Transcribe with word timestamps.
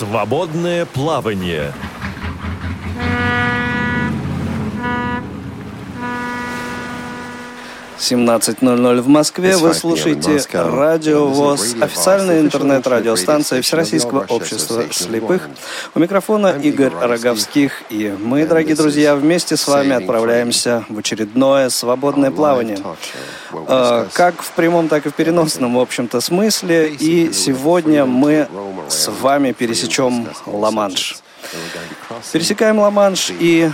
Свободное 0.00 0.86
плавание. 0.86 1.74
17.00 8.10 9.00
в 9.02 9.08
Москве. 9.08 9.56
Вы 9.56 9.72
слушаете 9.72 10.42
Радио 10.52 11.26
ВОЗ, 11.28 11.76
официальная 11.80 12.40
интернет-радиостанция 12.40 13.62
Всероссийского 13.62 14.24
общества 14.28 14.82
слепых. 14.90 15.48
У 15.94 16.00
микрофона 16.00 16.48
Игорь 16.60 16.92
Роговских. 17.00 17.84
И 17.88 18.12
мы, 18.18 18.46
дорогие 18.46 18.74
друзья, 18.74 19.14
вместе 19.14 19.56
с 19.56 19.68
вами 19.68 19.92
отправляемся 19.92 20.84
в 20.88 20.98
очередное 20.98 21.68
свободное 21.68 22.32
плавание. 22.32 22.78
А, 23.52 24.08
как 24.12 24.42
в 24.42 24.50
прямом, 24.52 24.88
так 24.88 25.06
и 25.06 25.10
в 25.10 25.14
переносном, 25.14 25.76
в 25.76 25.80
общем-то, 25.80 26.20
смысле. 26.20 26.88
И 26.88 27.32
сегодня 27.32 28.06
мы 28.06 28.48
с 28.88 29.08
вами 29.08 29.52
пересечем 29.52 30.26
Ла-Манш. 30.46 31.18
Пересекаем 32.32 32.80
Ла-Манш 32.80 33.30
и 33.38 33.70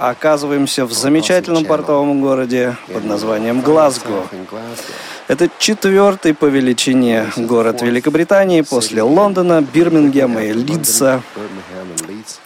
оказываемся 0.00 0.84
в 0.84 0.92
замечательном 0.92 1.64
портовом 1.64 2.20
городе 2.20 2.76
под 2.92 3.04
названием 3.04 3.60
Глазго. 3.60 4.24
Это 5.28 5.50
четвертый 5.58 6.32
по 6.34 6.46
величине 6.46 7.26
город 7.36 7.82
Великобритании 7.82 8.62
после 8.62 9.02
Лондона, 9.02 9.62
Бирмингема 9.62 10.42
и 10.42 10.52
Лидса. 10.52 11.22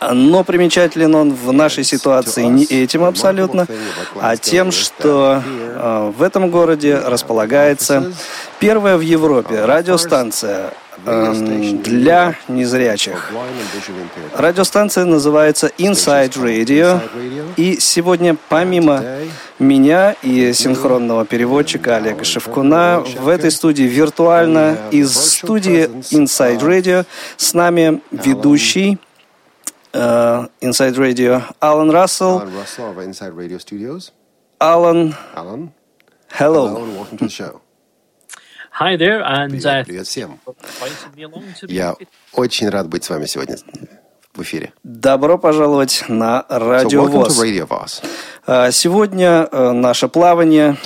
Но 0.00 0.42
примечателен 0.44 1.14
он 1.14 1.32
в 1.32 1.52
нашей 1.52 1.84
ситуации 1.84 2.44
не 2.44 2.64
этим 2.64 3.04
абсолютно, 3.04 3.66
а 4.20 4.36
тем, 4.36 4.72
что 4.72 5.42
э, 5.44 6.12
в 6.16 6.22
этом 6.22 6.50
городе 6.50 6.98
располагается 6.98 8.12
первая 8.58 8.96
в 8.96 9.00
Европе 9.00 9.64
радиостанция 9.64 10.72
для 11.04 12.36
незрячих. 12.48 13.32
Радиостанция 14.34 15.04
называется 15.04 15.70
Inside 15.78 16.32
Radio. 16.34 17.00
И 17.56 17.78
сегодня, 17.80 18.36
помимо 18.48 19.02
меня 19.58 20.12
и 20.22 20.52
синхронного 20.52 21.24
переводчика 21.24 21.96
Олега 21.96 22.24
Шевкуна, 22.24 23.04
в 23.18 23.28
этой 23.28 23.50
студии 23.50 23.84
виртуально 23.84 24.76
из 24.90 25.12
студии 25.12 25.86
Inside 26.12 26.60
Radio 26.60 27.06
с 27.36 27.54
нами 27.54 28.00
ведущий 28.10 28.98
uh, 29.92 30.48
Inside 30.60 30.94
Radio 30.94 31.42
Алан 31.60 31.90
Рассел. 31.90 32.42
Алан, 34.58 35.14
hello. 36.38 36.96
Hi 38.80 38.96
there, 38.96 39.22
and, 39.22 39.52
uh, 39.52 39.84
Привет 39.84 40.06
всем. 40.06 40.40
Я 41.68 41.94
очень 42.32 42.70
рад 42.70 42.88
быть 42.88 43.04
с 43.04 43.10
вами 43.10 43.26
сегодня 43.26 43.56
в 44.32 44.40
эфире. 44.42 44.72
Добро 44.82 45.36
пожаловать 45.36 46.04
на 46.08 46.46
Радио 46.48 47.06
so 47.06 47.66
ВОЗ. 47.66 48.02
А, 48.44 48.72
сегодня 48.72 49.48
э, 49.52 49.70
наше 49.70 50.08
плавание 50.08 50.76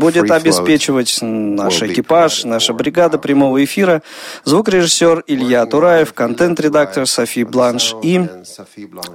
будет 0.00 0.28
обеспечивать 0.28 1.18
наш 1.22 1.80
экипаж, 1.80 2.42
наша 2.42 2.72
бригада 2.72 3.16
прямого 3.16 3.62
эфира, 3.62 4.02
звукорежиссер 4.44 5.22
Илья 5.28 5.66
Тураев, 5.66 6.12
контент-редактор 6.12 7.06
Софи 7.06 7.44
Бланш 7.44 7.94
и 8.02 8.26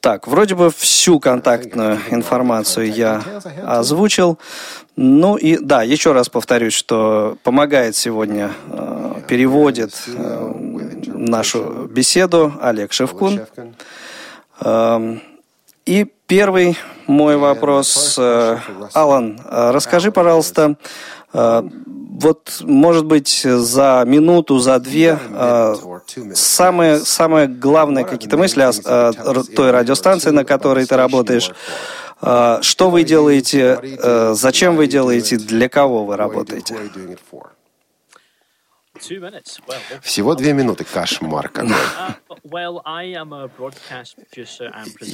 Так, 0.00 0.28
вроде 0.28 0.54
бы 0.54 0.70
всю 0.70 1.20
контактную 1.20 1.98
информацию 2.10 2.92
я 2.92 3.22
озвучил. 3.66 4.38
Ну 4.96 5.36
и 5.36 5.56
да, 5.56 5.82
еще 5.82 6.12
раз 6.12 6.28
повторюсь, 6.28 6.74
что 6.74 7.36
помогает 7.42 7.96
сегодня, 7.96 8.52
э, 8.70 9.22
переводит 9.26 9.92
э, 10.06 10.52
нашу 11.06 11.88
беседу 11.90 12.52
Олег 12.60 12.92
Шевкун. 12.92 13.40
Э, 14.60 15.16
и 15.84 16.06
первый 16.26 16.78
мой 17.06 17.36
вопрос, 17.36 18.16
э, 18.18 18.58
Алан, 18.92 19.40
расскажи, 19.50 20.12
пожалуйста, 20.12 20.76
вот, 22.14 22.60
может 22.60 23.06
быть, 23.06 23.42
за 23.42 24.04
минуту, 24.06 24.58
за 24.58 24.78
две 24.78 25.18
э, 25.20 25.74
самые, 26.34 27.00
самые 27.00 27.48
главные 27.48 28.04
какие-то 28.04 28.36
мысли 28.36 28.62
о, 28.62 28.70
о 28.70 29.42
той 29.42 29.72
радиостанции, 29.72 30.30
на 30.30 30.44
которой 30.44 30.86
ты 30.86 30.96
работаешь. 30.96 31.50
Э, 32.22 32.58
что 32.62 32.90
вы 32.90 33.02
делаете, 33.02 33.80
э, 33.82 34.34
зачем 34.34 34.76
вы 34.76 34.86
делаете, 34.86 35.36
для 35.38 35.68
кого 35.68 36.04
вы 36.04 36.16
работаете? 36.16 36.76
Всего 40.02 40.36
две 40.36 40.52
минуты, 40.52 40.84
кошмар 40.84 41.48
какой. 41.48 41.74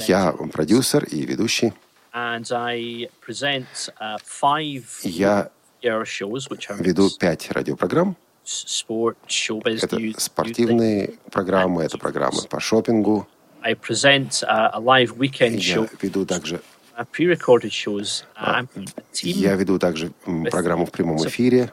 Я 0.07 0.33
продюсер 0.53 1.03
и 1.05 1.25
ведущий. 1.25 1.73
Я 5.03 5.49
веду 6.79 7.09
пять 7.19 7.51
радиопрограмм. 7.51 8.15
Это 9.75 10.19
спортивные 10.19 11.13
программы, 11.31 11.83
это 11.83 11.97
программы 11.97 12.41
по 12.49 12.59
шопингу. 12.59 13.27
Я 15.81 15.97
веду 16.01 16.25
также 16.25 16.61
я 19.23 19.55
веду 19.55 19.79
также 19.79 20.11
программу 20.49 20.85
в 20.85 20.91
прямом 20.91 21.17
эфире. 21.27 21.71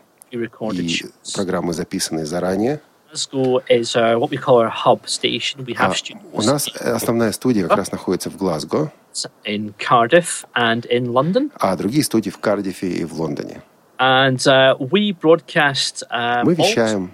и 0.70 1.34
программы, 1.34 1.72
записанные 1.72 2.26
заранее. 2.26 2.80
Uh, 3.10 3.14
а 5.78 5.92
у 6.32 6.42
нас 6.42 6.68
основная 6.68 7.32
студия 7.32 7.66
как 7.66 7.78
раз 7.78 7.90
находится 7.90 8.30
в 8.30 8.36
Глазго, 8.36 8.92
а 11.58 11.76
другие 11.76 12.04
студии 12.04 12.30
в 12.30 12.38
Кардифе 12.38 12.88
и 12.88 13.04
в 13.04 13.14
Лондоне. 13.14 13.62
And, 13.98 14.38
uh, 14.46 14.76
we 14.78 15.12
broadcast, 15.12 16.04
uh, 16.10 16.44
Мы 16.44 16.54
вещаем 16.54 17.12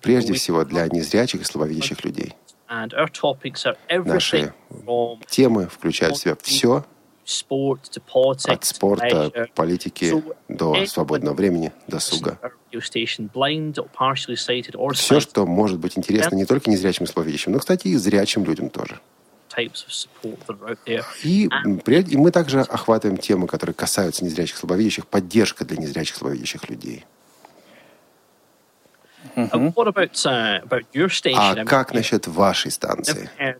прежде 0.00 0.32
всего 0.32 0.64
для 0.64 0.88
незрячих 0.88 1.42
и 1.42 1.44
слабовидящих 1.44 2.04
людей. 2.04 2.34
Наши 3.88 4.52
темы 5.28 5.68
включают 5.68 6.16
в 6.16 6.20
себя 6.20 6.36
все, 6.42 6.84
от 8.46 8.64
спорта, 8.64 9.48
политики 9.54 10.22
до 10.48 10.84
свободного 10.86 11.34
времени, 11.34 11.72
досуга. 11.86 12.38
Все, 14.94 15.20
что 15.20 15.46
может 15.46 15.78
быть 15.78 15.96
интересно 15.96 16.34
не 16.36 16.44
только 16.44 16.70
незрячим 16.70 17.04
и 17.04 17.08
слабовидящим, 17.08 17.52
но, 17.52 17.58
кстати, 17.60 17.88
и 17.88 17.96
зрячим 17.96 18.44
людям 18.44 18.68
тоже. 18.70 19.00
И, 21.22 21.48
и 21.48 22.16
мы 22.16 22.30
также 22.30 22.60
охватываем 22.60 23.18
темы, 23.18 23.46
которые 23.46 23.74
касаются 23.74 24.24
незрячих 24.24 24.56
слабовидящих, 24.56 25.06
поддержка 25.06 25.64
для 25.64 25.76
незрячих 25.76 26.16
слабовидящих 26.16 26.68
людей. 26.68 27.04
Uh, 29.36 29.48
uh, 29.50 29.72
а 31.36 31.64
как 31.64 31.94
насчет 31.94 32.26
вашей 32.26 32.70
станции? 32.70 33.30
Uh, 33.38 33.54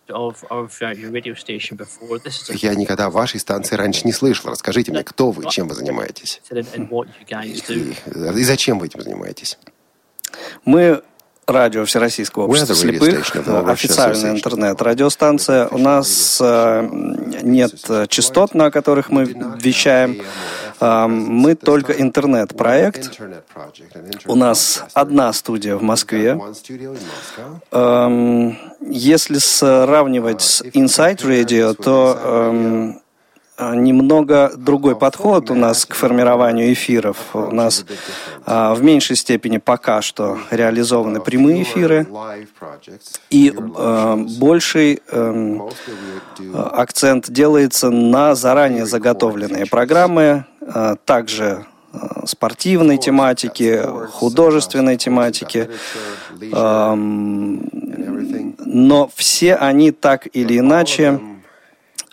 Я 2.60 2.74
никогда 2.74 3.08
вашей 3.10 3.40
станции 3.40 3.74
раньше 3.74 4.02
не 4.04 4.12
слышал. 4.12 4.50
Расскажите 4.50 4.92
мне, 4.92 5.02
кто 5.02 5.30
вы, 5.30 5.50
чем 5.50 5.68
вы 5.68 5.74
занимаетесь? 5.74 6.42
И, 6.50 7.96
и 8.40 8.44
зачем 8.44 8.78
вы 8.78 8.86
этим 8.86 9.00
занимаетесь? 9.00 9.58
Мы 10.64 11.02
радио 11.46 11.84
Всероссийского 11.84 12.44
общества 12.44 12.74
слепых, 12.74 13.36
официальная 13.68 14.32
интернет-радиостанция. 14.32 15.68
У 15.68 15.78
нас 15.78 16.38
э, 16.40 16.88
нет 17.42 17.74
частот, 18.08 18.54
на 18.54 18.70
которых 18.70 19.10
мы 19.10 19.24
вещаем. 19.60 20.22
Мы 20.80 21.54
только 21.54 21.92
интернет-проект. 21.92 23.20
У 24.26 24.34
нас 24.34 24.84
одна 24.92 25.32
студия 25.32 25.76
в 25.76 25.82
Москве. 25.82 26.38
Если 28.80 29.38
сравнивать 29.38 30.42
с 30.42 30.62
Inside 30.62 31.18
Radio, 31.22 31.74
то 31.74 33.00
немного 33.58 34.52
другой 34.56 34.96
подход 34.96 35.50
у 35.50 35.54
нас 35.54 35.86
к 35.86 35.94
формированию 35.94 36.72
эфиров. 36.72 37.16
У 37.34 37.52
нас 37.52 37.84
а, 38.44 38.74
в 38.74 38.82
меньшей 38.82 39.16
степени 39.16 39.58
пока 39.58 40.02
что 40.02 40.38
реализованы 40.50 41.20
прямые 41.20 41.62
эфиры, 41.62 42.06
и 43.30 43.54
а, 43.76 44.16
больший 44.16 45.02
а, 45.08 45.58
акцент 46.72 47.30
делается 47.30 47.90
на 47.90 48.34
заранее 48.34 48.86
заготовленные 48.86 49.66
программы, 49.66 50.46
а, 50.60 50.96
также 51.04 51.64
а, 51.92 52.26
спортивной 52.26 52.98
тематики, 52.98 53.80
художественной 54.10 54.96
тематики, 54.96 55.70
но 58.66 59.10
все 59.14 59.54
они 59.54 59.92
так 59.92 60.26
или 60.32 60.58
иначе 60.58 61.20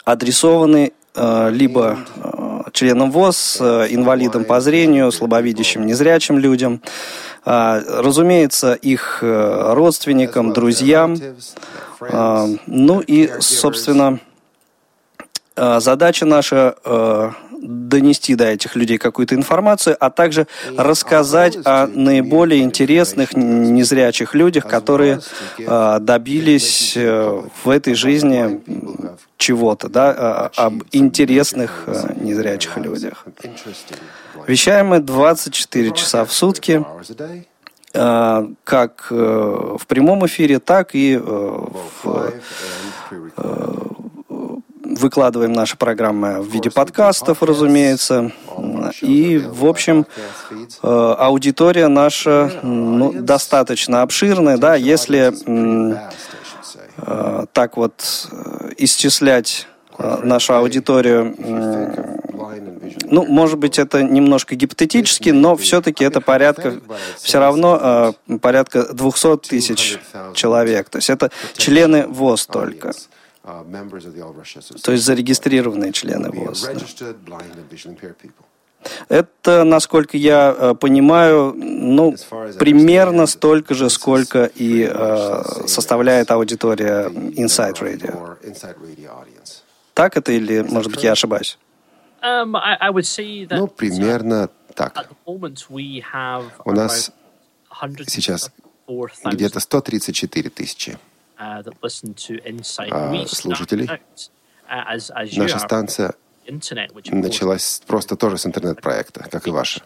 адресованы 0.06 0.92
Э, 0.92 1.01
либо 1.16 2.00
э, 2.16 2.62
членам 2.72 3.12
ВОЗ, 3.12 3.58
э, 3.60 3.88
инвалидам 3.90 4.46
по 4.46 4.62
зрению, 4.62 5.12
слабовидящим, 5.12 5.86
незрячим 5.86 6.38
людям, 6.38 6.82
разумеется, 7.44 8.74
их 8.74 9.24
родственникам, 9.24 10.54
друзьям. 10.54 11.18
Ну 12.68 13.00
и, 13.00 13.32
собственно, 13.40 14.20
задача 15.56 16.26
наша 16.26 16.76
донести 17.62 18.34
до 18.36 18.46
этих 18.46 18.76
людей 18.76 18.98
какую-то 18.98 19.36
информацию, 19.36 19.96
а 20.00 20.10
также 20.10 20.48
рассказать 20.78 21.58
о 21.64 21.86
наиболее 21.86 22.64
интересных 22.64 23.36
незрячих 23.36 24.34
людях, 24.34 24.66
которые 24.68 25.20
добились 25.58 26.96
в 26.96 27.70
этой 27.70 27.94
жизни 27.94 28.62
чего-то, 29.38 29.90
да, 29.90 30.50
об 30.56 30.84
интересных 30.92 31.86
незрячих 32.16 32.78
людях. 32.78 33.26
Вещаем 34.48 34.88
мы 34.88 35.00
24 35.00 35.92
часа 35.92 36.26
в 36.26 36.34
сутки, 36.34 36.84
как 37.94 39.08
в 39.12 39.82
прямом 39.88 40.26
эфире, 40.26 40.58
так 40.60 40.96
и 40.96 41.16
в 41.18 42.32
выкладываем 44.98 45.54
наши 45.54 45.78
программы 45.78 46.42
в 46.42 46.52
виде 46.52 46.70
подкастов, 46.70 47.44
разумеется. 47.44 48.32
И, 49.02 49.38
в 49.38 49.66
общем, 49.66 50.06
э, 50.84 51.16
аудитория 51.18 51.88
наша 51.88 52.52
ну, 52.64 53.14
достаточно 53.14 54.02
обширная, 54.02 54.58
да, 54.58 54.76
если 54.76 55.34
э, 56.98 57.46
так 57.54 57.78
вот 57.78 58.28
э, 58.32 58.72
исчислять 58.78 59.68
нашу 60.24 60.56
аудиторию, 60.56 61.36
ну, 63.04 63.26
может 63.26 63.60
быть, 63.60 63.78
это 63.78 64.02
немножко 64.02 64.56
гипотетически, 64.56 65.30
но 65.30 65.56
все-таки 65.56 66.04
это 66.04 66.22
порядка, 66.22 66.80
все 67.18 67.40
равно 67.40 68.16
порядка 68.42 68.92
200 68.94 69.38
тысяч 69.38 70.00
человек. 70.34 70.90
То 70.90 70.98
есть 70.98 71.12
это 71.12 71.30
члены 71.56 72.08
ВОЗ 72.08 72.48
только. 72.48 72.94
То 73.44 74.92
есть 74.92 75.04
зарегистрированные 75.06 75.92
члены 75.92 76.30
ВОЗ. 76.30 76.70
Это, 79.10 79.64
насколько 79.64 80.18
я 80.18 80.56
э, 80.58 80.74
понимаю, 80.74 81.54
ну, 81.56 82.16
примерно 82.58 83.28
столько 83.28 83.74
же, 83.76 83.90
сколько 83.90 84.46
и 84.46 84.90
э, 84.92 85.44
составляет 85.68 86.32
аудитория 86.32 87.08
Inside 87.10 87.80
Radio. 87.80 88.38
Так 89.94 90.18
это 90.18 90.32
или, 90.32 90.62
может 90.62 90.92
быть, 90.92 91.04
я 91.04 91.12
ошибаюсь? 91.12 91.60
Um, 92.24 92.56
ну, 93.50 93.68
примерно 93.68 94.50
так. 94.76 95.10
У 95.26 96.72
нас 96.72 97.12
сейчас 98.08 98.52
где-то 99.26 99.60
134 99.60 100.50
тысячи 100.50 100.92
Uh, 100.92 101.11
а, 102.92 103.26
слушателей. 103.28 103.88
Uh, 103.88 105.38
Наша 105.38 105.60
станция 105.60 106.14
началась 107.12 107.82
просто 107.88 108.16
тоже 108.16 108.38
с 108.38 108.46
интернет-проекта, 108.46 109.28
как 109.30 109.48
и 109.48 109.52
ваша. 109.52 109.82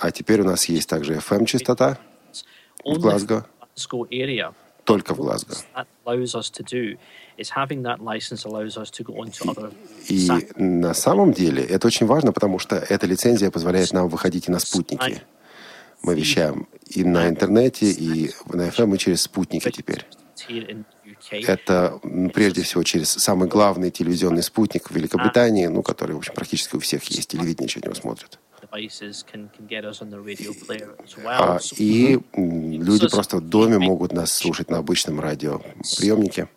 А 0.00 0.10
теперь 0.10 0.40
у 0.40 0.44
нас 0.44 0.64
есть 0.64 0.88
также 0.88 1.14
FM-частота 1.14 1.98
в 2.84 2.98
Глазго, 2.98 3.46
только 4.84 5.14
в 5.14 5.18
Глазго. 5.18 5.54
И 10.08 10.28
на 10.56 10.94
самом 10.94 11.32
деле 11.32 11.62
это 11.62 11.86
очень 11.86 12.06
важно, 12.06 12.32
потому 12.32 12.58
что 12.58 12.76
эта 12.76 13.06
лицензия 13.06 13.50
позволяет 13.50 13.92
нам 13.92 14.08
выходить 14.08 14.48
и 14.48 14.50
на 14.50 14.58
спутники. 14.58 15.22
Мы 16.02 16.14
вещаем 16.14 16.68
и 16.86 17.04
на 17.04 17.28
интернете, 17.28 17.90
и 17.90 18.30
на 18.46 18.68
FM, 18.68 18.94
и 18.94 18.98
через 18.98 19.22
спутники 19.22 19.70
теперь. 19.70 20.06
Это 21.32 22.00
прежде 22.32 22.62
всего 22.62 22.82
через 22.82 23.10
самый 23.10 23.48
главный 23.48 23.90
телевизионный 23.90 24.42
спутник 24.42 24.90
в 24.90 24.94
Великобритании, 24.94 25.66
ну, 25.66 25.82
который, 25.82 26.12
в 26.14 26.18
общем, 26.18 26.34
практически 26.34 26.76
у 26.76 26.78
всех 26.78 27.04
есть, 27.04 27.30
телевидение 27.30 27.68
через 27.68 27.84
него 27.84 27.94
смотрят. 27.94 28.38
А, 31.24 31.58
и 31.76 32.18
люди 32.34 33.08
просто 33.08 33.36
в 33.38 33.40
доме 33.40 33.78
могут 33.78 34.12
нас 34.12 34.32
слушать 34.32 34.70
на 34.70 34.78
обычном 34.78 35.20
радиоприемнике. 35.20 36.48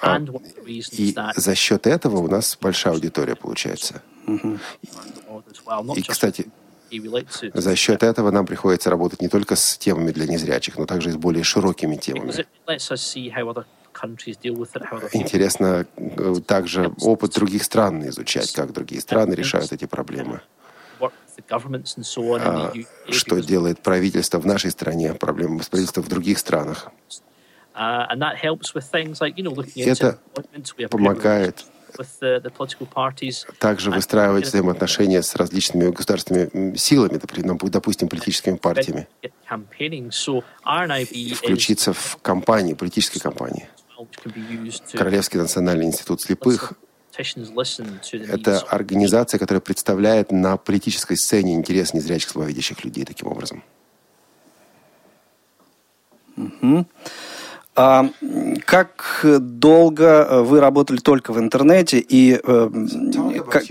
А, 0.00 0.18
и 0.96 1.14
за 1.36 1.54
счет 1.54 1.86
этого 1.86 2.16
у 2.18 2.28
нас 2.28 2.56
большая 2.60 2.94
аудитория 2.94 3.34
получается. 3.34 4.02
И, 5.96 6.02
кстати, 6.02 6.50
за 7.54 7.76
счет 7.76 8.02
этого 8.02 8.30
нам 8.30 8.46
приходится 8.46 8.90
работать 8.90 9.20
не 9.22 9.28
только 9.28 9.56
с 9.56 9.78
темами 9.78 10.10
для 10.10 10.26
незрячих, 10.26 10.76
но 10.78 10.86
также 10.86 11.08
и 11.10 11.12
с 11.12 11.16
более 11.16 11.44
широкими 11.44 11.96
темами. 11.96 12.32
Интересно 15.12 15.86
э, 15.96 16.34
также 16.46 16.92
опыт 17.00 17.32
других 17.34 17.62
стран 17.62 18.08
изучать, 18.08 18.52
как 18.52 18.72
другие 18.72 19.00
страны 19.00 19.34
решают 19.34 19.72
эти 19.72 19.84
проблемы. 19.84 20.40
А, 21.00 22.72
что 23.10 23.40
делает 23.40 23.80
правительство 23.80 24.38
в 24.38 24.46
нашей 24.46 24.70
стране, 24.70 25.14
проблемы 25.14 25.62
с 25.62 25.68
правительством 25.68 26.04
в 26.04 26.08
других 26.08 26.38
странах. 26.38 26.90
Uh, 27.74 28.06
это 29.76 30.18
помогает 30.90 31.64
также 33.58 33.90
выстраивать 33.90 34.46
взаимоотношения 34.46 35.22
с 35.22 35.34
различными 35.36 35.90
государственными 35.90 36.76
силами, 36.76 37.20
допустим, 37.68 38.08
политическими 38.08 38.56
партиями. 38.56 39.08
Включиться 41.34 41.92
в 41.92 42.18
кампании, 42.22 42.74
политические 42.74 43.20
кампании. 43.20 43.68
Королевский 44.92 45.38
национальный 45.38 45.86
институт 45.86 46.20
слепых 46.20 46.74
это 47.14 48.58
организация, 48.70 49.38
которая 49.38 49.60
представляет 49.60 50.32
на 50.32 50.56
политической 50.56 51.16
сцене 51.16 51.54
интерес 51.54 51.92
незрячих 51.92 52.30
слабовидящих 52.30 52.84
людей 52.84 53.04
таким 53.04 53.28
образом. 53.28 53.62
Mm-hmm. 56.36 56.86
А 57.74 58.06
как 58.66 59.24
долго 59.40 60.42
вы 60.42 60.60
работали 60.60 60.98
только 60.98 61.32
в 61.32 61.38
интернете 61.38 61.98
и 62.00 62.34
э, 62.34 62.70
как, 63.50 63.64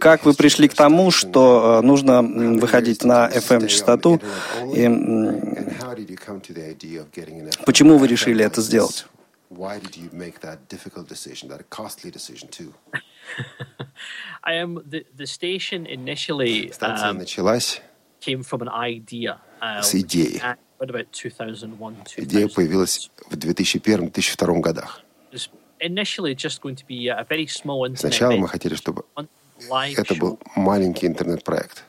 как 0.00 0.24
вы 0.24 0.34
пришли 0.34 0.66
к 0.68 0.74
тому, 0.74 1.12
что 1.12 1.78
э, 1.80 1.86
нужно 1.86 2.22
выходить 2.22 3.04
на 3.04 3.28
FM-частоту? 3.30 4.20
И 4.74 4.88
почему 7.64 7.98
вы 7.98 8.08
решили 8.08 8.44
это 8.44 8.60
сделать? 8.60 9.06
Станция 16.72 17.12
началась 17.12 17.82
с 19.82 19.94
идеи. 19.94 20.40
Идея 22.16 22.48
появилась 22.48 23.10
в 23.28 23.34
2001-2002 23.36 24.60
годах. 24.60 25.02
Сначала 27.96 28.32
мы 28.36 28.48
хотели, 28.48 28.74
чтобы 28.74 29.04
это 29.96 30.14
был 30.14 30.38
маленький 30.54 31.06
интернет-проект. 31.06 31.84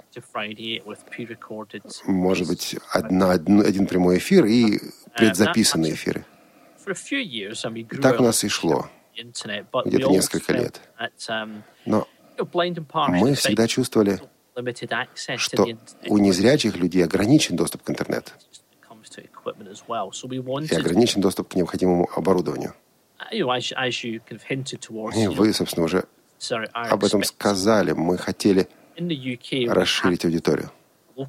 Может 2.06 2.48
быть, 2.48 2.76
одна, 2.92 3.32
один 3.32 3.88
прямой 3.88 4.18
эфир 4.18 4.46
и 4.46 4.80
предзаписанные 5.16 5.94
эфиры. 5.94 6.26
И 6.86 8.02
так 8.02 8.20
у 8.20 8.24
нас 8.24 8.44
и 8.44 8.48
шло. 8.50 8.90
где-то 9.86 10.10
несколько 10.10 10.54
лет. 10.54 10.82
Но 11.86 12.08
мы 13.20 13.36
всегда 13.36 13.68
чувствовали, 13.68 14.20
что 15.38 15.68
у 16.08 16.18
незрячих 16.18 16.76
людей 16.78 17.04
ограничен 17.04 17.56
доступ 17.56 17.84
к 17.84 17.90
интернету 17.90 18.32
и 20.72 20.76
ограничен 20.76 21.22
доступ 21.22 21.50
к 21.50 21.56
необходимому 21.56 22.10
оборудованию. 22.16 22.74
И 25.16 25.28
вы, 25.28 25.54
собственно, 25.54 25.86
уже 25.86 26.06
об 26.74 27.04
этом 27.04 27.24
сказали. 27.24 27.92
Мы 27.92 28.18
хотели 28.18 28.68
расширить 29.68 30.26
аудиторию. 30.26 30.72
Э, 31.18 31.26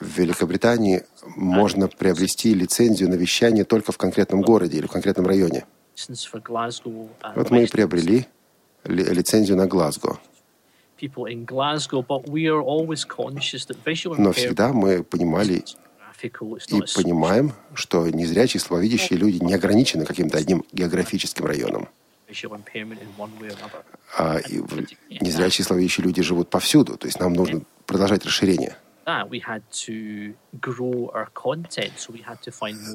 в 0.00 0.18
Великобритании 0.18 1.04
можно 1.36 1.88
приобрести 1.88 2.52
лицензию 2.52 3.08
на 3.08 3.14
вещание 3.14 3.64
только 3.64 3.92
в 3.92 3.96
конкретном 3.96 4.42
городе 4.42 4.78
или 4.78 4.86
в 4.86 4.90
конкретном 4.90 5.26
районе. 5.26 5.64
Вот 7.36 7.50
мы 7.50 7.62
и 7.62 7.66
приобрели 7.66 8.26
лицензию 8.84 9.56
на 9.56 9.66
Глазго. 9.66 10.18
Но 14.18 14.32
всегда 14.32 14.72
мы 14.72 15.02
понимали 15.02 15.64
и 16.22 16.80
понимаем, 16.94 17.52
что 17.74 18.06
незрячие, 18.08 18.60
слабовидящие 18.60 19.18
люди 19.18 19.42
не 19.42 19.54
ограничены 19.54 20.04
каким-то 20.04 20.38
одним 20.38 20.64
географическим 20.72 21.46
районом. 21.46 21.88
А 24.18 24.40
незрячие, 25.08 25.64
слабовидящие 25.64 26.04
люди 26.04 26.22
живут 26.22 26.50
повсюду, 26.50 26.96
то 26.96 27.06
есть 27.06 27.18
нам 27.18 27.32
нужно 27.32 27.62
продолжать 27.86 28.24
расширение. 28.24 28.76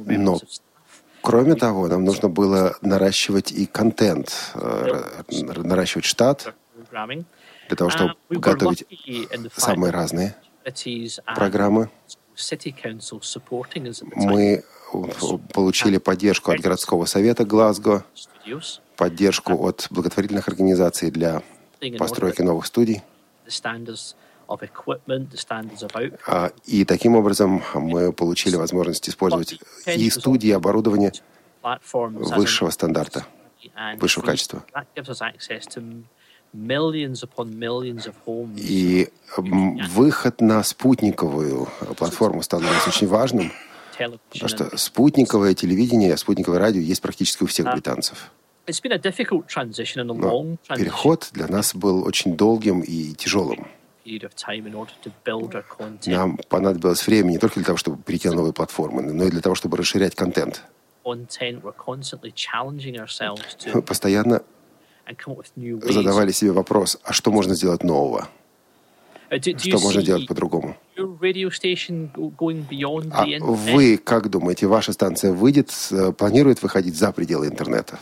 Но 0.07 0.39
Кроме 1.25 1.55
того, 1.55 1.87
нам 1.87 2.05
нужно 2.05 2.29
было 2.29 2.77
наращивать 2.81 3.51
и 3.51 3.65
контент, 3.65 4.51
э, 4.53 5.23
наращивать 5.47 6.05
штат 6.05 6.53
для 7.67 7.77
того, 7.77 7.89
чтобы 7.89 8.15
uh, 8.29 8.39
готовить 8.39 8.85
самые 9.55 9.91
разные 9.91 10.35
программы. 11.35 11.89
Мы 14.13 14.63
получили 15.53 15.97
поддержку 15.97 16.51
от 16.51 16.59
городского 16.59 17.05
совета 17.05 17.45
Глазго, 17.45 18.05
поддержку 18.97 19.53
от 19.67 19.87
благотворительных 19.89 20.47
организаций 20.47 21.11
для 21.11 21.41
постройки 21.97 22.41
новых 22.41 22.65
студий. 22.65 23.01
А, 26.27 26.51
и 26.65 26.85
таким 26.85 27.15
образом 27.15 27.63
мы 27.73 28.13
получили 28.13 28.55
возможность 28.55 29.09
использовать 29.09 29.59
и 29.87 30.09
студии, 30.09 30.49
и 30.49 30.51
оборудование 30.51 31.11
высшего 31.63 32.69
стандарта, 32.69 33.25
высшего 33.97 34.23
качества. 34.25 34.63
И 38.57 39.07
выход 39.37 40.41
на 40.41 40.63
спутниковую 40.63 41.67
платформу 41.97 42.41
нас 42.51 42.87
очень 42.87 43.07
важным, 43.07 43.51
потому 43.97 44.49
что 44.49 44.77
спутниковое 44.77 45.53
телевидение, 45.53 46.17
спутниковое 46.17 46.59
радио 46.59 46.81
есть 46.81 47.01
практически 47.01 47.43
у 47.43 47.47
всех 47.47 47.71
британцев. 47.71 48.31
Но 48.67 48.73
переход 50.75 51.29
для 51.33 51.47
нас 51.47 51.75
был 51.75 52.03
очень 52.03 52.35
долгим 52.35 52.81
и 52.81 53.13
тяжелым. 53.13 53.67
Нам 56.05 56.37
понадобилось 56.49 57.07
время 57.07 57.31
не 57.31 57.37
только 57.37 57.55
для 57.55 57.65
того, 57.65 57.77
чтобы 57.77 58.01
перейти 58.01 58.29
на 58.29 58.35
новые 58.35 58.53
платформы, 58.53 59.01
но 59.01 59.25
и 59.25 59.29
для 59.29 59.41
того, 59.41 59.55
чтобы 59.55 59.77
расширять 59.77 60.15
контент. 60.15 60.63
Мы 61.03 61.27
постоянно 63.81 64.41
задавали 65.83 66.31
себе 66.31 66.51
вопрос, 66.51 66.99
а 67.03 67.13
что 67.13 67.31
можно 67.31 67.55
сделать 67.55 67.83
нового? 67.83 68.27
Uh, 69.29 69.57
что 69.57 69.79
можно 69.79 70.01
делать 70.01 70.27
по-другому? 70.27 70.75
А 70.97 71.01
вы 73.39 73.97
как 73.97 74.29
думаете, 74.29 74.67
ваша 74.67 74.93
станция 74.93 75.31
выйдет, 75.31 75.71
э, 75.91 76.11
планирует 76.11 76.61
выходить 76.61 76.95
за 76.95 77.11
пределы 77.11 77.47
интернета? 77.47 77.99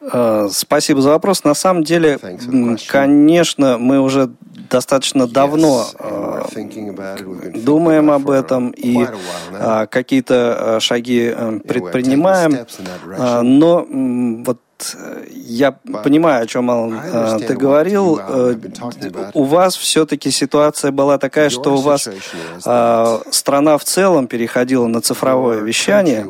Э, 0.00 0.48
спасибо 0.50 1.02
за 1.02 1.10
вопрос. 1.10 1.44
На 1.44 1.54
самом 1.54 1.84
деле, 1.84 2.18
конечно, 2.88 3.78
мы 3.78 4.00
уже 4.00 4.30
достаточно 4.70 5.26
давно 5.26 5.84
э, 5.98 6.42
думаем 7.54 8.10
об 8.10 8.30
этом 8.30 8.70
и 8.70 9.06
какие-то 9.90 10.78
шаги 10.80 11.34
предпринимаем. 11.66 12.66
Но 13.42 13.86
вот 14.44 14.60
я 15.30 15.72
понимаю, 15.72 16.44
о 16.44 16.46
чем, 16.46 16.70
Алан, 16.70 17.40
ты 17.40 17.54
говорил. 17.54 18.20
У 19.34 19.44
вас 19.44 19.76
все-таки 19.76 20.30
ситуация 20.30 20.92
была 20.92 21.18
такая, 21.18 21.50
что 21.50 21.74
у 21.74 21.80
вас 21.80 22.08
страна 23.30 23.76
в 23.78 23.84
целом 23.84 24.26
переходила 24.26 24.86
на 24.86 25.00
цифровое 25.00 25.60
вещание, 25.60 26.26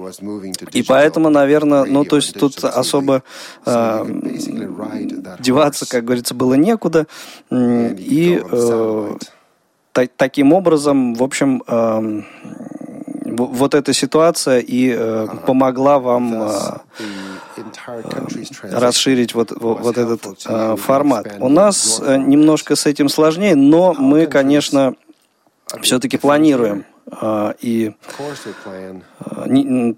и 0.72 0.82
поэтому, 0.82 1.30
наверное, 1.30 1.84
ну, 1.84 2.04
то 2.04 2.16
есть 2.16 2.38
тут 2.38 2.64
особо 2.64 3.22
деваться, 5.38 5.86
как 5.88 6.04
говорится, 6.04 6.34
было 6.34 6.54
некуда. 6.54 7.06
И 7.50 8.42
таким 10.16 10.52
образом, 10.52 11.14
в 11.14 11.22
общем, 11.22 11.62
вот 13.46 13.74
эта 13.74 13.92
ситуация 13.92 14.60
и 14.60 15.26
помогла 15.46 15.98
вам 15.98 16.50
расширить 18.62 19.34
вот, 19.34 19.52
вот 19.52 19.98
этот 19.98 20.22
э, 20.46 20.76
формат. 20.76 21.36
У 21.40 21.48
нас 21.48 22.00
э, 22.02 22.16
немножко 22.16 22.76
с 22.76 22.86
этим 22.86 23.08
сложнее, 23.08 23.54
но 23.54 23.94
мы, 23.94 24.26
конечно, 24.26 24.94
все-таки 25.82 26.16
планируем 26.16 26.84
э, 27.20 27.54
и 27.60 27.92
э, 28.64 29.92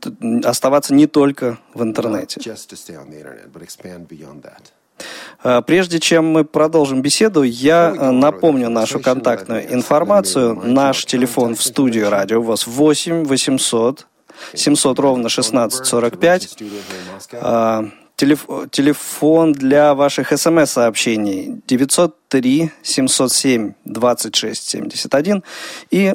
оставаться 0.44 0.94
не 0.94 1.06
только 1.06 1.58
в 1.74 1.82
интернете. 1.82 2.40
Э, 5.44 5.62
прежде 5.66 5.98
чем 6.00 6.26
мы 6.26 6.44
продолжим 6.44 7.02
беседу, 7.02 7.42
я 7.42 7.94
э, 7.96 8.10
напомню 8.10 8.68
нашу 8.70 9.00
контактную 9.00 9.72
информацию. 9.72 10.54
Наш 10.54 11.04
телефон 11.04 11.54
в 11.54 11.62
студию 11.62 12.10
Радио 12.10 12.40
ВОЗ 12.40 12.66
8 12.66 13.24
800 13.24 14.06
700 14.54 14.98
ровно 14.98 15.26
1645. 15.26 16.56
А, 17.34 17.84
телефон 18.16 19.52
для 19.52 19.94
ваших 19.94 20.32
смс-сообщений 20.36 21.62
903 21.66 22.70
707 22.82 23.72
26 23.84 24.68
71 24.68 25.44
и 25.90 26.14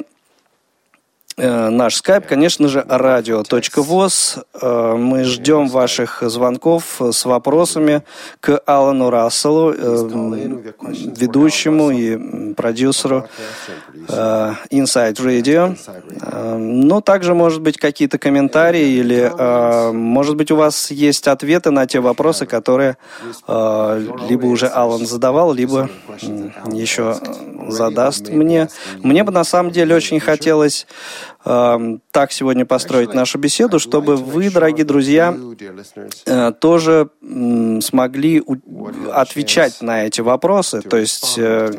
наш 1.38 1.94
скайп, 1.96 2.26
конечно 2.26 2.68
же, 2.68 2.84
радио.воз. 2.88 4.38
Э, 4.60 4.94
мы 4.96 5.24
ждем 5.24 5.68
ваших 5.68 6.22
звонков 6.22 7.00
с 7.00 7.24
вопросами 7.24 8.02
к 8.40 8.60
Алану 8.66 9.10
Расселу, 9.10 9.72
э, 9.72 9.76
ведущему 11.16 11.90
и 11.90 12.54
продюсеру 12.54 13.28
Inside 14.08 15.16
Radio. 15.16 15.76
Ну, 16.58 17.00
также, 17.00 17.34
может 17.34 17.60
быть, 17.62 17.78
какие-то 17.78 18.18
комментарии 18.18 18.86
или, 18.86 19.30
может 19.92 20.36
быть, 20.36 20.50
у 20.50 20.56
вас 20.56 20.90
есть 20.90 21.28
ответы 21.28 21.70
на 21.70 21.86
те 21.86 22.00
вопросы, 22.00 22.46
которые 22.46 22.96
либо 23.46 24.46
уже 24.46 24.66
Алан 24.66 25.06
задавал, 25.06 25.52
либо 25.52 25.88
еще 26.72 27.16
задаст 27.68 28.28
мне. 28.28 28.68
Мне 29.02 29.24
бы, 29.24 29.32
на 29.32 29.44
самом 29.44 29.70
деле, 29.72 29.94
очень 29.94 30.20
хотелось 30.20 30.86
Эм, 31.44 32.02
так 32.10 32.32
сегодня 32.32 32.66
построить 32.66 33.14
нашу 33.14 33.38
беседу, 33.38 33.78
чтобы 33.78 34.16
вы, 34.16 34.50
дорогие 34.50 34.84
друзья, 34.84 35.36
э, 36.26 36.52
тоже 36.52 37.08
смогли 37.80 38.42
отвечать 39.12 39.80
на 39.80 40.04
эти 40.04 40.20
вопросы, 40.20 40.82
то 40.82 40.96
есть 40.96 41.34
э, 41.38 41.70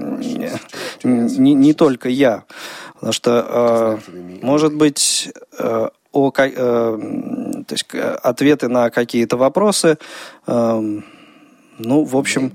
не, 1.03 1.53
не 1.53 1.73
только 1.73 2.09
я, 2.09 2.45
потому 2.93 3.13
что, 3.13 3.99
э, 4.11 4.41
может 4.41 4.73
быть, 4.73 5.31
о, 6.11 6.31
то 6.31 6.99
есть 7.69 7.85
ответы 7.93 8.67
на 8.67 8.89
какие-то 8.89 9.37
вопросы, 9.37 9.97
эм, 10.47 11.05
ну, 11.77 12.03
в 12.03 12.17
общем, 12.17 12.51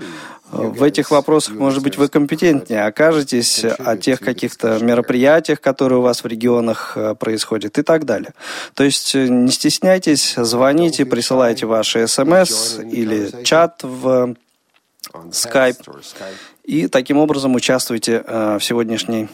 в 0.55 0.83
этих 0.83 1.11
вопросах, 1.11 1.55
может 1.55 1.83
быть, 1.83 1.97
вы 1.99 2.09
компетентнее 2.09 2.85
окажетесь 2.85 3.65
о 3.65 3.97
тех 3.97 4.21
каких-то 4.21 4.79
мероприятиях, 4.79 5.61
которые 5.61 5.99
у 5.99 6.03
вас 6.03 6.25
в 6.25 6.27
регионах 6.27 6.93
э, 6.97 7.15
происходят 7.15 7.79
и 7.79 7.83
так 7.83 8.05
далее. 8.05 8.33
То 8.75 8.85
есть 8.85 9.15
э, 9.15 9.27
не 9.29 9.51
стесняйтесь, 9.51 10.35
звоните, 10.37 11.05
присылайте 11.05 11.67
ваши 11.67 12.07
смс 12.07 12.79
или 12.79 13.43
чат 13.45 13.81
в 13.83 14.35
Skype. 15.13 15.83
И 16.65 16.89
таким 16.89 17.19
образом 17.19 17.55
участвуйте 17.55 18.25
в 18.27 18.61
сегодняшней 18.61 19.29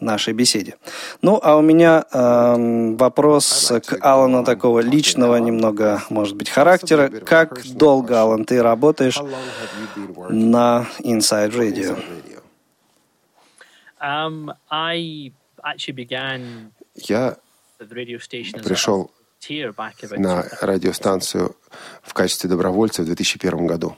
нашей 0.00 0.34
беседе. 0.34 0.76
Ну, 1.22 1.40
а 1.42 1.56
у 1.56 1.62
меня 1.62 2.04
э, 2.12 2.94
вопрос 2.96 3.72
к 3.86 3.98
Алану 4.00 4.44
такого 4.44 4.80
личного, 4.80 5.36
немного, 5.36 6.02
может 6.10 6.36
быть, 6.36 6.50
характера. 6.50 7.08
Как 7.08 7.62
долго, 7.66 8.20
Алан, 8.20 8.44
ты 8.44 8.62
работаешь 8.62 9.18
на 10.28 10.86
Inside 11.00 11.52
Radio? 11.52 11.98
Um, 14.00 14.54
I 14.70 15.32
actually 15.64 15.94
began 15.94 16.70
Я 16.94 17.36
пришел 17.78 19.10
на 20.16 20.44
радиостанцию 20.60 21.56
в 22.02 22.12
качестве 22.12 22.48
добровольца 22.50 23.02
в 23.02 23.06
2001 23.06 23.66
году. 23.66 23.96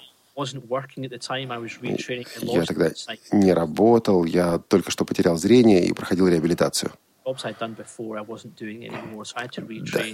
Я 2.43 2.65
тогда 2.65 2.91
не 3.33 3.53
работал, 3.53 4.25
я 4.25 4.59
только 4.59 4.91
что 4.91 5.05
потерял 5.05 5.37
зрение 5.37 5.85
и 5.85 5.93
проходил 5.93 6.29
реабилитацию. 6.29 6.93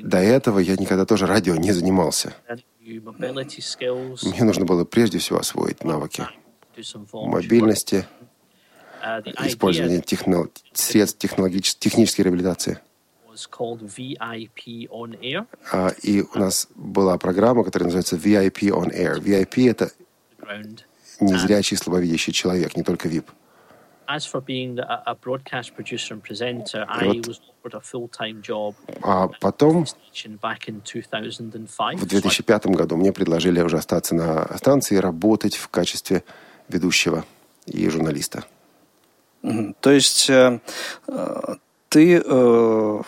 До, 0.01 0.09
до 0.09 0.19
этого 0.19 0.59
я 0.61 0.77
никогда 0.77 1.05
тоже 1.05 1.27
радио 1.27 1.57
не 1.57 1.73
занимался. 1.73 2.35
Мне 2.81 4.45
нужно 4.45 4.65
было 4.65 4.85
прежде 4.85 5.19
всего 5.19 5.39
освоить 5.39 5.85
навыки 5.85 6.27
мобильности, 7.13 8.07
uh, 9.03 9.23
использование 9.47 10.01
техно, 10.01 10.49
средств 10.73 11.19
технической 11.19 12.25
реабилитации. 12.25 12.79
А, 15.73 15.89
и 16.03 16.23
у 16.23 16.39
нас 16.39 16.69
была 16.75 17.17
программа, 17.19 17.65
которая 17.65 17.87
называется 17.87 18.17
VIP 18.17 18.69
on 18.69 18.95
Air. 18.95 19.21
VIP— 19.21 19.71
это 19.71 19.91
незрячий, 21.21 21.77
слабовидящий 21.77 22.33
человек, 22.33 22.77
не 22.77 22.83
только 22.83 23.09
VIP. 23.09 23.27
As 24.09 24.27
for 24.27 24.41
being 24.45 24.79
a 24.79 25.15
broadcast 25.15 25.75
producer 25.77 26.15
and 26.15 26.23
presenter, 26.23 26.85
I 26.89 27.21
was 27.25 27.41
offered 27.49 27.75
a 27.75 27.81
full-time 27.81 28.43
job. 28.43 28.75
А 29.01 29.29
потом, 29.41 29.85
в 29.85 29.95
2005 32.07 32.67
году, 32.67 32.97
мне 32.97 33.13
предложили 33.13 33.61
уже 33.63 33.79
остаться 33.79 34.15
на 34.15 34.57
станции 34.59 34.97
и 34.97 34.99
работать 34.99 35.55
в 35.55 35.69
качестве 35.69 36.25
ведущего 36.69 37.25
и 37.67 37.89
журналиста. 37.89 38.45
То 39.81 39.91
есть 39.91 40.31
э, 40.31 40.61
э, 41.09 41.55
ты 41.89 42.23
э, 42.25 43.03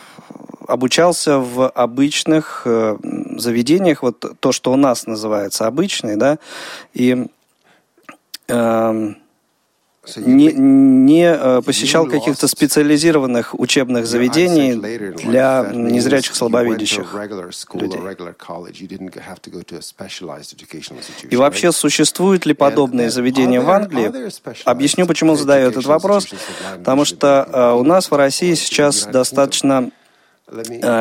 обучался 0.69 1.39
в 1.39 1.69
обычных 1.69 2.63
э, 2.65 2.97
заведениях, 3.37 4.03
вот 4.03 4.25
то, 4.41 4.53
что 4.53 4.73
у 4.73 4.77
нас 4.77 5.07
называется 5.07 5.67
обычный, 5.67 6.17
да, 6.17 6.39
и 6.93 7.27
э, 8.49 9.15
не, 10.17 10.53
не 10.53 11.25
э, 11.25 11.63
посещал 11.63 12.07
каких-то 12.07 12.47
специализированных 12.49 13.59
учебных 13.59 14.07
заведений 14.07 14.75
для 14.75 15.71
незрячих 15.73 16.35
слабовидящих 16.35 17.15
людей. 17.75 18.01
И 21.31 21.37
вообще, 21.37 21.73
существуют 21.73 22.47
ли 22.47 22.55
подобные 22.55 23.11
заведения 23.11 23.61
в 23.61 23.71
Англии? 23.71 24.13
Объясню, 24.65 25.07
почему 25.07 25.37
задаю 25.37 25.69
этот 25.71 25.87
вопрос. 25.87 26.29
Потому 26.79 27.05
что 27.05 27.49
э, 27.51 27.73
у 27.73 27.85
нас 27.85 28.11
в 28.11 28.15
России 28.15 28.55
сейчас 28.55 29.07
достаточно 29.07 29.91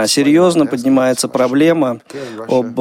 серьезно 0.08 0.66
поднимается 0.66 1.28
проблема 1.28 2.00
об 2.48 2.80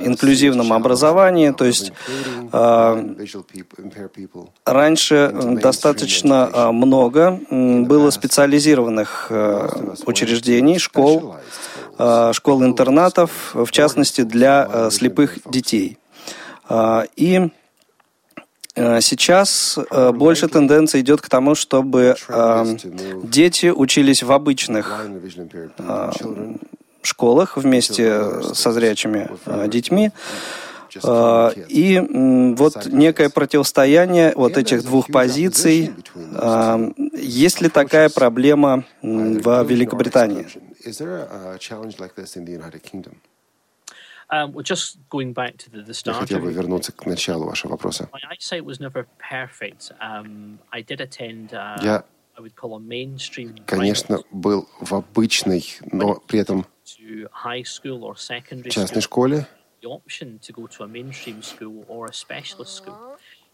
инклюзивном 0.00 0.72
образовании, 0.72 1.50
то 1.50 1.64
есть 1.64 1.92
э, 2.52 3.14
раньше 4.64 5.32
достаточно 5.62 6.50
э, 6.52 6.70
много 6.70 7.40
было 7.50 8.10
специализированных 8.10 9.26
э, 9.30 9.68
учреждений, 10.06 10.78
школ, 10.78 11.36
школ-интернатов, 12.32 13.54
в 13.54 13.70
частности 13.70 14.22
для 14.22 14.90
слепых 14.90 15.38
детей. 15.50 15.98
И 17.16 17.50
Сейчас 19.00 19.78
больше 20.14 20.48
тенденция 20.48 21.00
идет 21.00 21.20
к 21.20 21.28
тому, 21.28 21.54
чтобы 21.54 22.16
дети 23.24 23.66
учились 23.66 24.22
в 24.22 24.32
обычных 24.32 25.06
школах 27.02 27.56
вместе 27.56 28.42
со 28.54 28.72
зрячими 28.72 29.30
э, 29.46 29.68
детьми. 29.68 30.10
Э, 31.02 31.50
и 31.68 32.00
вот 32.56 32.86
некое 32.86 33.30
противостояние 33.30 34.32
вот 34.34 34.56
этих 34.56 34.84
двух 34.84 35.06
позиций. 35.06 35.92
Э, 36.34 36.92
есть 37.14 37.60
ли 37.60 37.68
такая 37.68 38.08
проблема 38.08 38.84
в 39.02 39.64
Великобритании? 39.64 40.46
Я 44.30 46.12
хотел 46.14 46.38
бы 46.38 46.52
вернуться 46.52 46.92
к 46.92 47.04
началу 47.06 47.46
вашего 47.46 47.72
вопроса. 47.72 48.08
Um, 50.00 50.58
uh, 50.70 51.82
Я, 51.82 52.04
конечно, 53.66 54.20
был 54.30 54.68
в 54.80 54.94
обычной, 54.94 55.64
но 55.90 56.20
при 56.26 56.38
этом 56.38 56.66
частной 58.70 59.02
школе. 59.02 59.46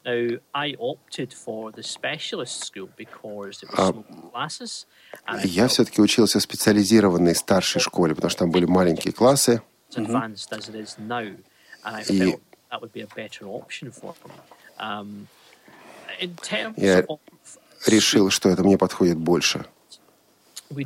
Now, 0.06 0.38
I 0.54 0.76
opted 0.78 1.34
for 1.34 1.72
the 1.72 1.82
specialist 1.82 2.62
school 2.64 2.88
because 2.96 3.64
it 3.64 3.68
was 3.72 3.88
small 3.88 4.30
classes. 4.30 4.86
Я 5.42 5.66
все-таки 5.66 6.00
учился 6.00 6.38
в 6.38 6.42
специализированной 6.42 7.34
старшей 7.34 7.80
школе, 7.80 8.14
потому 8.14 8.30
что 8.30 8.40
там 8.40 8.52
были 8.52 8.66
маленькие 8.66 9.12
классы. 9.12 9.62
И 16.76 16.85
я 16.85 17.04
решил, 17.87 18.30
что 18.30 18.48
это 18.48 18.62
мне 18.64 18.78
подходит 18.78 19.16
больше. 19.18 19.64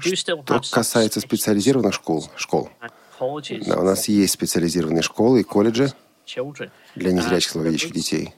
Что 0.02 0.60
касается 0.70 1.20
специализированных 1.20 1.94
школ, 1.94 2.30
школ, 2.36 2.70
да, 3.18 3.78
у 3.78 3.84
нас 3.84 4.08
есть 4.08 4.32
специализированные 4.34 5.02
школы 5.02 5.40
и 5.40 5.44
колледжи 5.44 5.92
для 6.94 7.12
незрячих 7.12 7.52
слабовидящих 7.52 7.92
детей. 7.92 8.34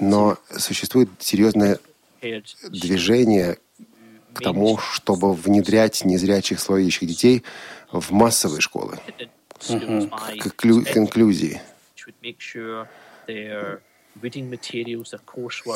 Но 0.00 0.36
существует 0.56 1.08
серьезное 1.18 1.78
движение 2.70 3.58
к 4.34 4.40
тому, 4.42 4.78
чтобы 4.78 5.32
внедрять 5.34 6.04
незрячих 6.04 6.60
слабовидящих 6.60 7.08
детей 7.08 7.42
в 7.92 8.12
массовые 8.12 8.60
школы, 8.60 8.98
к, 9.58 10.56
к 10.56 10.96
инклюзии. 10.96 11.60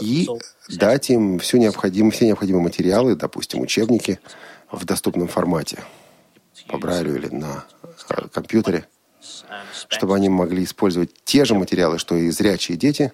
И 0.02 0.28
дать 0.68 1.10
им 1.10 1.38
всю 1.38 1.58
необходимые, 1.58 2.12
все 2.12 2.26
необходимые 2.26 2.62
материалы, 2.62 3.14
допустим, 3.14 3.60
учебники 3.60 4.20
в 4.70 4.84
доступном 4.84 5.28
формате, 5.28 5.84
по 6.68 6.78
Брайлю 6.78 7.16
или 7.16 7.28
на 7.28 7.64
э, 8.08 8.28
компьютере, 8.32 8.86
чтобы 9.88 10.16
они 10.16 10.28
могли 10.28 10.64
использовать 10.64 11.10
те 11.24 11.44
же 11.44 11.54
материалы, 11.54 11.98
что 11.98 12.16
и 12.16 12.30
зрячие 12.30 12.76
дети. 12.76 13.12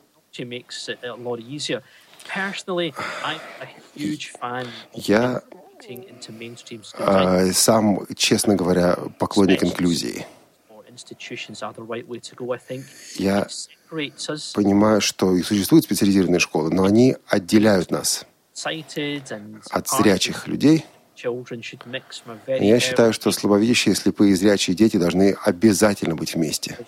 Я 4.95 5.43
сам, 7.53 8.07
честно 8.17 8.57
говоря, 8.57 8.97
поклонник 9.19 9.65
инклюзии. 9.65 10.27
Я 13.17 13.47
понимаю, 14.55 15.01
что 15.01 15.35
и 15.37 15.43
существуют 15.43 15.85
специализированные 15.85 16.41
школы, 16.41 16.71
но 16.73 16.85
они 16.85 17.17
отделяют 17.27 17.91
нас 17.91 18.27
от 19.71 19.89
зрячих 19.89 20.47
людей. 20.47 20.85
Я 22.47 22.81
считаю, 22.81 23.13
что 23.13 23.31
слабовидящие, 23.31 23.95
слепые 23.95 24.33
и 24.33 24.35
зрячие 24.35 24.75
дети 24.75 24.97
должны 24.97 25.37
обязательно 25.45 26.15
быть 26.15 26.35
вместе. 26.35 26.79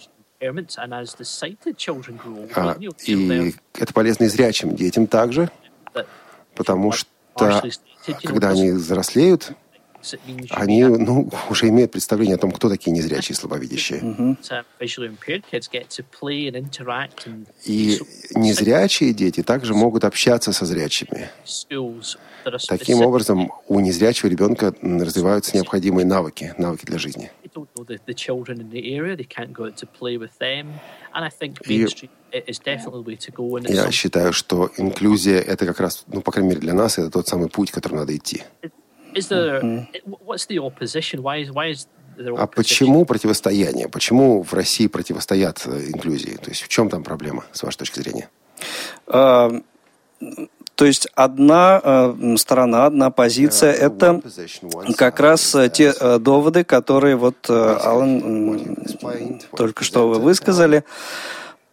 А, 2.54 2.76
и 3.06 3.54
это 3.74 3.92
полезно 3.92 4.24
и 4.24 4.28
зрячим 4.28 4.74
детям 4.74 5.06
также, 5.06 5.50
потому 6.54 6.92
что 6.92 7.08
когда 8.22 8.50
они 8.50 8.70
взрослеют, 8.70 9.52
они 10.50 10.84
ну, 10.84 11.30
уже 11.48 11.68
имеют 11.68 11.92
представление 11.92 12.36
о 12.36 12.38
том, 12.38 12.50
кто 12.50 12.68
такие 12.68 12.92
незрячие 12.92 13.34
и 13.34 13.36
слабовидящие. 13.36 14.00
И 17.64 18.00
незрячие 18.34 19.12
дети 19.12 19.42
также 19.42 19.74
могут 19.74 20.04
общаться 20.04 20.52
со 20.52 20.64
зрячими. 20.64 21.30
Таким 22.68 23.00
образом, 23.02 23.52
у 23.68 23.80
незрячего 23.80 24.28
ребенка 24.28 24.74
развиваются 24.82 25.56
необходимые 25.56 26.04
навыки, 26.04 26.54
навыки 26.58 26.84
для 26.84 26.98
жизни. 26.98 27.30
the, 27.86 27.98
the 28.06 28.14
children 28.14 28.60
in 28.60 28.70
the 28.70 28.94
area. 28.94 29.16
They 29.16 29.24
can't 29.24 29.52
go 29.52 29.64
out 29.64 29.76
to 29.78 29.86
play 29.86 30.16
with 30.16 30.38
them. 30.38 30.80
And 31.14 31.24
I 31.24 31.28
think 31.28 31.66
mainstream 31.68 32.10
is 32.32 32.58
definitely 32.58 33.02
the 33.02 33.08
way 33.10 33.16
to 33.16 33.32
go. 33.32 33.56
And 33.56 33.68
Я 33.68 33.90
считаю, 33.90 34.32
что 34.32 34.70
инклюзия— 34.76 35.40
это 35.40 35.66
как 35.66 35.80
раз, 35.80 36.04
ну, 36.06 36.20
по 36.20 36.32
крайней 36.32 36.50
мере, 36.50 36.60
для 36.60 36.74
нас, 36.74 36.98
это 36.98 37.10
тот 37.10 37.28
самый 37.28 37.48
путь, 37.48 37.70
который 37.70 37.94
надо 37.94 38.16
идти. 38.16 38.42
Is 39.14 39.28
there, 39.28 39.86
what's 40.24 40.46
the 40.46 40.58
opposition? 40.58 41.22
Why 41.22 41.38
is, 41.38 41.50
why 41.50 41.70
is 41.70 41.86
а 42.36 42.46
почему 42.46 43.04
противостояние? 43.06 43.88
Почему 43.88 44.42
в 44.42 44.52
России 44.52 44.86
противостоят 44.86 45.66
инклюзии? 45.66 46.36
То 46.36 46.50
есть 46.50 46.62
в 46.62 46.68
чем 46.68 46.90
там 46.90 47.02
проблема, 47.02 47.44
с 47.52 47.62
вашей 47.62 47.78
точки 47.78 48.00
зрения? 48.00 48.28
То 49.06 50.86
есть 50.86 51.06
одна 51.14 51.80
э, 51.82 52.36
сторона, 52.38 52.86
одна 52.86 53.10
позиция– 53.10 53.72
это 53.72 54.22
как 54.96 55.20
раз 55.20 55.54
те 55.72 55.92
э, 55.98 56.18
доводы, 56.18 56.64
которые 56.64 57.16
вот 57.16 57.36
э, 57.48 57.52
Алан 57.52 58.76
только 59.56 59.84
что 59.84 60.08
вы 60.08 60.18
высказали. 60.18 60.84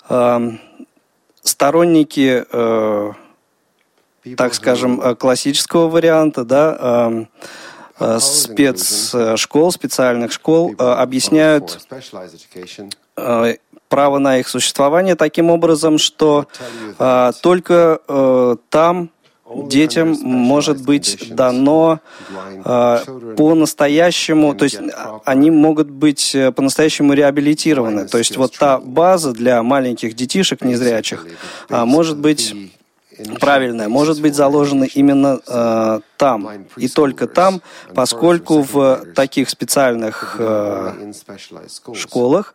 Э, 0.10 0.52
сторонники, 1.44 2.46
э, 2.52 3.12
так 4.38 4.54
скажем, 4.54 5.16
классического 5.16 5.88
варианта, 5.88 6.44
да, 6.44 7.26
э, 8.00 8.20
спецшкол, 8.20 9.72
специальных 9.72 10.32
школ 10.32 10.74
объясняют 10.78 11.80
право 13.90 14.20
на 14.20 14.38
их 14.38 14.48
существование 14.48 15.16
таким 15.16 15.50
образом, 15.50 15.98
что 15.98 16.48
э, 16.98 17.32
только 17.42 18.00
э, 18.08 18.56
там 18.70 19.10
детям 19.66 20.16
может 20.22 20.84
быть 20.84 21.36
дано 21.36 22.00
э, 22.64 22.98
по-настоящему, 23.36 24.54
то 24.54 24.66
есть 24.66 24.80
они 25.26 25.50
могут 25.50 25.90
быть 25.90 26.36
э, 26.36 26.52
по-настоящему 26.52 27.14
реабилитированы. 27.14 28.08
То 28.08 28.20
есть 28.20 28.38
вот 28.38 28.56
та 28.58 28.78
база 28.78 29.34
для 29.34 29.64
маленьких 29.64 30.16
детишек 30.16 30.62
незрячих 30.62 31.26
э, 31.70 31.84
может 31.84 32.20
быть 32.20 32.56
правильное 33.40 33.90
может 33.90 34.22
быть 34.22 34.36
заложено 34.36 34.84
именно 34.84 35.40
э, 35.48 36.00
там 36.18 36.66
и 36.78 36.88
только 36.88 37.28
там, 37.28 37.62
поскольку 37.94 38.62
в 38.62 39.06
таких 39.16 39.50
специальных 39.50 40.36
э, 40.40 41.12
школах 41.94 42.54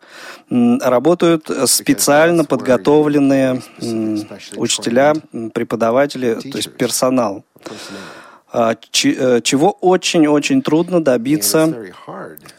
э, 0.49 0.77
работают 0.81 1.49
специально 1.65 2.43
подготовленные 2.43 3.61
э, 3.81 4.17
учителя, 4.55 5.13
преподаватели, 5.53 6.35
то 6.35 6.57
есть 6.57 6.75
персонал. 6.77 7.43
А, 8.57 8.71
э, 8.73 9.41
чего 9.41 9.71
очень-очень 9.71 10.61
трудно 10.61 11.03
добиться 11.03 11.75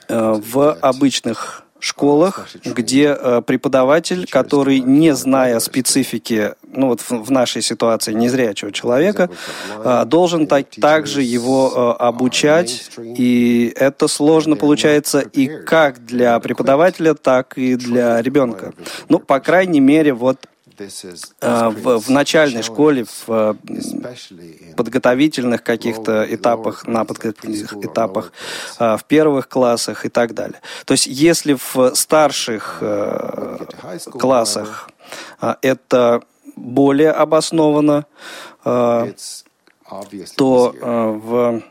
э, 0.09 0.41
в 0.45 0.73
обычных 0.75 1.66
школах, 1.79 2.49
где 2.65 3.17
э, 3.19 3.43
преподаватель, 3.47 4.27
который, 4.29 4.81
не 4.81 5.15
зная 5.15 5.61
специфики, 5.61 6.53
ну 6.73 6.89
вот 6.89 7.01
в, 7.01 7.11
в 7.11 7.31
нашей 7.31 7.63
ситуации 7.63 8.13
незрячего 8.13 8.73
человека, 8.73 9.31
э, 9.85 10.05
должен 10.07 10.47
так, 10.47 10.67
также 10.81 11.23
его 11.23 11.73
э, 11.99 12.03
обучать, 12.03 12.91
и 12.99 13.73
это 13.77 14.09
сложно 14.09 14.57
получается 14.57 15.21
и 15.21 15.47
как 15.65 16.05
для 16.05 16.39
преподавателя, 16.41 17.15
так 17.15 17.57
и 17.57 17.77
для 17.77 18.23
ребенка. 18.23 18.73
Ну, 19.09 19.19
по 19.19 19.41
крайней 19.41 19.81
мере, 19.81 20.13
вот 20.13 20.39
а, 20.47 20.49
в, 21.71 21.99
в 21.99 22.11
начальной 22.11 22.63
школе, 22.63 23.07
в 23.27 23.57
подготовительных 24.77 25.63
каких-то 25.63 26.27
этапах, 26.29 26.87
на 26.87 27.05
подготовительных 27.05 27.85
этапах, 27.85 28.33
а, 28.79 28.97
в 28.97 29.05
первых 29.05 29.49
классах 29.49 30.05
и 30.05 30.09
так 30.09 30.35
далее. 30.35 30.61
То 30.85 30.93
есть 30.93 31.07
если 31.07 31.55
в 31.55 31.95
старших 31.95 32.79
э, 32.81 33.59
классах 34.13 34.91
а, 35.41 35.59
это 35.63 36.23
более 36.57 37.11
обосновано, 37.11 38.07
то 40.37 40.75
в 40.83 41.63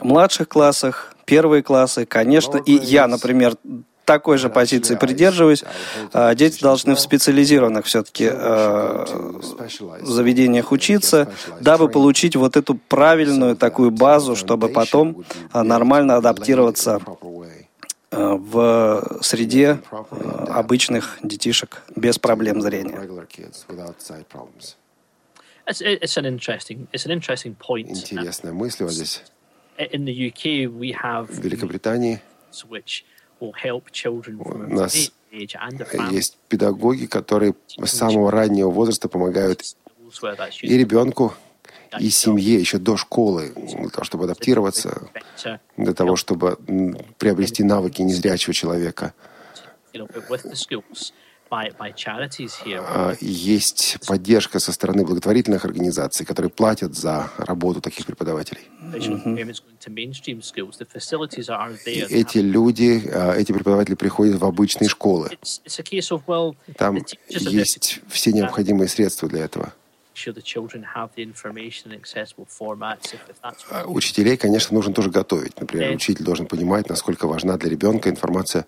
младших 0.00 0.48
классах, 0.48 1.14
первые 1.24 1.62
классы, 1.62 2.06
конечно, 2.06 2.58
и 2.58 2.72
я, 2.72 3.06
например, 3.06 3.56
такой 4.04 4.38
же 4.38 4.48
позиции 4.48 4.96
придерживаюсь. 4.96 5.64
А, 6.12 6.34
дети 6.34 6.60
должны 6.60 6.94
в 6.94 7.00
специализированных 7.00 7.86
все-таки 7.86 8.28
э, 8.30 9.06
заведениях 10.02 10.72
учиться, 10.72 11.32
дабы 11.60 11.88
получить 11.88 12.36
вот 12.36 12.56
эту 12.56 12.74
правильную 12.74 13.56
такую 13.56 13.90
базу, 13.90 14.36
чтобы 14.36 14.68
потом 14.68 15.24
а, 15.52 15.62
нормально 15.62 16.16
адаптироваться 16.16 17.00
в 18.10 19.18
среде 19.22 19.80
обычных 20.48 21.18
детишек 21.24 21.82
без 21.96 22.18
проблем 22.18 22.62
зрения. 22.62 23.00
Интересная 27.90 28.52
мысль 28.52 28.84
вот 28.84 28.92
здесь. 28.92 29.22
В 31.30 31.38
Великобритании 31.40 32.20
у 33.40 34.74
нас 34.74 35.12
есть 36.10 36.38
педагоги, 36.48 37.06
которые 37.06 37.54
с 37.82 37.90
самого 37.90 38.30
раннего 38.30 38.70
возраста 38.70 39.08
помогают 39.08 39.62
и 40.62 40.78
ребенку, 40.78 41.34
и 41.98 42.10
семье 42.10 42.58
еще 42.58 42.78
до 42.78 42.96
школы, 42.96 43.52
для 43.54 43.88
того, 43.88 44.04
чтобы 44.04 44.24
адаптироваться, 44.24 45.08
для 45.76 45.94
того, 45.94 46.16
чтобы 46.16 46.56
приобрести 47.18 47.62
навыки 47.64 48.02
незрячего 48.02 48.54
человека. 48.54 49.14
А, 52.80 53.14
есть 53.20 53.98
поддержка 54.06 54.58
со 54.58 54.72
стороны 54.72 55.04
благотворительных 55.04 55.64
организаций, 55.64 56.26
которые 56.26 56.50
платят 56.50 56.94
за 56.94 57.30
работу 57.38 57.80
таких 57.80 58.06
преподавателей. 58.06 58.62
И 61.86 62.14
эти 62.14 62.38
люди, 62.38 63.02
а, 63.12 63.34
эти 63.34 63.52
преподаватели 63.52 63.94
приходят 63.94 64.36
в 64.36 64.44
обычные 64.44 64.88
школы. 64.88 65.30
Там 66.76 66.96
есть 67.28 68.00
все 68.08 68.32
необходимые 68.32 68.88
средства 68.88 69.28
для 69.28 69.44
этого. 69.44 69.72
А, 73.70 73.84
учителей, 73.86 74.36
конечно, 74.36 74.74
нужно 74.74 74.94
тоже 74.94 75.10
готовить. 75.10 75.58
Например, 75.60 75.90
учитель 75.96 76.24
должен 76.24 76.46
понимать, 76.46 76.88
насколько 76.88 77.26
важна 77.26 77.56
для 77.56 77.68
ребенка 77.68 78.08
информация 78.10 78.66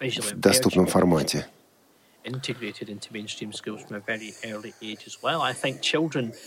в 0.00 0.38
доступном 0.38 0.86
формате. 0.86 1.46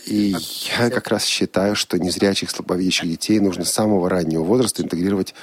И 0.06 0.34
я 0.78 0.90
как 0.90 1.08
раз 1.08 1.24
считаю, 1.24 1.76
что 1.76 1.98
незрячих, 1.98 2.50
слабовидящих 2.50 3.08
детей 3.08 3.38
нужно 3.38 3.64
с 3.64 3.72
самого 3.72 4.10
раннего 4.10 4.42
возраста 4.42 4.82
интегрировать 4.82 5.34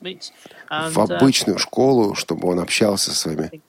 в 0.00 0.04
uh, 0.04 1.16
обычную 1.16 1.58
школу, 1.58 2.14
чтобы 2.14 2.48
он 2.48 2.60
общался 2.60 3.10
со 3.10 3.16
своими 3.16 3.62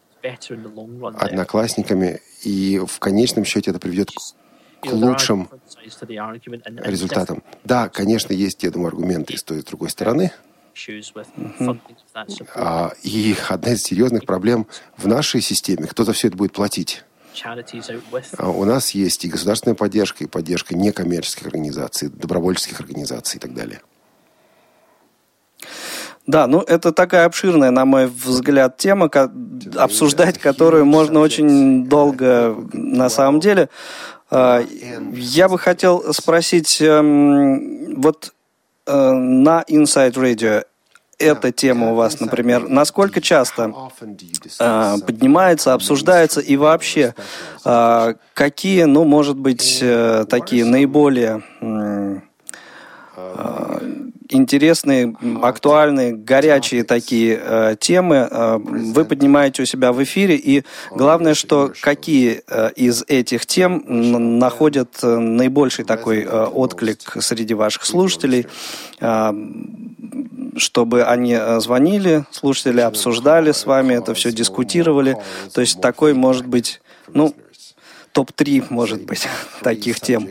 одноклассниками, 1.17 2.21
и 2.43 2.79
в 2.85 2.99
конечном 2.99 3.43
счете 3.43 3.71
это 3.71 3.79
приведет 3.79 4.11
к 4.11 4.91
лучшим 4.91 5.49
результатам. 6.83 7.43
Да, 7.63 7.89
конечно, 7.89 8.33
есть, 8.33 8.63
я 8.63 8.71
думаю, 8.71 8.89
аргументы 8.89 9.33
и 9.33 9.37
с 9.37 9.43
той 9.43 9.59
и 9.59 9.61
с 9.61 9.65
другой 9.65 9.89
стороны, 9.89 10.31
а, 12.55 12.93
и 13.03 13.35
одна 13.49 13.73
из 13.73 13.83
серьезных 13.83 14.25
проблем 14.25 14.67
в 14.97 15.07
нашей 15.07 15.41
системе, 15.41 15.87
кто 15.87 16.03
за 16.03 16.13
все 16.13 16.27
это 16.27 16.37
будет 16.37 16.53
платить. 16.53 17.03
А 18.37 18.49
у 18.49 18.65
нас 18.65 18.91
есть 18.91 19.25
и 19.25 19.29
государственная 19.29 19.75
поддержка, 19.75 20.23
и 20.23 20.27
поддержка 20.27 20.75
некоммерческих 20.75 21.47
организаций, 21.47 22.09
добровольческих 22.09 22.79
организаций 22.79 23.37
и 23.37 23.39
так 23.39 23.53
далее. 23.53 23.81
Да, 26.27 26.47
ну 26.47 26.61
это 26.61 26.91
такая 26.91 27.25
обширная, 27.25 27.71
на 27.71 27.85
мой 27.85 28.07
взгляд, 28.07 28.77
тема, 28.77 29.09
обсуждать 29.75 30.37
которую 30.37 30.85
можно 30.85 31.19
очень 31.19 31.85
долго 31.85 32.55
на 32.73 33.09
самом 33.09 33.39
деле. 33.39 33.69
А, 34.29 34.63
я 35.13 35.49
бы 35.49 35.57
хотел 35.57 36.13
спросить, 36.13 36.81
эм, 36.81 37.99
вот 37.99 38.33
на 38.93 39.63
Inside 39.67 40.13
Radio 40.13 40.63
эта 41.21 41.51
тема 41.51 41.91
у 41.91 41.95
вас, 41.95 42.19
например, 42.19 42.67
насколько 42.67 43.21
часто 43.21 43.73
э, 44.59 44.95
поднимается, 45.05 45.73
обсуждается 45.73 46.41
и 46.41 46.57
вообще 46.57 47.13
э, 47.63 48.13
какие, 48.33 48.83
ну, 48.83 49.03
может 49.03 49.37
быть, 49.37 49.79
э, 49.81 50.25
такие 50.27 50.65
наиболее 50.65 51.43
э, 51.61 52.19
интересные, 54.31 55.15
актуальные, 55.41 56.13
горячие 56.13 56.83
такие 56.83 57.39
э, 57.41 57.75
темы 57.79 58.27
э, 58.29 58.57
вы 58.57 59.05
поднимаете 59.05 59.63
у 59.63 59.65
себя 59.65 59.91
в 59.91 60.01
эфире. 60.03 60.35
И 60.35 60.63
главное, 60.91 61.33
что 61.33 61.71
какие 61.81 62.41
э, 62.47 62.71
из 62.75 63.03
этих 63.07 63.45
тем 63.45 63.83
находят 64.39 64.99
э, 65.03 65.17
наибольший 65.17 65.85
такой 65.85 66.23
э, 66.23 66.45
отклик 66.45 67.17
среди 67.19 67.53
ваших 67.53 67.85
слушателей, 67.85 68.47
э, 68.99 69.33
чтобы 70.57 71.03
они 71.03 71.33
э, 71.33 71.59
звонили, 71.59 72.25
слушатели 72.31 72.81
обсуждали 72.81 73.51
с 73.51 73.65
вами 73.65 73.93
это 73.93 74.13
все, 74.13 74.31
дискутировали. 74.31 75.17
То 75.53 75.61
есть 75.61 75.81
такой 75.81 76.13
может 76.13 76.45
быть, 76.45 76.81
ну, 77.13 77.35
топ-3, 78.11 78.67
может 78.69 79.03
быть, 79.03 79.27
таких 79.61 79.99
тем. 79.99 80.29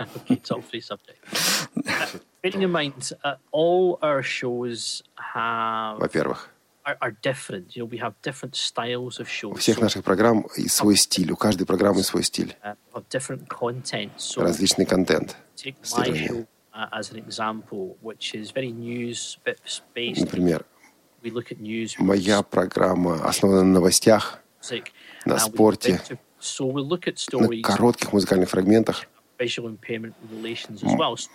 Okay, 0.00 0.36
top 0.36 0.64
three 0.64 0.80
subjects. 0.80 1.68
Uh, 1.86 2.06
bearing 2.42 2.62
in 2.62 2.70
mind, 2.70 3.12
uh, 3.24 3.34
all 3.50 3.98
our 4.02 4.22
shows 4.22 5.02
have. 5.16 5.98
Во-первых, 5.98 6.48
are, 6.84 6.96
are 7.00 7.10
different. 7.22 7.76
You 7.76 7.82
know, 7.82 7.86
we 7.86 7.98
have 7.98 8.14
different 8.22 8.56
styles 8.56 9.20
of 9.20 9.28
shows. 9.28 9.54
У 9.54 9.58
всех 9.58 9.80
наших 9.80 10.04
программ 10.04 10.46
свой 10.68 10.96
стиль, 10.96 11.30
у 11.32 11.36
каждой 11.36 11.66
программы 11.66 12.02
свой 12.02 12.24
стиль. 12.24 12.56
Uh, 12.64 12.74
have 12.94 13.08
different 13.08 13.48
content. 13.48 14.12
So 14.18 14.42
Различный 14.42 14.86
контент. 14.86 15.36
Take 15.56 15.76
my 15.96 16.12
show 16.12 16.46
uh, 16.74 16.86
as 16.92 17.10
an 17.10 17.18
example, 17.18 17.96
which 18.02 18.34
is 18.34 18.50
very 18.50 18.72
news 18.72 19.38
based. 19.94 20.20
Например, 20.20 20.64
we 21.22 21.30
look 21.30 21.52
at 21.52 21.60
news. 21.60 21.96
Моя 21.98 22.42
программа 22.42 23.24
основана 23.24 23.62
на 23.62 23.72
новостях, 23.74 24.40
на 25.24 25.38
спорте, 25.38 26.00
на 27.32 27.62
коротких 27.62 28.12
музыкальных 28.12 28.50
фрагментах. 28.50 29.06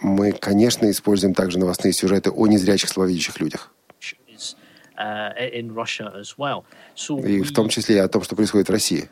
Мы, 0.01 0.31
конечно, 0.31 0.89
используем 0.89 1.33
также 1.33 1.59
новостные 1.59 1.93
сюжеты 1.93 2.31
о 2.31 2.47
незрячих 2.47 2.89
слабовидящих 2.89 3.39
людях. 3.39 3.73
Uh, 4.99 5.59
И 7.19 7.43
в 7.43 7.53
том 7.53 7.69
числе 7.69 8.01
о 8.01 8.07
том, 8.07 8.23
что 8.23 8.35
происходит 8.35 8.67
в 8.67 8.71
России. 8.71 9.09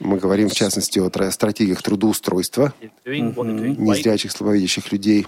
Мы 0.00 0.18
говорим, 0.18 0.48
в 0.48 0.54
частности, 0.54 0.98
о 0.98 1.30
стратегиях 1.30 1.82
трудоустройства 1.82 2.74
незрячих 3.06 4.32
слабовидящих 4.32 4.92
людей, 4.92 5.26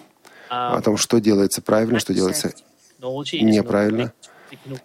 о 0.48 0.80
том, 0.82 0.96
что 0.96 1.20
делается 1.20 1.62
правильно, 1.62 2.00
что 2.00 2.12
делается 2.12 2.52
неправильно. 3.32 4.12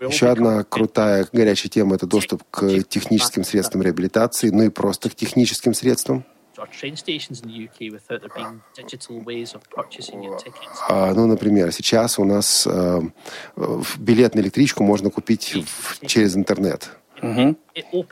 Еще 0.02 0.28
одна 0.28 0.64
крутая 0.64 1.28
горячая 1.32 1.70
тема– 1.70 1.96
это 1.98 2.08
доступ 2.08 2.44
к 2.50 2.84
техническим 2.84 3.44
средствам 3.44 3.82
реабилитации, 3.82 4.50
ну 4.50 4.64
и 4.64 4.70
просто 4.70 5.10
к 5.10 5.16
техническим 5.16 5.74
средствам. 5.74 6.26
А, 10.90 11.14
ну, 11.14 11.28
например, 11.28 11.72
сейчас 11.72 12.18
у 12.18 12.24
нас 12.24 12.68
э, 12.68 13.02
билет 13.98 14.34
на 14.34 14.40
электричку 14.40 14.84
можно 14.84 15.12
купить 15.12 15.56
в, 15.56 16.06
через 16.08 16.36
интернет. 16.36 16.90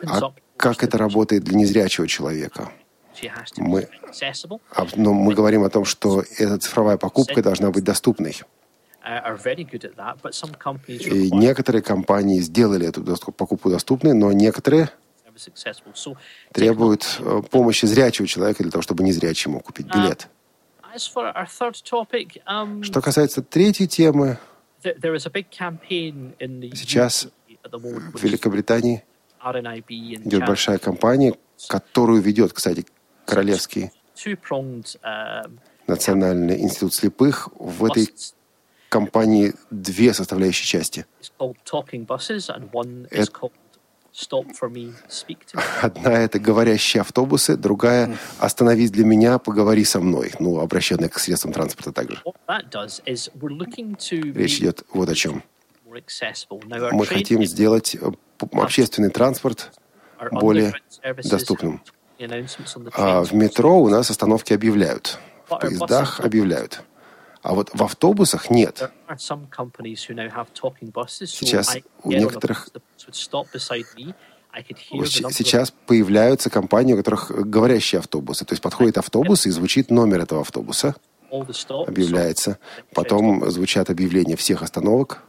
А 0.07 0.33
как 0.57 0.83
это 0.83 0.97
работает 0.97 1.43
для 1.43 1.57
незрячего 1.57 2.07
человека? 2.07 2.71
Мы, 3.57 3.87
но 4.73 4.87
ну, 4.95 5.13
мы 5.13 5.33
говорим 5.33 5.63
о 5.63 5.69
том, 5.69 5.85
что 5.85 6.23
эта 6.37 6.59
цифровая 6.59 6.97
покупка 6.97 7.41
должна 7.41 7.71
быть 7.71 7.83
доступной. 7.83 8.35
И 10.97 11.31
некоторые 11.31 11.83
компании 11.83 12.39
сделали 12.39 12.87
эту 12.87 13.03
покупку 13.31 13.69
доступной, 13.69 14.13
но 14.13 14.31
некоторые 14.31 14.89
требуют 16.53 17.19
э, 17.19 17.41
помощи 17.51 17.85
зрячего 17.85 18.27
человека 18.27 18.63
для 18.63 18.71
того, 18.71 18.81
чтобы 18.81 19.03
незрячий 19.03 19.51
мог 19.51 19.63
купить 19.63 19.87
um, 19.87 20.01
билет. 20.01 20.27
Um, 22.47 22.83
Что 22.83 23.01
касается 23.01 23.43
третьей 23.43 23.87
темы, 23.87 24.39
сейчас 24.81 27.27
в 27.63 28.23
Великобритании 28.23 29.03
идет 29.39 30.45
большая 30.45 30.79
кампания, 30.79 31.35
которую 31.67 32.21
ведет, 32.21 32.53
кстати, 32.53 32.85
Королевский 33.25 33.91
um, 34.15 35.59
Национальный 35.87 36.61
институт 36.61 36.93
слепых. 36.93 37.49
В 37.59 37.85
этой 37.85 38.09
компании 38.95 39.53
две 39.71 40.13
составляющие 40.13 40.65
части. 40.65 41.05
Одна— 45.81 46.13
это 46.25 46.39
говорящие 46.39 47.01
автобусы, 47.01 47.57
другая— 47.57 48.17
«Остановись 48.39 48.91
для 48.91 49.03
меня, 49.03 49.37
поговори 49.37 49.83
со 49.83 49.99
мной», 49.99 50.31
ну, 50.39 50.59
обращенная 50.61 51.09
к 51.09 51.19
средствам 51.19 51.51
транспорта 51.51 51.91
также. 51.91 52.21
Речь 54.31 54.59
идет 54.59 54.83
вот 54.93 55.09
о 55.09 55.15
чем. 55.15 55.43
Мы 56.91 57.05
хотим 57.05 57.43
сделать 57.43 57.97
э, 57.99 58.11
общественный 58.53 59.09
транспорт 59.09 59.77
более 60.31 60.73
доступным. 61.29 61.81
А 62.93 63.23
в 63.23 63.33
метро 63.33 63.77
у 63.77 63.89
нас 63.89 64.09
остановки 64.09 64.53
объявляют, 64.53 65.19
в 65.45 65.59
поездах 65.59 66.21
объявляют. 66.21 66.83
А 67.45 67.53
вот 67.53 67.69
в 67.73 67.83
автобусах 67.83 68.49
нет. 68.49 68.91
Сейчас 71.27 71.77
у 72.03 72.11
некоторых 72.11 72.69
Сейчас 75.31 75.71
появляются 75.85 76.49
компании, 76.49 76.93
у 76.93 76.97
которых 76.97 77.29
говорящие 77.29 77.99
автобусы. 77.99 78.45
То 78.45 78.53
есть 78.53 78.63
подходит 78.63 78.97
автобус, 78.97 79.45
и 79.45 79.51
звучит 79.51 79.91
номер 79.91 80.21
этого 80.21 80.41
автобуса. 80.41 80.95
Объявляется. 81.29 82.57
Потом 82.95 83.51
звучат 83.51 83.91
объявления 83.91 84.37
всех 84.37 84.63
остановок. 84.63 85.21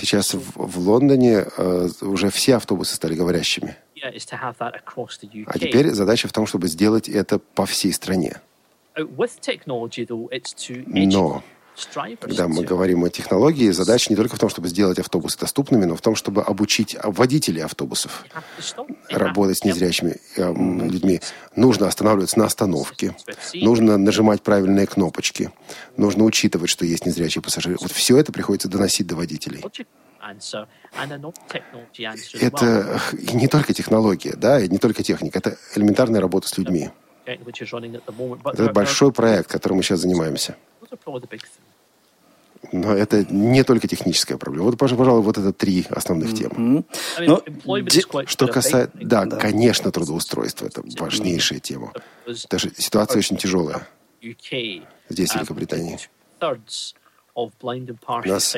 Сейчас 0.00 0.34
в, 0.34 0.52
в 0.56 0.78
Лондоне 0.80 1.46
э, 1.56 1.88
уже 2.00 2.30
все 2.30 2.56
автобусы 2.56 2.96
стали 2.96 3.14
говорящими. 3.14 3.76
А 5.46 5.58
теперь 5.58 5.90
задача 5.92 6.26
в 6.26 6.32
том, 6.32 6.46
чтобы 6.46 6.66
сделать 6.66 7.08
это 7.08 7.38
по 7.38 7.66
всей 7.66 7.92
стране. 7.92 8.40
Но 10.86 11.42
когда 12.20 12.48
мы 12.48 12.64
говорим 12.64 13.04
о 13.04 13.10
технологии, 13.10 13.70
задача 13.70 14.10
не 14.10 14.16
только 14.16 14.36
в 14.36 14.38
том, 14.38 14.50
чтобы 14.50 14.68
сделать 14.68 14.98
автобусы 14.98 15.38
доступными, 15.38 15.84
но 15.84 15.96
в 15.96 16.02
том, 16.02 16.14
чтобы 16.14 16.42
обучить 16.42 16.96
водителей 17.02 17.64
автобусов 17.64 18.24
работать 19.08 19.58
с 19.58 19.64
незрячими 19.64 20.16
э, 20.36 20.52
людьми. 20.52 21.20
Нужно 21.56 21.86
останавливаться 21.88 22.38
на 22.38 22.46
остановке, 22.46 23.16
нужно 23.54 23.96
нажимать 23.96 24.42
правильные 24.42 24.86
кнопочки, 24.86 25.50
нужно 25.96 26.24
учитывать, 26.24 26.70
что 26.70 26.84
есть 26.84 27.06
незрячие 27.06 27.42
пассажиры. 27.42 27.76
Вот 27.80 27.92
все 27.92 28.18
это 28.18 28.32
приходится 28.32 28.68
доносить 28.68 29.06
до 29.06 29.16
водителей. 29.16 29.64
Это 32.40 33.00
не 33.32 33.48
только 33.48 33.72
технология, 33.72 34.34
да, 34.36 34.60
и 34.60 34.68
не 34.68 34.78
только 34.78 35.02
техника, 35.02 35.38
это 35.38 35.56
элементарная 35.74 36.20
работа 36.20 36.48
с 36.48 36.58
людьми. 36.58 36.90
Это 37.24 38.72
большой 38.72 39.12
проект, 39.12 39.50
которым 39.50 39.78
мы 39.78 39.82
сейчас 39.82 40.00
занимаемся. 40.00 40.56
Но 42.72 42.92
это 42.94 43.24
не 43.32 43.64
только 43.64 43.88
техническая 43.88 44.36
проблема. 44.36 44.66
Вот, 44.66 44.78
пожалуй, 44.78 45.22
вот 45.22 45.38
это 45.38 45.52
три 45.52 45.86
основных 45.90 46.34
темы. 46.34 46.84
Но, 47.18 47.42
что 48.26 48.46
касается... 48.48 48.90
Да, 48.94 49.26
конечно, 49.26 49.90
трудоустройство– 49.90 50.66
это 50.66 50.82
важнейшая 50.98 51.58
тема. 51.60 51.92
Даже 52.50 52.70
ситуация 52.76 53.18
очень 53.18 53.36
тяжелая 53.38 53.88
здесь, 55.08 55.30
в 55.30 55.36
Великобритании. 55.36 55.98
У 57.34 57.46
нас 58.26 58.56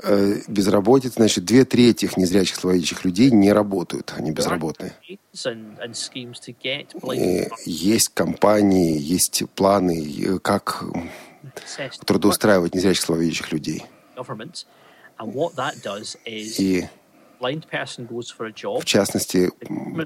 Э, 0.00 0.40
безработица, 0.46 1.14
значит, 1.14 1.44
две 1.44 1.64
трети 1.64 2.08
незрячих 2.16 2.56
слабовидящих 2.56 3.04
людей 3.04 3.32
не 3.32 3.52
работают, 3.52 4.14
они 4.16 4.30
безработные. 4.30 4.92
И 5.02 5.18
есть 7.64 8.08
компании, 8.10 8.96
есть 8.96 9.42
планы, 9.56 10.38
как 10.38 10.84
трудоустраивать 12.06 12.76
незрячих 12.76 13.02
слабовидящих 13.02 13.50
людей. 13.50 13.84
И 16.34 16.86
в 17.40 18.84
частности, 18.84 19.50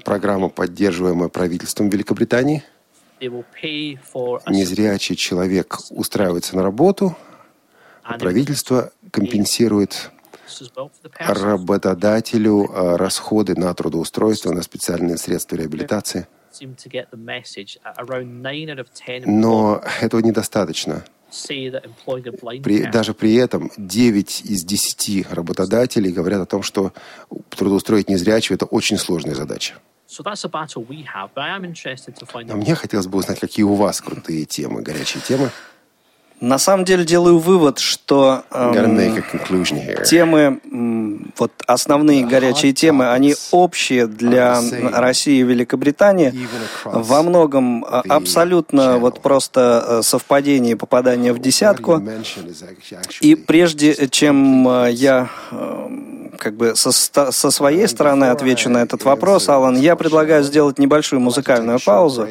программа, 0.03 0.49
поддерживаемая 0.49 1.29
правительством 1.29 1.89
Великобритании, 1.89 2.63
незрячий 3.21 5.15
человек 5.15 5.77
устраивается 5.91 6.55
на 6.55 6.63
работу, 6.63 7.15
Правительство 8.03 8.91
компенсирует 9.11 10.11
работодателю 11.17 12.69
а, 12.69 12.97
расходы 12.97 13.55
на 13.55 13.73
трудоустройство, 13.73 14.51
на 14.51 14.61
специальные 14.61 15.17
средства 15.17 15.55
реабилитации. 15.55 16.27
Но 19.25 19.81
этого 20.01 20.21
недостаточно. 20.21 21.03
При, 22.61 22.83
даже 22.91 23.15
при 23.15 23.33
этом 23.35 23.71
9 23.75 24.41
из 24.41 24.63
10 24.63 25.31
работодателей 25.31 26.11
говорят 26.11 26.41
о 26.41 26.45
том, 26.45 26.61
что 26.61 26.93
трудоустроить 27.49 28.07
незрячего– 28.07 28.55
это 28.55 28.65
очень 28.65 28.97
сложная 28.97 29.33
задача. 29.33 29.73
Но 32.45 32.57
мне 32.57 32.75
хотелось 32.75 33.07
бы 33.07 33.17
узнать, 33.17 33.39
какие 33.39 33.63
у 33.63 33.73
вас 33.73 33.99
крутые 33.99 34.45
темы, 34.45 34.83
горячие 34.83 35.23
темы. 35.23 35.49
На 36.43 36.57
самом 36.57 36.83
деле 36.83 37.05
делаю 37.05 37.37
вывод, 37.37 37.79
что 37.79 38.43
эм, 38.51 38.73
темы, 40.03 40.59
вот 41.37 41.53
основные 41.67 42.25
горячие 42.25 42.73
темы, 42.73 43.09
они 43.09 43.33
общие 43.51 44.07
для 44.07 44.59
России 44.91 45.39
и 45.39 45.43
Великобритании. 45.43 46.33
Во 46.83 47.23
многом 47.23 47.85
а, 47.85 48.03
абсолютно 48.09 48.97
вот 48.97 49.21
просто 49.21 49.85
э, 49.87 50.01
совпадение 50.01 50.75
попадания 50.75 51.31
в 51.31 51.39
десятку. 51.39 52.03
И 53.21 53.35
прежде 53.35 54.09
чем 54.09 54.67
э, 54.67 54.91
я 54.91 55.29
эм, 55.49 56.29
как 56.37 56.55
бы 56.55 56.75
со, 56.75 56.91
со 56.91 57.51
своей 57.51 57.87
стороны 57.87 58.25
отвечу 58.25 58.69
на 58.69 58.81
этот 58.81 59.05
вопрос, 59.05 59.47
Алан, 59.47 59.77
я 59.77 59.95
предлагаю 59.95 60.43
сделать 60.43 60.77
небольшую 60.77 61.21
музыкальную 61.21 61.79
паузу 61.79 62.27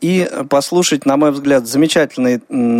и 0.00 0.28
послушать, 0.48 1.06
на 1.06 1.16
мой 1.16 1.30
взгляд, 1.30 1.66
замечательный 1.66 2.38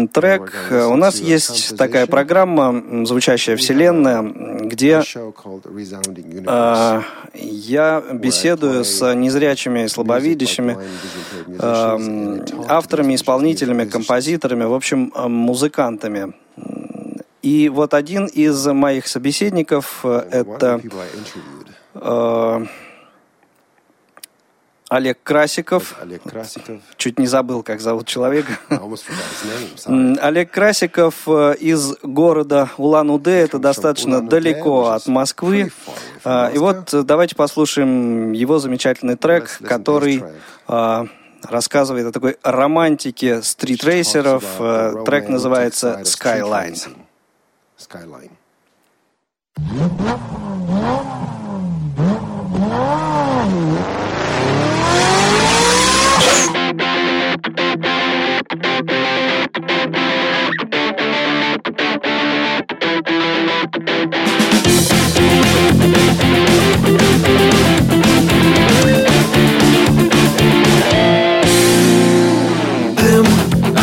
трек. 0.09 0.53
У 0.71 0.97
нас 0.97 1.21
есть 1.21 1.77
такая 1.77 2.07
программа 2.07 3.07
«Звучащая 3.07 3.57
вселенная», 3.57 4.23
где 4.23 5.03
э, 6.47 7.03
я 7.35 8.03
беседую 8.13 8.85
с 8.85 9.15
незрячими 9.15 9.85
и 9.85 9.89
слабовидящими 9.89 10.79
э, 11.47 12.45
авторами, 12.69 13.15
исполнителями, 13.15 13.85
композиторами, 13.85 14.65
в 14.65 14.75
общем, 14.75 15.13
музыкантами. 15.15 16.33
И 17.43 17.69
вот 17.69 17.95
один 17.95 18.27
из 18.27 18.67
моих 18.67 19.07
собеседников 19.07 20.01
э, 20.05 20.29
это 20.31 20.81
э, 21.95 22.67
Олег 24.91 25.23
Красиков. 25.23 25.95
Олег 26.03 26.23
Красиков. 26.25 26.83
Чуть 26.97 27.17
не 27.21 27.29
забыл, 27.29 27.63
как 27.63 27.81
зовут 27.81 28.09
человека. 28.09 28.59
Олег 29.87 30.51
Красиков 30.51 31.15
э, 31.29 31.55
из 31.61 31.95
города 32.03 32.71
Улан-Удэ. 32.77 33.31
Это 33.31 33.61
достаточно 33.61 34.21
далеко 34.21 34.89
от 34.89 35.07
Москвы. 35.07 35.71
А, 36.25 36.51
и 36.53 36.59
вот 36.59 36.93
давайте 37.07 37.37
послушаем 37.37 38.33
его 38.33 38.59
замечательный 38.59 39.15
трек, 39.15 39.61
который 39.63 40.25
а, 40.67 41.07
рассказывает 41.45 42.07
о 42.07 42.13
такой 42.13 42.37
романтике 42.43 43.43
стритрейсеров. 43.43 44.43
Трек 45.07 45.29
называется 45.29 46.01
«Skyline». 46.03 46.97
skyline. 47.79 48.31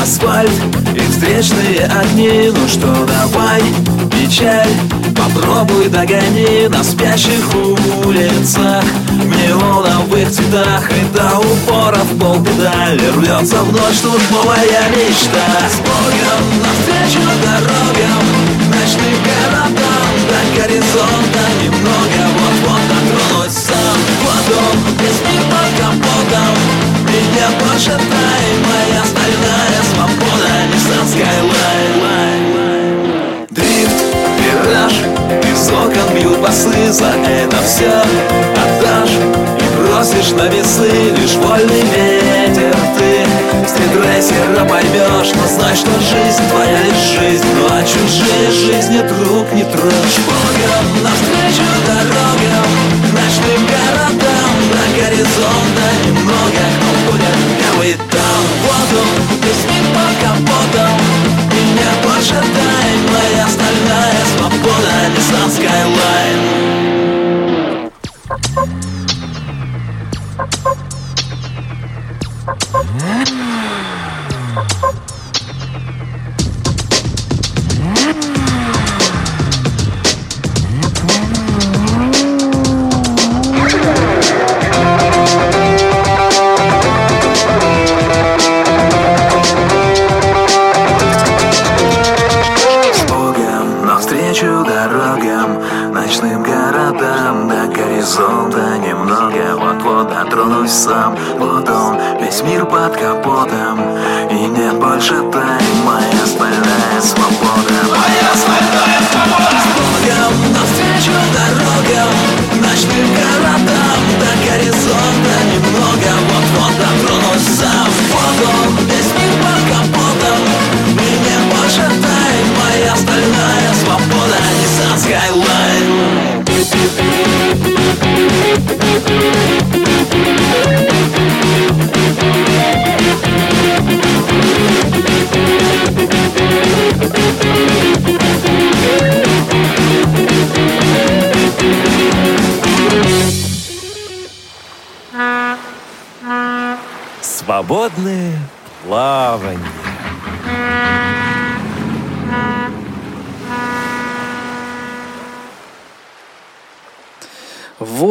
Асфальт. 0.08 0.52
и 0.96 0.97
встречные 1.18 1.86
огни 1.86 2.52
Ну 2.54 2.68
что, 2.68 3.06
давай 3.06 3.62
печаль. 4.12 4.70
Попробуй 5.16 5.90
догони 5.90 6.68
на 6.68 6.84
спящих 6.84 7.50
улицах. 8.06 8.84
В 9.10 9.26
неоновых 9.26 10.30
цветах 10.30 10.90
И 10.92 11.18
до 11.18 11.40
упора 11.40 12.00
в 12.04 12.20
полпедали 12.20 13.08
Рвется 13.16 13.64
вновь 13.64 13.96
штурмовая 13.96 14.90
мечта. 14.92 15.48
С 15.70 15.78
Богом 15.78 16.44
навстречу 16.62 17.26
дорогам 17.44 18.24
Ночным 18.70 19.18
городам 19.26 20.14
До 20.30 20.62
горизонта 20.62 21.44
немного. 21.64 22.22
Вот-вот 22.38 22.82
дотронусь 22.90 23.58
сам 23.58 23.98
Потом 24.24 24.94
без 25.00 25.18
мир 25.26 25.44
под 25.50 25.70
капотом. 25.80 26.56
Меня 27.08 27.48
пошатай 27.60 28.46
Моя 28.68 29.04
стальная 29.06 29.82
свобода 29.94 30.37
Nissan 30.72 31.06
Skyline 31.12 32.08
гараж 34.78 34.94
Из 35.52 35.70
окон 35.70 36.16
бьют 36.16 36.40
басы, 36.40 36.92
за 36.92 37.12
это 37.26 37.58
все 37.64 37.92
отдашь 38.64 39.18
И 39.60 39.78
бросишь 39.78 40.32
на 40.32 40.48
весы 40.48 40.90
лишь 41.18 41.36
вольный 41.36 41.82
ветер 41.82 42.76
ты 42.98 43.26
Стритрейсера 43.68 44.66
поймешь, 44.66 45.34
но 45.36 45.48
знай, 45.48 45.76
что 45.76 45.92
жизнь 46.00 46.44
твоя 46.50 46.82
лишь 46.84 47.20
жизнь 47.20 47.46
Ну 47.56 47.68
а 47.70 47.84
чужие 47.84 48.52
жизни 48.52 49.00
друг 49.00 49.52
не 49.54 49.64
трожь 49.64 50.20
Богом 50.26 51.04
навстречу 51.04 51.64
дорогам 51.86 52.70
Ночным 53.14 53.68
городам 53.68 54.54
До 54.72 55.02
горизонта 55.02 55.88
немного 56.06 56.64
будет 57.12 57.36
первый 57.60 57.94
там 58.12 58.27
Весь 59.43 59.65
мир 59.65 59.86
под 59.93 60.13
капотом 60.21 60.95
Меня 61.52 61.91
пожитай, 62.04 62.89
моя 63.12 63.45
стальная 63.47 64.23
свобода 64.38 64.95
Nissan 65.15 65.50
Skyline 65.50 66.67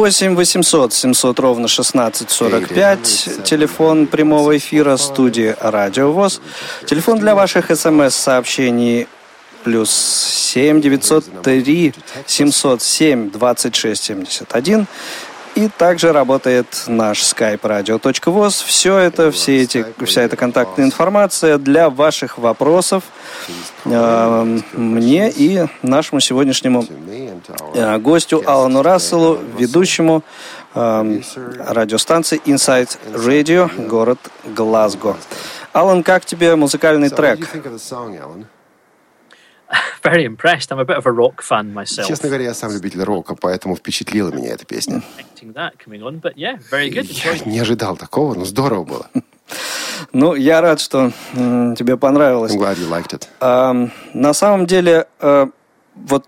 8 0.07 0.35
800 0.35 0.93
700 0.93 1.39
ровно 1.39 1.65
1645. 1.65 3.43
Телефон 3.43 4.07
прямого 4.07 4.55
эфира 4.55 4.95
студии 4.95 5.53
«Радио 5.59 6.13
ВОЗ». 6.13 6.39
Телефон 6.85 7.19
для 7.19 7.35
ваших 7.35 7.69
смс-сообщений 7.75 9.09
плюс 9.65 9.91
7 9.91 10.79
903 10.79 11.93
707 12.25 13.31
26 13.31 14.03
71. 14.03 14.87
И 15.55 15.67
также 15.67 16.13
работает 16.13 16.67
наш 16.87 17.23
skype 17.23 17.59
radio.voz. 17.59 18.63
Все 18.65 18.97
это, 18.99 19.29
все 19.31 19.63
эти, 19.63 19.85
вся 20.05 20.21
эта 20.21 20.37
контактная 20.37 20.85
информация 20.85 21.57
для 21.57 21.89
ваших 21.89 22.37
вопросов 22.37 23.03
э, 23.83 24.59
мне 24.71 25.31
и 25.31 25.65
нашему 25.81 26.21
сегодняшнему 26.21 26.85
гостю 27.99 28.43
Алану 28.45 28.81
Расселу, 28.81 29.39
ведущему 29.57 30.23
э, 30.73 31.21
радиостанции 31.67 32.41
Inside 32.45 32.97
Radio, 33.13 33.87
город 33.87 34.19
Глазго. 34.43 35.15
Алан, 35.73 36.03
как 36.03 36.25
тебе 36.25 36.55
музыкальный 36.55 37.09
трек? 37.09 37.39
Very 40.03 40.23
impressed. 40.25 40.71
I'm 40.71 40.79
a 40.79 40.85
bit 40.85 40.97
of 40.97 41.05
a 41.05 41.11
rock 41.11 41.41
fan 41.41 41.73
myself. 41.73 42.07
Честно 42.07 42.29
говоря, 42.29 42.45
я 42.45 42.53
сам 42.53 42.71
любитель 42.71 43.03
рока, 43.03 43.35
поэтому 43.35 43.75
впечатлила 43.75 44.31
меня 44.31 44.51
эта 44.53 44.65
песня. 44.65 45.01
On, 45.41 46.21
yeah. 46.35 46.59
Я 46.71 47.45
не 47.45 47.59
ожидал 47.59 47.97
такого, 47.97 48.33
но 48.33 48.45
здорово 48.45 48.83
было. 48.83 49.09
Ну, 50.13 50.35
я 50.35 50.61
рад, 50.61 50.79
что 50.79 51.11
тебе 51.33 51.97
понравилось. 51.97 52.53
I'm 52.53 52.59
glad 52.59 52.77
you 52.77 52.87
liked 52.87 53.13
it. 53.13 53.27
Uh, 53.39 53.89
на 54.13 54.33
самом 54.33 54.67
деле, 54.67 55.07
uh, 55.19 55.51
вот 55.95 56.25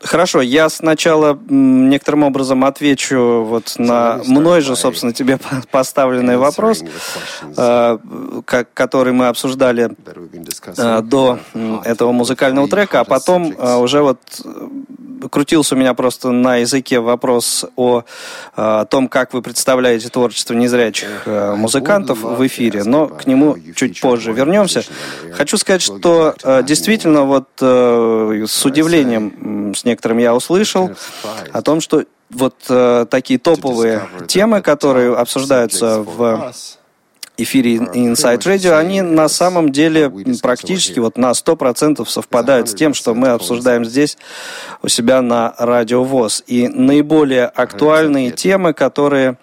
Хорошо, 0.00 0.42
я 0.42 0.68
сначала 0.68 1.38
некоторым 1.48 2.24
образом 2.24 2.66
отвечу 2.66 3.44
вот 3.44 3.74
на 3.78 4.20
мной 4.26 4.60
же, 4.60 4.76
собственно, 4.76 5.14
тебе 5.14 5.38
поставленный 5.70 6.36
вопрос, 6.36 6.82
э, 7.56 7.98
который 8.74 9.14
мы 9.14 9.28
обсуждали 9.28 9.90
э, 10.76 11.02
до 11.02 11.38
этого 11.84 12.12
музыкального 12.12 12.68
трека, 12.68 13.00
а 13.00 13.04
потом 13.04 13.54
э, 13.56 13.76
уже 13.76 14.02
вот 14.02 14.18
крутился 15.30 15.74
у 15.74 15.78
меня 15.78 15.94
просто 15.94 16.30
на 16.30 16.56
языке 16.56 17.00
вопрос 17.00 17.64
о, 17.74 18.04
о 18.54 18.84
том, 18.84 19.08
как 19.08 19.32
вы 19.32 19.40
представляете 19.40 20.10
творчество 20.10 20.52
незрячих 20.52 21.26
музыкантов 21.26 22.20
в 22.20 22.46
эфире, 22.46 22.84
но 22.84 23.08
к 23.08 23.26
нему 23.26 23.56
чуть 23.74 23.98
позже 24.00 24.32
вернемся. 24.32 24.84
Хочу 25.32 25.56
сказать, 25.56 25.80
что 25.80 26.34
действительно 26.64 27.22
вот 27.22 27.48
с 27.58 28.66
удивлением, 28.66 29.74
некоторым 29.86 30.18
я 30.18 30.34
услышал 30.34 30.90
о 31.52 31.62
том, 31.62 31.80
что 31.80 32.04
вот 32.30 32.56
э, 32.68 33.06
такие 33.08 33.38
топовые 33.38 34.02
темы, 34.26 34.60
которые 34.60 35.16
обсуждаются 35.16 36.00
в 36.00 36.52
эфире 37.38 37.76
Inside 37.76 38.38
Radio, 38.40 38.76
они 38.78 39.02
на 39.02 39.28
самом 39.28 39.70
деле 39.70 40.10
практически 40.42 40.98
вот 40.98 41.18
на 41.18 41.30
100% 41.30 42.04
совпадают 42.06 42.68
с 42.68 42.74
тем, 42.74 42.94
что 42.94 43.14
мы 43.14 43.28
обсуждаем 43.28 43.84
здесь 43.84 44.16
у 44.82 44.88
себя 44.88 45.22
на 45.22 45.54
Радио 45.58 46.02
ВОЗ. 46.02 46.42
И 46.46 46.68
наиболее 46.68 47.46
актуальные 47.46 48.30
темы, 48.30 48.72
которые 48.72 49.36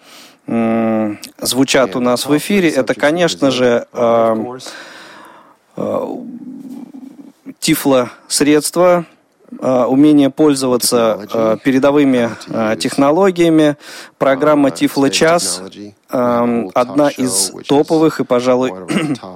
м, 0.48 1.20
звучат 1.40 1.96
у 1.96 2.00
нас 2.00 2.26
в 2.26 2.36
эфире, 2.38 2.70
это, 2.70 2.96
конечно 2.96 3.52
же, 3.52 3.88
э, 3.94 4.36
э, 5.78 6.08
тифло-средства, 7.60 9.06
умение 9.60 10.30
пользоваться 10.30 11.28
э, 11.34 11.58
передовыми 11.64 12.30
э, 12.48 12.76
технологиями. 12.78 13.78
Программа 14.18 14.70
Tiflo 14.70 15.10
Час 15.10 15.62
одна 16.10 17.10
из 17.10 17.52
топовых 17.68 18.20
и, 18.20 18.24
пожалуй, 18.24 18.74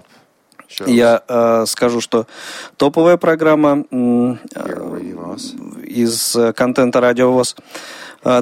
я 0.85 1.65
скажу, 1.65 2.01
что 2.01 2.27
топовая 2.77 3.17
программа 3.17 3.83
из 5.83 6.37
контента 6.55 7.01
Радиовоз. 7.01 7.55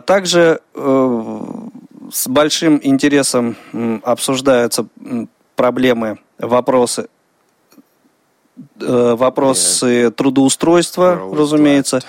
Также 0.06 0.60
с 0.74 2.28
большим 2.28 2.80
интересом 2.84 3.56
обсуждаются 4.04 4.86
проблемы, 5.56 6.20
вопросы 6.38 7.08
Э, 7.08 7.15
вопросы 8.86 10.12
трудоустройства, 10.12 11.20
разумеется. 11.34 12.02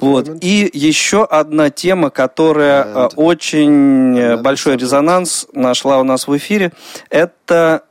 Вот. 0.00 0.28
И 0.40 0.70
еще 0.72 1.24
одна 1.24 1.70
тема, 1.70 2.10
которая 2.10 2.84
э, 2.84 3.08
очень 3.16 4.36
большой 4.42 4.76
резонанс 4.76 5.46
нашла 5.52 5.98
у 6.00 6.04
нас 6.04 6.26
в 6.26 6.36
эфире, 6.36 6.72
это, 7.10 7.82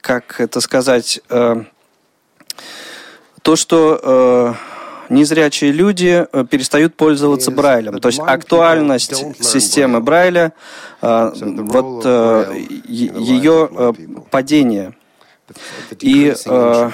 как 0.00 0.40
это 0.40 0.60
сказать, 0.60 1.20
э, 1.30 1.64
то, 3.42 3.56
что 3.56 4.54
незрячие 5.08 5.72
люди 5.72 6.26
перестают 6.50 6.94
пользоваться 6.94 7.50
Брайлем. 7.50 7.98
То 7.98 8.08
есть 8.08 8.20
актуальность 8.20 9.14
системы 9.42 10.00
Брайля, 10.00 10.52
вот 11.00 12.04
ее 12.86 13.94
падение– 14.30 14.92
и 16.00 16.34
э, 16.44 16.90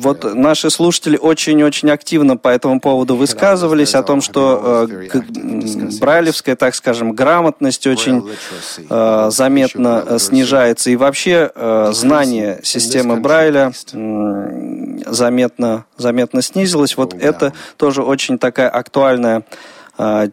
вот 0.00 0.34
наши 0.34 0.70
слушатели 0.70 1.16
очень-очень 1.16 1.90
активно 1.90 2.36
по 2.36 2.48
этому 2.48 2.80
поводу 2.80 3.16
высказывались 3.16 3.94
о 3.94 4.02
том, 4.02 4.20
что 4.20 4.86
э, 4.88 5.20
брайлевская, 6.00 6.56
так 6.56 6.74
скажем, 6.74 7.12
грамотность 7.12 7.86
очень 7.86 8.30
э, 8.88 9.30
заметно 9.30 10.04
э, 10.06 10.18
снижается. 10.18 10.90
И 10.90 10.96
вообще 10.96 11.50
э, 11.54 11.90
знание 11.92 12.60
системы 12.62 13.16
Брайля 13.16 13.72
э, 13.92 14.98
заметно, 15.06 15.84
заметно 15.96 16.42
снизилось. 16.42 16.96
Вот 16.96 17.14
это 17.14 17.52
тоже 17.76 18.02
очень 18.02 18.38
такая 18.38 18.68
актуальная 18.68 19.44
э, 19.98 20.28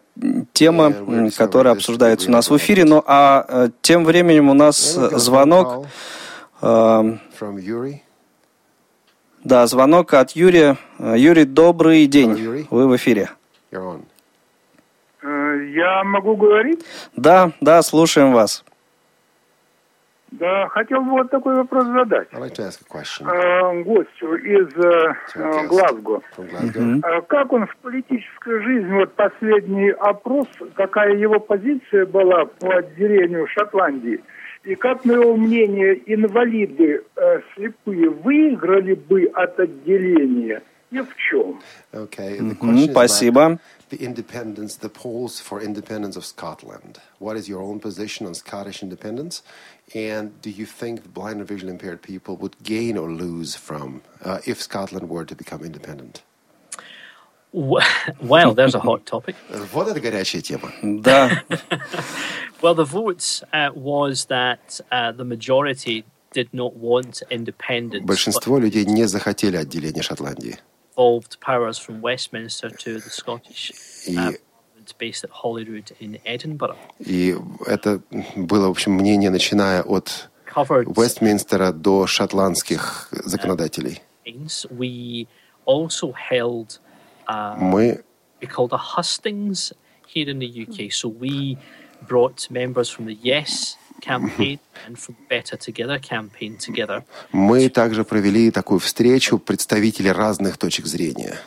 тема, 0.53 0.93
которая 1.35 1.73
обсуждается 1.73 2.29
у 2.29 2.31
нас 2.31 2.49
в 2.49 2.57
эфире. 2.57 2.85
Ну 2.85 3.03
а 3.05 3.45
э, 3.47 3.69
тем 3.81 4.05
временем 4.05 4.49
у 4.49 4.53
нас 4.53 4.77
звонок. 4.93 5.87
From 7.41 7.57
Yuri. 7.57 8.03
Да, 9.43 9.65
звонок 9.65 10.13
от 10.13 10.31
Юрия. 10.31 10.77
Юрий, 10.99 11.45
добрый 11.45 12.05
день. 12.05 12.67
Вы 12.69 12.87
в 12.87 12.95
эфире. 12.97 13.29
Э, 13.71 13.77
я 15.73 16.03
могу 16.03 16.35
говорить? 16.35 16.85
Да, 17.15 17.51
да, 17.59 17.81
слушаем 17.81 18.33
вас. 18.33 18.63
Да, 20.29 20.67
хотел 20.69 21.01
бы 21.01 21.11
вот 21.11 21.31
такой 21.31 21.55
вопрос 21.55 21.85
задать. 21.85 22.27
Like 22.31 22.59
э, 22.59 23.83
гостю 23.83 24.35
из 24.35 24.67
э, 24.77 25.67
Глазго. 25.67 26.21
Mm-hmm. 26.37 27.25
Как 27.27 27.51
он 27.51 27.65
в 27.65 27.75
политической 27.77 28.61
жизни, 28.61 28.93
вот 28.93 29.13
последний 29.15 29.89
опрос, 29.89 30.47
какая 30.75 31.15
его 31.15 31.39
позиция 31.39 32.05
была 32.05 32.45
по 32.45 32.75
отделению 32.75 33.47
Шотландии? 33.47 34.21
И 34.63 34.75
как, 34.75 35.05
на 35.05 35.13
его 35.13 35.35
мнение, 35.35 36.01
инвалиды 36.05 37.03
э, 37.15 37.41
слепые 37.55 38.09
выиграли 38.09 38.93
бы 38.93 39.25
от 39.33 39.59
отделения 39.59 40.61
и 40.91 40.99
в 40.99 41.15
чем? 41.15 41.59
Okay. 41.93 42.37
Mm-hmm. 42.39 42.91
Спасибо. 42.91 43.59
The 43.89 43.97
independence, 43.97 44.75
the 44.75 44.89
polls 44.89 45.39
for 45.39 45.61
independence 45.61 46.15
of 46.15 46.25
Scotland. 46.25 46.99
What 47.19 47.37
is 47.37 47.49
your 47.49 47.61
own 47.61 47.79
position 47.79 48.27
on 48.27 48.35
Scottish 48.35 48.83
independence? 48.83 49.41
And 49.93 50.39
do 50.41 50.49
you 50.49 50.65
think 50.65 51.13
blind 51.13 51.39
and 51.39 51.47
visually 51.47 51.71
impaired 51.71 52.01
people 52.01 52.37
would 52.37 52.55
gain 52.63 52.97
or 52.97 53.09
lose 53.09 53.55
from 53.55 54.01
uh, 54.23 54.39
if 54.45 54.61
Scotland 54.61 55.09
were 55.09 55.25
to 55.25 55.35
become 55.35 55.63
independent? 55.63 56.21
Well, 57.53 58.53
there's 58.53 58.75
a 58.75 58.79
hot 58.79 59.05
topic. 59.05 59.35
Вот 59.73 59.87
это 59.87 59.99
горячая 59.99 60.41
тема. 60.41 60.71
Да. 60.81 61.43
Well, 62.61 62.75
the 62.75 62.85
vote 62.85 63.41
uh, 63.51 63.71
was 63.73 64.25
that 64.25 64.79
uh, 64.91 65.11
the 65.11 65.25
majority 65.25 66.05
did 66.31 66.49
not 66.53 66.75
want 66.75 67.23
independence. 67.29 68.05
Большинство 68.05 68.57
людей 68.59 68.85
не 68.85 69.05
захотели 69.05 69.57
отделения 69.57 70.01
Шотландии. 70.01 70.59
Involved 70.95 71.39
powers 71.41 71.77
from 71.77 72.01
Westminster 72.01 72.69
to 72.69 72.99
the 72.99 73.09
Scottish 73.09 73.71
uh, 74.15 74.31
based 74.97 75.23
at 75.23 75.31
Holyrood 75.31 75.91
in 75.99 76.19
Edinburgh. 76.23 76.77
И 76.99 77.35
это 77.65 78.01
было, 78.35 78.67
в 78.67 78.71
общем, 78.71 78.93
мнение, 78.93 79.29
начиная 79.29 79.81
от 79.83 80.29
Вестминстера 80.55 81.71
до 81.71 82.07
шотландских 82.07 83.09
законодателей. 83.11 84.01
We 84.69 85.27
also 85.65 86.13
held 86.13 86.77
uh, 86.77 86.90
Мы 87.27 88.03
we 88.41 88.47
called 88.47 88.73
a 88.73 88.77
hustings 88.77 89.71
here 90.07 90.29
in 90.29 90.39
the 90.39 90.65
UK. 90.65 90.91
So 90.91 91.07
we 91.07 91.57
brought 92.07 92.49
members 92.49 92.89
from 92.89 93.05
the 93.05 93.17
Yes 93.21 93.77
campaign 94.01 94.59
and 94.85 94.97
from 94.97 95.15
Better 95.29 95.57
Together 95.57 95.99
campaign 95.99 96.57
together. 96.57 97.03
Мы 97.31 97.69
также 97.69 98.03
провели 98.03 98.51
такую 98.51 98.79
встречу 98.79 99.37
представителей 99.37 100.11
разных 100.11 100.57
точек 100.57 100.85
зрения. 100.87 101.39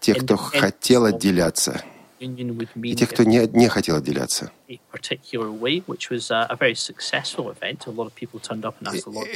Те, 0.00 0.14
кто 0.14 0.36
хотел 0.36 1.04
отделяться, 1.04 1.82
и 2.18 2.94
те, 2.94 3.06
кто 3.06 3.24
не, 3.24 3.46
не 3.48 3.68
хотел 3.68 3.96
отделяться. 3.96 4.50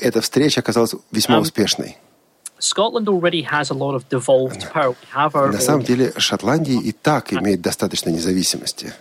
Эта 0.01 0.21
встреча 0.21 0.61
оказалась 0.61 0.95
весьма 1.11 1.39
успешной. 1.41 1.99
На 5.53 5.61
самом 5.61 5.83
деле 5.85 6.13
Шотландия 6.17 6.81
и 6.81 6.93
так 6.93 7.33
имеет 7.33 7.61
достаточно 7.61 8.11
независимости, 8.11 8.93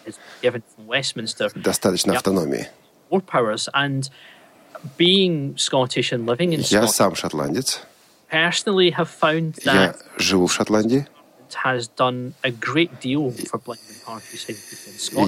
достаточно 1.63 2.13
автономии. 2.19 2.67
Я 6.71 6.87
сам 6.87 7.15
шотландец. 7.15 7.81
Я 9.73 9.95
живу 10.17 10.47
в 10.47 10.53
Шотландии. 10.53 11.07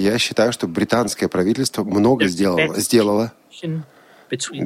Я 0.00 0.18
считаю, 0.18 0.52
что 0.52 0.68
британское 0.68 1.28
правительство 1.28 1.82
много 1.82 2.26
сделало, 2.28 2.58
сделало 2.80 3.32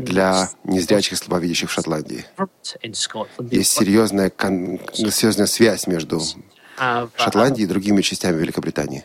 для 0.05 0.51
незрячих 0.65 1.12
и 1.15 1.17
слабовидящих 1.17 1.71
в 1.71 1.73
Шотландии. 1.73 2.25
Есть 3.51 3.73
серьезная, 3.73 4.31
серьезная 4.93 5.47
связь 5.47 5.87
между 5.87 6.21
Шотландией 7.17 7.65
и 7.65 7.69
другими 7.69 8.03
частями 8.03 8.41
Великобритании. 8.41 9.05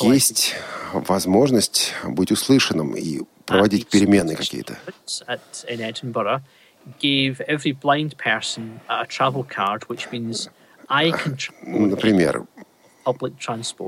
Есть 0.00 0.54
возможность 0.92 1.92
быть 2.04 2.30
услышанным 2.32 2.94
и 2.96 3.22
проводить 3.44 3.88
перемены 3.88 4.34
какие-то. 4.34 4.78
Например, 11.62 12.46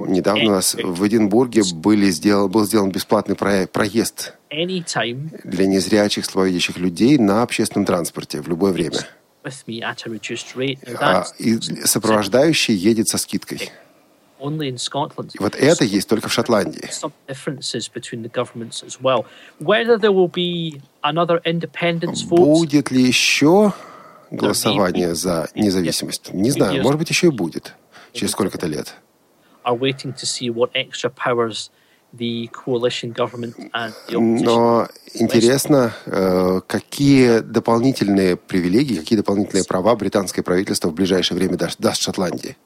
Недавно 0.07 0.45
у 0.45 0.51
нас 0.53 0.75
в 0.75 1.07
Эдинбурге 1.07 1.63
были 1.75 2.11
сделан, 2.11 2.51
был 2.51 2.65
сделан 2.65 2.91
бесплатный 2.91 3.35
проезд 3.35 4.35
для 5.45 5.67
незрячих, 5.67 6.25
слабовидящих 6.25 6.79
людей 6.79 7.19
на 7.19 7.43
общественном 7.43 7.85
транспорте 7.85 8.41
в 8.41 8.49
любое 8.49 8.73
время. 8.73 8.99
А, 11.01 11.25
и 11.39 11.59
сопровождающий 11.85 12.75
едет 12.75 13.09
со 13.09 13.19
скидкой. 13.19 13.71
И 15.35 15.43
вот 15.43 15.57
это 15.57 15.85
есть 15.85 16.09
только 16.09 16.29
в 16.29 16.33
Шотландии. 16.33 16.89
Будет 22.47 22.91
ли 22.93 23.03
еще 23.03 23.73
голосование 24.31 25.15
за 25.15 25.49
независимость? 25.55 26.33
Не 26.33 26.51
знаю, 26.51 26.83
может 26.83 26.99
быть, 26.99 27.11
еще 27.11 27.29
и 27.29 27.31
будет. 27.31 27.75
Через 28.13 28.31
сколько-то 28.33 28.67
лет 28.67 28.95
are 29.65 29.75
waiting 29.75 30.13
to 30.13 30.27
see 30.27 30.51
what 30.51 30.71
extra 30.75 31.11
powers 31.11 31.71
the 32.13 32.49
coalition 32.49 33.13
government 33.13 33.55
and 33.75 33.93
the 34.09 34.19
Но 34.19 34.89
интересно, 35.15 35.93
э, 36.07 36.61
какие 36.67 37.41
дополнительные 37.41 38.37
привилегии, 38.37 38.97
какие 38.97 39.19
дополнительные 39.19 39.65
права 39.65 39.95
британское 39.95 40.43
правительство 40.43 40.89
в 40.89 40.95
ближайшее 40.95 41.37
время 41.37 41.57
даст, 41.57 41.79
даст 41.79 42.03
Шотландии. 42.03 42.57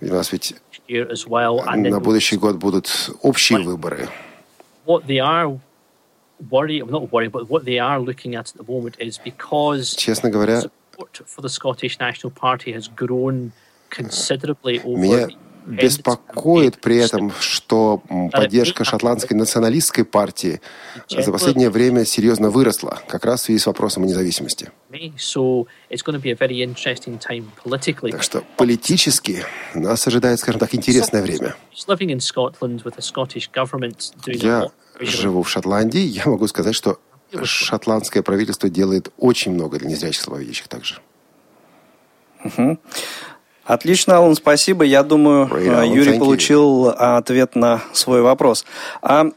У 0.00 0.06
нас 0.06 0.32
ведь 0.32 0.54
на 0.88 2.00
будущий 2.00 2.36
год 2.36 2.56
будут 2.56 3.10
общие 3.22 3.58
выборы. 3.58 4.08
Честно 9.94 10.30
говоря, 10.30 10.62
меня 14.96 15.28
беспокоит 15.66 16.80
при 16.80 16.96
этом, 16.96 17.32
что 17.40 18.02
поддержка 18.32 18.84
шотландской 18.84 19.36
националистской 19.36 20.04
партии 20.04 20.60
за 21.08 21.30
последнее 21.30 21.70
время 21.70 22.04
серьезно 22.04 22.50
выросла, 22.50 23.00
как 23.08 23.24
раз 23.24 23.42
в 23.42 23.44
связи 23.44 23.60
с 23.60 23.66
вопросом 23.66 24.02
о 24.02 24.06
независимости. 24.06 24.70
Так 28.12 28.22
что 28.22 28.42
политически 28.56 29.44
нас 29.74 30.06
ожидает, 30.06 30.40
скажем 30.40 30.58
так, 30.60 30.74
интересное 30.74 31.22
время. 31.22 31.54
Я 34.26 34.70
живу 35.00 35.42
в 35.42 35.48
Шотландии, 35.50 36.00
я 36.00 36.26
могу 36.26 36.46
сказать, 36.48 36.74
что 36.74 36.98
шотландское 37.44 38.22
правительство 38.22 38.68
делает 38.68 39.10
очень 39.16 39.52
много 39.52 39.78
для 39.78 39.88
незрячих 39.88 40.22
слабовидящих 40.22 40.68
также. 40.68 41.00
Угу. 42.44 42.78
Отлично, 43.64 44.16
Алан, 44.16 44.34
спасибо. 44.34 44.84
Я 44.84 45.02
думаю, 45.02 45.46
Great, 45.46 45.94
Юрий 45.94 46.18
получил 46.18 46.88
ответ 46.88 47.54
на 47.54 47.80
свой 47.92 48.22
вопрос. 48.22 48.64
А 49.02 49.30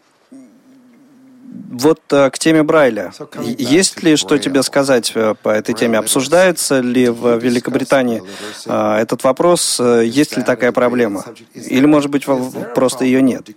вот 1.72 2.02
э, 2.12 2.30
к 2.30 2.40
теме 2.40 2.64
Брайля. 2.64 3.12
Есть 3.44 4.02
ли 4.02 4.16
что 4.16 4.38
тебе 4.38 4.64
сказать 4.64 5.12
э, 5.16 5.36
по 5.42 5.50
этой 5.50 5.76
теме? 5.76 5.98
Обсуждается 5.98 6.80
ли 6.80 7.10
в 7.10 7.38
Великобритании 7.38 8.24
э, 8.66 9.02
этот 9.02 9.24
вопрос? 9.24 9.80
Есть 9.80 10.38
ли 10.38 10.44
такая 10.44 10.72
проблема? 10.72 11.26
Или, 11.54 11.86
может 11.86 12.10
быть, 12.10 12.26
просто 12.74 13.06
ее 13.06 13.22
нет? 13.22 13.50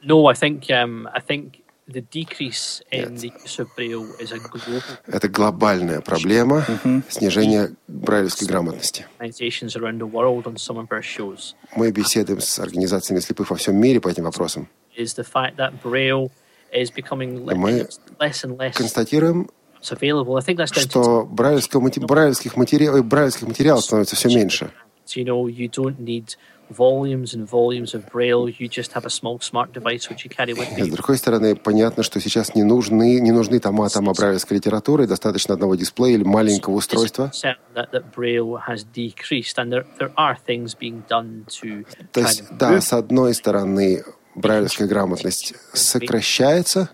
No, 0.00 0.28
I 0.28 0.34
think 0.34 0.70
um, 0.70 1.08
I 1.12 1.20
think 1.20 1.60
это 5.06 5.28
глобальная 5.28 6.00
проблема 6.00 6.64
снижения 7.08 7.70
брайлевской 7.86 8.46
грамотности. 8.46 9.06
Мы 11.74 11.90
беседуем 11.90 12.40
с 12.40 12.58
организациями 12.58 13.20
слепых 13.20 13.50
во 13.50 13.56
всем 13.56 13.76
мире 13.76 14.00
по 14.00 14.08
этим 14.08 14.24
вопросам. 14.24 14.68
И 14.94 15.06
мы 17.54 17.86
констатируем, 18.74 19.50
что 19.80 21.24
брайлевских 21.24 22.56
материалов 22.56 23.84
становится 23.84 24.16
все 24.16 24.28
меньше 24.28 24.70
volumes 26.70 27.34
and 27.34 27.48
volumes 27.48 27.94
of 27.94 28.10
braille, 28.10 28.48
you 28.48 28.68
just 28.68 28.92
have 28.92 29.06
a 29.06 29.10
small 29.10 29.38
smart 29.40 29.72
device 29.72 30.08
which 30.08 30.24
you 30.24 30.30
carry 30.30 30.52
with 30.54 30.76
you. 30.76 30.84
С 30.84 30.88
другой 30.88 31.16
стороны, 31.18 31.56
понятно, 31.56 32.02
что 32.02 32.20
сейчас 32.20 32.54
не 32.54 32.62
нужны, 32.62 33.20
не 33.20 33.32
нужны 33.32 33.58
тома, 33.58 33.88
тома 33.88 34.12
брайлевской 34.12 34.56
литературы, 34.58 35.06
достаточно 35.06 35.54
одного 35.54 35.74
дисплея 35.76 36.14
или 36.16 36.24
маленького 36.24 36.74
устройства. 36.74 37.30
То 42.12 42.20
есть, 42.20 42.44
да, 42.50 42.80
с 42.80 42.92
одной 42.92 43.34
стороны, 43.34 44.04
брайлевская 44.34 44.88
грамотность 44.88 45.54
сокращается, 45.72 46.90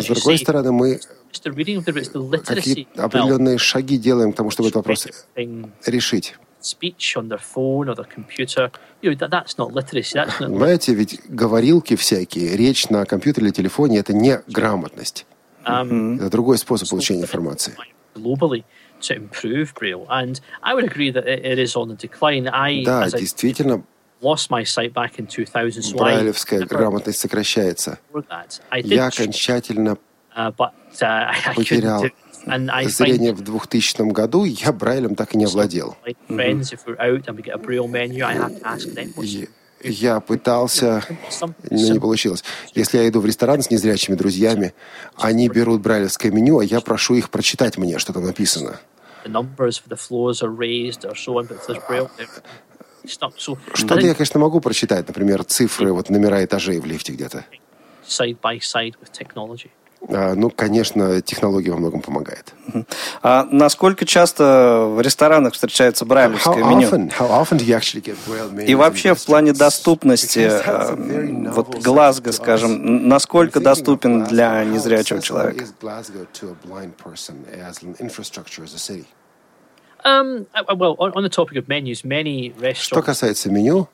с 0.00 0.06
другой 0.06 0.38
стороны, 0.38 0.72
мы 0.72 1.00
какие 2.44 2.88
определенные 2.96 3.58
шаги 3.58 3.98
делаем 3.98 4.32
к 4.32 4.36
тому, 4.36 4.50
чтобы 4.50 4.68
этот 4.68 4.76
вопрос 4.76 5.06
решить 5.86 6.34
speech 6.64 7.16
on 7.16 7.28
their 7.28 7.38
phone 7.38 7.88
or 7.88 7.94
their 7.94 8.08
computer. 8.08 8.70
You 9.02 9.10
know, 9.10 9.16
that, 9.16 9.30
that's 9.30 9.58
not 9.58 9.72
literacy. 9.72 10.14
That's 10.14 10.40
not 10.40 10.48
Понимаете, 10.48 10.94
ведь 10.94 11.20
говорилки 11.28 11.94
всякие, 11.94 12.56
речь 12.56 12.88
на 12.88 13.04
компьютере 13.04 13.48
или 13.48 13.52
телефоне— 13.52 13.98
это 13.98 14.14
не 14.14 14.40
грамотность. 14.48 15.26
Um, 15.66 16.16
это 16.16 16.30
другой 16.30 16.58
способ 16.58 16.88
получения 16.88 17.22
информации. 17.22 17.74
Globally 18.14 18.64
to 19.00 19.14
improve 19.16 19.74
Braille. 19.74 20.06
And 20.08 20.40
I 20.62 20.74
would 20.74 20.84
agree 20.84 21.10
that 21.10 21.26
it 21.26 21.58
is 21.58 21.76
on 21.76 21.88
the 21.88 21.96
decline. 21.96 22.48
I, 22.48 22.84
да, 22.84 23.10
действительно, 23.10 23.84
lost 24.20 24.50
my 24.50 24.64
sight 24.64 24.92
back 24.92 25.18
in 25.18 25.26
2000, 25.26 25.82
so 25.82 25.96
Брайлевская 25.96 26.60
грамотность 26.66 27.20
сокращается. 27.20 27.98
Я 28.72 29.06
окончательно 29.06 29.98
uh, 30.36 30.54
uh, 30.56 31.32
потерял 31.54 32.04
зрение 32.86 33.32
в 33.32 33.42
2000 33.42 34.12
году, 34.12 34.44
я 34.44 34.72
Брайлем 34.72 35.14
так 35.14 35.34
и 35.34 35.38
не 35.38 35.44
овладел. 35.44 35.96
Я 39.86 40.20
пытался, 40.20 41.04
но 41.70 41.92
не 41.92 42.00
получилось. 42.00 42.42
Если 42.74 42.96
я 42.96 43.06
иду 43.08 43.20
в 43.20 43.26
ресторан 43.26 43.60
с 43.62 43.70
незрячими 43.70 44.14
друзьями, 44.14 44.72
они 45.16 45.48
берут 45.50 45.82
брайлевское 45.82 46.32
меню, 46.32 46.60
а 46.60 46.64
я 46.64 46.80
прошу 46.80 47.16
их 47.16 47.28
прочитать 47.28 47.76
мне, 47.76 47.98
что 47.98 48.14
там 48.14 48.24
написано. 48.24 48.80
Что-то 53.74 54.00
я, 54.06 54.14
конечно, 54.14 54.40
могу 54.40 54.60
прочитать, 54.60 55.06
например, 55.06 55.44
цифры, 55.44 55.92
вот 55.92 56.10
номера 56.10 56.44
этажей 56.44 56.80
в 56.80 56.86
лифте 56.86 57.12
где-то. 57.12 57.44
А, 60.06 60.34
ну, 60.34 60.50
конечно, 60.50 61.22
технология 61.22 61.70
во 61.70 61.78
многом 61.78 62.02
помогает. 62.02 62.52
А 63.22 63.46
насколько 63.50 64.04
часто 64.04 64.86
в 64.94 65.00
ресторанах 65.00 65.54
встречается 65.54 66.04
брайлевское 66.04 66.56
меню? 66.62 67.10
И 68.66 68.74
вообще 68.74 69.14
в 69.14 69.24
плане 69.24 69.52
доступности, 69.54 70.40
э, 70.40 71.50
вот 71.52 71.82
Глазго, 71.82 72.32
скажем, 72.32 73.08
насколько 73.08 73.60
доступен 73.60 74.24
для 74.24 74.62
незрячего 74.64 75.22
человека? 75.22 75.64
Что 82.74 83.02
касается 83.02 83.50
меню, 83.50 83.88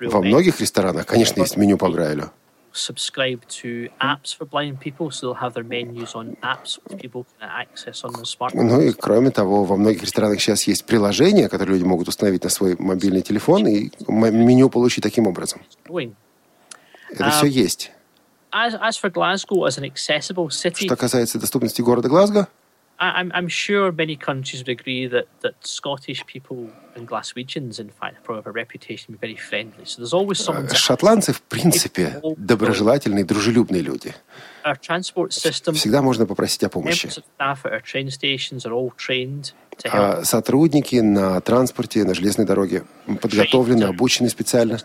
Во 0.00 0.22
многих 0.22 0.60
ресторанах, 0.60 1.06
конечно, 1.06 1.40
есть 1.40 1.56
меню 1.56 1.78
по 1.78 1.88
Брайлю. 1.88 2.30
subscribe 2.72 3.40
to 3.48 3.90
apps 3.98 4.32
for 4.32 4.44
blind 4.46 4.78
people, 4.80 5.10
so 5.10 5.26
they'll 5.26 5.34
have 5.34 5.54
their 5.54 5.64
menus 5.64 6.14
on 6.14 6.36
apps 6.42 6.78
which 6.84 7.00
people 7.00 7.26
can 7.38 7.48
access 7.48 8.04
on 8.04 8.12
their 8.12 8.24
smartphones. 8.24 8.62
Ну 8.62 8.80
и 8.80 8.92
кроме 8.92 9.30
того, 9.30 9.64
во 9.64 9.76
многих 9.76 10.02
ресторанах 10.02 10.40
сейчас 10.40 10.64
есть 10.68 10.84
приложения, 10.84 11.48
которые 11.48 11.78
люди 11.78 11.84
могут 11.88 12.06
установить 12.08 12.44
на 12.44 12.50
свой 12.50 12.76
мобильный 12.78 13.22
телефон 13.22 13.66
и 13.66 13.90
меню 14.08 14.70
получить 14.70 15.02
таким 15.02 15.26
образом. 15.26 15.62
Это 17.10 17.30
все 17.30 17.46
есть. 17.46 17.90
Accessible 18.52 20.48
city, 20.48 20.86
Что 20.86 20.96
касается 20.96 21.38
доступности 21.38 21.82
города 21.82 22.08
Глазго, 22.08 22.48
I'm, 23.00 23.32
I'm 23.34 23.48
sure 23.48 23.90
many 23.92 24.14
countries 24.14 24.60
would 24.60 24.68
agree 24.68 25.06
that, 25.06 25.26
that 25.40 25.54
Scottish 25.66 26.24
people 26.26 26.70
and 26.94 27.08
Glaswegians, 27.08 27.80
in 27.80 27.88
fact, 27.88 28.22
probably 28.24 28.40
have 28.40 28.46
a 28.46 28.52
reputation 28.52 29.06
to 29.06 29.12
be 29.12 29.26
very 29.26 29.36
friendly. 29.36 29.86
So 29.86 30.02
there's 30.02 30.12
always 30.12 30.38
someone 30.38 30.68
Шотландцы, 30.68 31.32
в 31.32 31.40
принципе, 31.40 32.20
доброжелательные, 32.36 33.24
дружелюбные 33.24 33.80
люди. 33.80 34.14
Our 34.66 34.76
transport 34.76 35.32
system, 35.32 35.74
Всегда 35.74 36.02
можно 36.02 36.26
попросить 36.26 36.62
о 36.64 36.68
помощи. 36.68 37.06
staff 37.06 37.64
at 37.64 37.72
our 37.72 37.80
train 37.80 38.10
stations 38.10 38.66
are 38.66 38.72
all 38.72 38.92
trained 38.98 39.54
А 39.90 40.22
сотрудники 40.24 40.96
на 40.96 41.40
транспорте, 41.40 42.04
на 42.04 42.12
железной 42.12 42.46
дороге 42.46 42.84
подготовлены, 43.22 43.84
обучены 43.84 44.28
специально. 44.28 44.78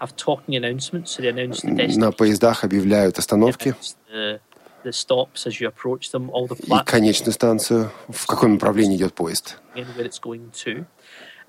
Have 0.00 0.16
talking 0.16 0.56
announcements, 0.56 1.10
so 1.10 1.20
they 1.20 1.28
announce 1.28 1.60
the 1.60 1.98
На 1.98 2.12
поездах 2.12 2.64
объявляют 2.64 3.18
остановки 3.18 3.68
announce 3.68 3.96
the, 4.10 4.40
the 4.84 4.92
stops 4.92 5.46
as 5.46 5.60
you 5.60 5.68
approach 5.68 6.10
them, 6.12 6.30
all 6.30 6.46
the 6.48 6.56
и 6.56 6.84
конечную 6.84 7.32
станцию, 7.32 7.90
в 8.08 8.26
каком 8.26 8.54
направлении 8.54 8.96
идет 8.96 9.14
поезд. 9.14 9.58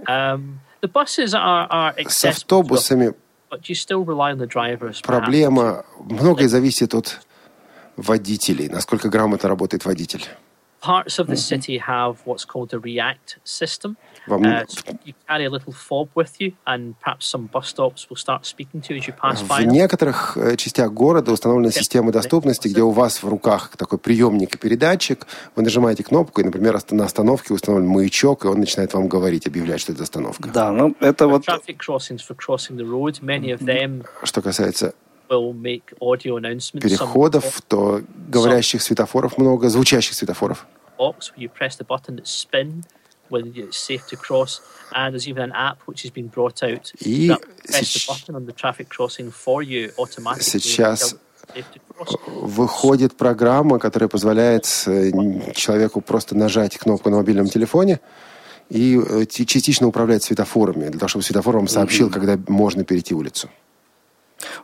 Um, 0.07 0.59
С 2.07 2.25
автобусами 2.25 3.13
проблема, 5.03 5.85
многое 5.99 6.47
зависит 6.47 6.93
от 6.93 7.21
водителей, 7.95 8.69
насколько 8.69 9.09
грамотно 9.09 9.49
работает 9.49 9.85
водитель. 9.85 10.25
Parts 10.83 11.17
of 11.21 11.25
the 11.33 11.37
city 11.49 11.75
have 11.79 12.15
what's 12.27 12.45
called 12.51 12.69
the 12.73 12.79
React 12.89 13.29
system. 13.59 13.89
Uh, 14.29 14.35
м- 14.35 14.67
so 14.67 14.81
you 15.07 15.13
carry 15.29 15.45
a 15.45 15.49
little 15.49 15.73
fob 15.87 16.07
with 16.19 16.33
you, 16.41 16.49
and 16.71 16.81
perhaps 17.01 17.25
some 17.33 17.45
bus 17.53 17.67
stops 17.73 18.01
will 18.09 18.17
start 18.25 18.41
speaking 18.53 18.79
to 18.85 18.89
you 18.93 18.99
as 19.01 19.07
you 19.07 19.13
pass 19.13 19.41
В 19.41 19.47
by. 19.47 19.63
them. 19.63 19.71
некоторых 19.71 20.37
э, 20.37 20.55
частях 20.57 20.91
города 20.93 21.31
установлена 21.31 21.71
система 21.71 22.11
доступности, 22.11 22.67
где 22.67 22.81
у 22.81 22.91
вас 22.91 23.23
в 23.23 23.27
руках 23.27 23.75
такой 23.77 23.97
приемник 23.97 24.55
и 24.55 24.57
передатчик. 24.57 25.25
Вы 25.55 25.63
нажимаете 25.63 26.03
кнопку, 26.03 26.41
и, 26.41 26.43
например, 26.43 26.77
на 26.91 27.05
остановке 27.05 27.53
установлен 27.53 27.87
маячок, 27.87 28.45
и 28.45 28.47
он 28.47 28.59
начинает 28.59 28.93
вам 28.93 29.07
говорить, 29.07 29.47
объявлять, 29.47 29.79
что 29.81 29.93
это 29.93 30.03
остановка. 30.03 30.49
Да, 30.49 30.71
ну 30.71 30.95
это 30.99 31.27
вот 31.27 31.45
Что 34.23 34.41
касается 34.41 34.93
переходов, 36.81 37.61
то 37.67 38.01
говорящих 38.29 38.81
светофоров 38.81 39.37
много, 39.37 39.69
звучащих 39.69 40.13
светофоров. 40.13 40.65
И. 46.99 47.27
Сейчас 50.43 51.15
выходит 52.27 53.15
программа, 53.17 53.79
которая 53.79 54.07
позволяет 54.07 54.65
э, 54.87 55.11
человеку 55.53 56.01
просто 56.01 56.35
нажать 56.35 56.77
кнопку 56.77 57.09
на 57.09 57.17
мобильном 57.17 57.47
телефоне 57.47 57.99
и 58.69 58.99
э, 58.99 59.25
ти- 59.25 59.45
частично 59.45 59.87
управлять 59.87 60.23
светофорами, 60.23 60.89
для 60.89 60.99
того, 60.99 61.07
чтобы 61.07 61.23
светофор 61.23 61.55
вам 61.57 61.67
сообщил, 61.67 62.09
когда 62.09 62.37
можно 62.47 62.83
перейти 62.83 63.13
улицу. 63.13 63.49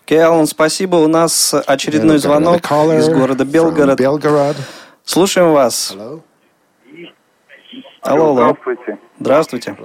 Окей, 0.10 0.24
Алан, 0.24 0.47
спасибо. 0.47 0.95
У 0.95 1.07
нас 1.07 1.53
очередной 1.68 2.18
звонок 2.18 2.62
из 2.62 3.10
города 3.10 3.45
Белгород. 3.45 3.99
Белгород. 3.99 4.55
Слушаем 5.03 5.51
вас. 5.51 5.95
Алло, 8.01 8.30
алло. 8.30 8.34
Здравствуйте. 8.34 8.97
Здравствуйте. 9.20 9.76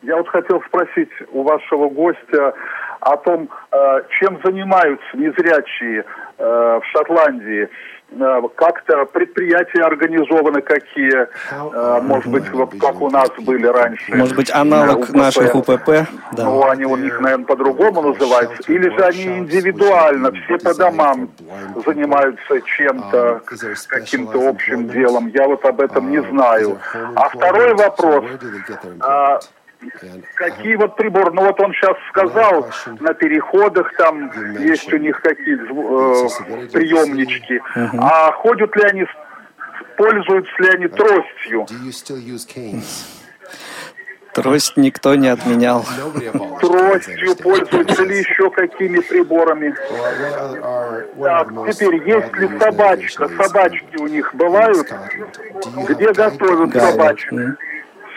Я 0.00 0.16
вот 0.16 0.26
хотел 0.28 0.62
спросить 0.68 1.10
у 1.32 1.42
вашего 1.42 1.90
гостя 1.90 2.54
о 3.00 3.18
том, 3.18 3.50
э, 3.70 3.76
чем 4.18 4.40
занимаются 4.42 5.06
незрячие 5.12 6.02
э, 6.38 6.80
в 6.82 6.82
Шотландии. 6.90 7.68
Э, 8.12 8.40
Как-то 8.56 9.04
предприятия 9.06 9.82
организованы 9.82 10.60
какие, 10.62 11.28
э, 11.50 12.00
может 12.02 12.26
быть, 12.26 12.50
вот 12.50 12.72
как 12.80 13.00
у 13.00 13.08
нас 13.08 13.30
были 13.38 13.66
раньше. 13.66 14.14
Может 14.14 14.36
быть, 14.36 14.50
аналог 14.52 15.00
УПП. 15.00 15.14
наших 15.14 15.54
УПП? 15.54 15.88
Да. 16.32 16.44
Ну, 16.44 16.68
они 16.68 16.84
у 16.86 16.96
них, 16.96 17.20
наверное, 17.20 17.46
по-другому 17.46 18.02
называются. 18.02 18.72
Или 18.72 18.88
же 18.90 19.04
они 19.04 19.38
индивидуально, 19.38 20.32
все 20.32 20.58
по 20.58 20.74
домам 20.74 21.30
занимаются 21.86 22.60
чем-то, 22.60 23.42
каким-то 23.88 24.48
общим 24.48 24.88
делом. 24.88 25.28
Я 25.28 25.46
вот 25.46 25.64
об 25.64 25.80
этом 25.80 26.10
не 26.10 26.22
знаю. 26.22 26.78
А 27.14 27.28
второй 27.28 27.74
вопрос. 27.74 28.24
А, 29.82 29.86
Какие 30.34 30.76
вот 30.76 30.96
приборы? 30.96 31.32
Ну 31.32 31.42
вот 31.42 31.60
он 31.60 31.72
сейчас 31.72 31.96
сказал, 32.10 32.68
на 33.00 33.14
переходах 33.14 33.92
там 33.96 34.30
есть 34.58 34.92
у 34.92 34.96
них 34.98 35.20
какие-то 35.20 35.64
э, 35.64 36.68
приемнички. 36.72 37.60
А 37.98 38.32
ходят 38.32 38.74
ли 38.76 38.82
они, 38.82 39.06
пользуются 39.96 40.52
ли 40.62 40.68
они 40.70 40.86
тростью? 40.88 41.66
Трость 44.34 44.76
никто 44.76 45.14
не 45.16 45.28
отменял. 45.28 45.84
Тростью 46.60 47.36
пользуются 47.36 48.04
ли 48.04 48.18
еще 48.18 48.50
какими 48.50 49.00
приборами? 49.00 49.74
Так, 51.20 51.48
теперь, 51.72 52.08
есть 52.08 52.32
ли 52.36 52.58
собачка? 52.58 53.28
Собачки 53.28 53.96
у 53.98 54.06
них 54.06 54.32
бывают? 54.34 54.86
Где 55.88 56.12
готовят 56.12 56.72
собачек? 56.74 57.32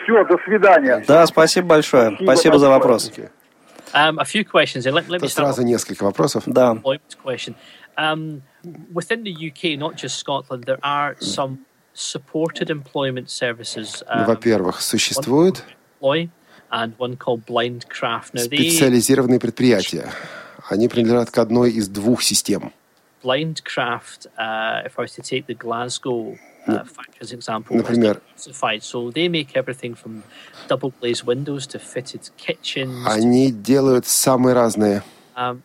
Все, 0.04 0.24
до 0.24 0.38
свидания. 0.44 1.04
Да, 1.06 1.26
спасибо 1.26 1.68
большое. 1.68 2.16
Спасибо 2.22 2.58
за 2.58 2.68
вопрос. 2.68 3.10
Um, 3.92 4.18
a 4.18 4.24
few 4.24 4.44
questions. 4.44 4.84
Let, 4.86 5.08
let 5.08 5.22
me 5.22 5.28
сразу 5.28 5.62
несколько 5.62 6.04
вопросов. 6.04 6.44
Да. 6.46 6.72
employment 6.72 7.16
question. 7.22 7.54
Um, 7.96 8.42
within 8.92 9.22
the 9.22 9.32
UK, 9.32 9.78
not 9.78 9.96
just 9.96 10.18
Scotland, 10.18 10.64
there 10.64 10.80
are 10.82 11.16
some 11.20 11.64
supported 11.92 12.70
employment 12.70 13.30
services. 13.30 14.02
Um, 14.08 14.26
Во-первых, 14.26 14.80
существует 14.80 15.62
Employ 16.00 16.28
and 16.72 16.94
one 16.98 17.16
called 17.16 17.46
Blindcraft. 17.46 18.34
Now, 18.34 18.48
they, 18.48 18.56
специализированные 18.56 19.38
предприятия. 19.38 20.10
Они 20.68 20.88
принадлежат 20.88 21.30
к 21.30 21.38
одной 21.38 21.70
из 21.70 21.88
двух 21.88 22.22
систем. 22.22 22.72
Blindcraft, 23.22 24.26
uh, 24.36 24.82
if 24.84 24.98
I 24.98 25.02
was 25.02 25.14
to 25.14 25.22
take 25.22 25.46
the 25.46 25.54
Glasgow 25.54 26.36
uh, 26.66 26.86
Например. 27.70 28.20
Они 33.06 33.50
делают 33.52 34.06
самые 34.06 34.54
разные 34.54 35.02
Um, 35.36 35.60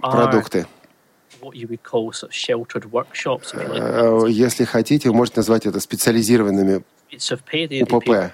продукты. 0.00 0.66
Э, 3.78 4.24
Если 4.28 4.64
хотите, 4.64 5.08
вы 5.10 5.14
можете 5.14 5.38
назвать 5.38 5.66
это 5.66 5.78
специализированными 5.78 6.82
УПП. 7.82 8.32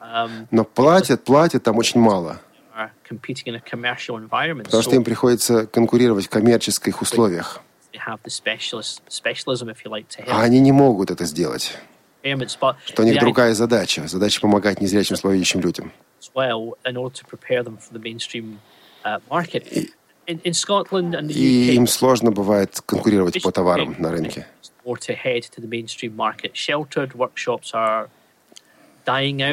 um, 0.00 0.46
Но 0.50 0.64
платят, 0.64 1.24
платят 1.24 1.64
там 1.64 1.76
очень 1.78 2.00
мало. 2.00 2.40
Потому 4.64 4.82
что 4.82 4.94
им 4.94 5.04
приходится 5.04 5.66
конкурировать 5.66 6.26
в 6.26 6.30
коммерческих 6.30 7.02
условиях. 7.02 7.60
А 10.28 10.42
они 10.42 10.60
не 10.60 10.72
могут 10.72 11.10
это 11.10 11.24
сделать. 11.24 11.76
Что 12.84 13.02
у 13.02 13.04
них 13.04 13.14
другая 13.18 13.54
задача. 13.54 14.06
Задача 14.06 14.40
помогать 14.40 14.80
незрячим 14.80 15.16
слабовидящим 15.16 15.60
людям. 15.60 15.92
uh, 19.04 19.20
И 19.72 21.70
UK, 21.70 21.74
им 21.74 21.86
сложно 21.86 22.30
бывает 22.30 22.80
конкурировать 22.86 23.42
по 23.42 23.50
товарам 23.50 23.96
на 23.98 24.10
рынке. 24.10 24.46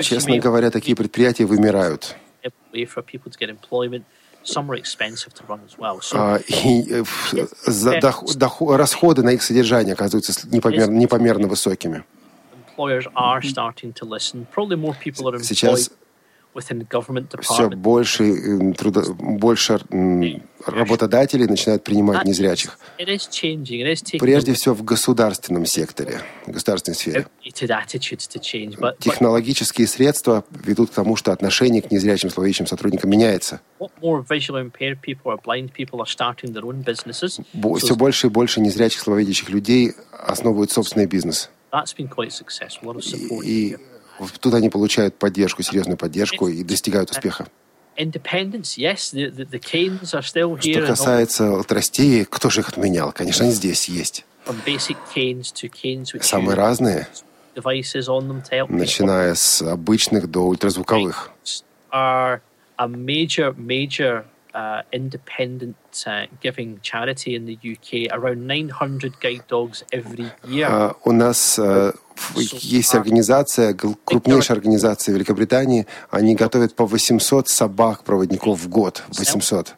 Честно 0.03 0.37
говоря, 0.37 0.71
такие 0.71 0.95
предприятия 0.95 1.45
вымирают. 1.45 2.15
А, 6.13 6.37
И 6.37 6.83
э, 6.89 7.03
за- 7.65 7.99
дох- 7.99 8.23
дох- 8.37 8.75
расходы 8.75 9.21
на 9.23 9.29
их 9.31 9.43
содержание 9.43 9.93
оказываются 9.93 10.33
с- 10.33 10.45
непомер- 10.45 10.89
непомерно 10.89 11.47
высокими. 11.47 12.03
employers 12.77 13.05
are 13.15 13.41
starting 13.41 13.91
to 13.93 14.05
listen. 14.07 14.45
Probably 14.55 14.75
more 14.77 14.95
people 15.03 15.25
are 15.25 15.35
employed 15.35 15.43
Сейчас 15.43 15.89
все 17.41 17.69
больше, 17.69 18.73
трудо, 18.73 19.03
больше 19.13 19.79
работодателей 20.65 21.45
начинают 21.47 21.83
принимать 21.83 22.25
незрячих. 22.25 22.77
Прежде 22.97 24.53
всего 24.53 24.75
в 24.75 24.83
государственном 24.83 25.65
секторе, 25.65 26.21
в 26.45 26.51
государственной 26.51 26.95
сфере. 26.95 27.27
Технологические 28.99 29.87
средства 29.87 30.43
ведут 30.51 30.89
к 30.89 30.93
тому, 30.93 31.15
что 31.15 31.31
отношение 31.31 31.81
к 31.81 31.91
незрячим 31.91 32.29
слабовидящим 32.29 32.67
сотрудникам 32.67 33.09
меняется. 33.09 33.61
Все 37.77 37.95
больше 37.95 38.27
и 38.27 38.29
больше 38.29 38.61
незрячих 38.61 39.01
слабовидящих 39.01 39.49
людей 39.49 39.93
основывают 40.11 40.71
собственный 40.71 41.05
бизнес. 41.05 41.49
И 43.43 43.77
Тут 44.39 44.53
они 44.53 44.69
получают 44.69 45.15
поддержку, 45.15 45.63
серьезную 45.63 45.97
поддержку 45.97 46.47
и 46.47 46.63
достигают 46.63 47.11
успеха. 47.11 47.47
Что 50.61 50.85
касается 50.87 51.63
тростей, 51.63 52.25
кто 52.25 52.49
же 52.49 52.61
их 52.61 52.69
отменял? 52.69 53.11
Конечно, 53.11 53.45
они 53.45 53.53
здесь 53.53 53.89
есть. 53.89 54.25
Самые 56.21 56.55
разные, 56.55 57.07
начиная 58.69 59.33
с 59.35 59.61
обычных 59.61 60.29
до 60.29 60.41
ультразвуковых. 60.47 61.31
Uh, 64.57 64.81
independent 64.91 65.75
uh, 66.07 66.25
giving 66.41 66.79
charity 66.81 67.35
in 67.35 67.45
the 67.45 67.59
UK. 67.61 68.11
Around 68.11 68.47
900 68.47 69.19
guide 69.19 69.43
dogs 69.47 69.83
every 69.91 70.31
year. 70.47 70.67
Uh, 70.67 70.93
у 71.05 71.11
нас 71.11 71.59
uh, 71.59 71.93
есть 72.35 72.95
организация, 72.95 73.75
крупнейшая 73.75 74.57
организация 74.57 75.13
Великобритании. 75.13 75.85
Они 76.09 76.33
готовят 76.33 76.75
по 76.75 76.87
800 76.87 77.47
собак-проводников 77.47 78.59
в 78.59 78.67
год. 78.67 79.03
800. 79.09 79.75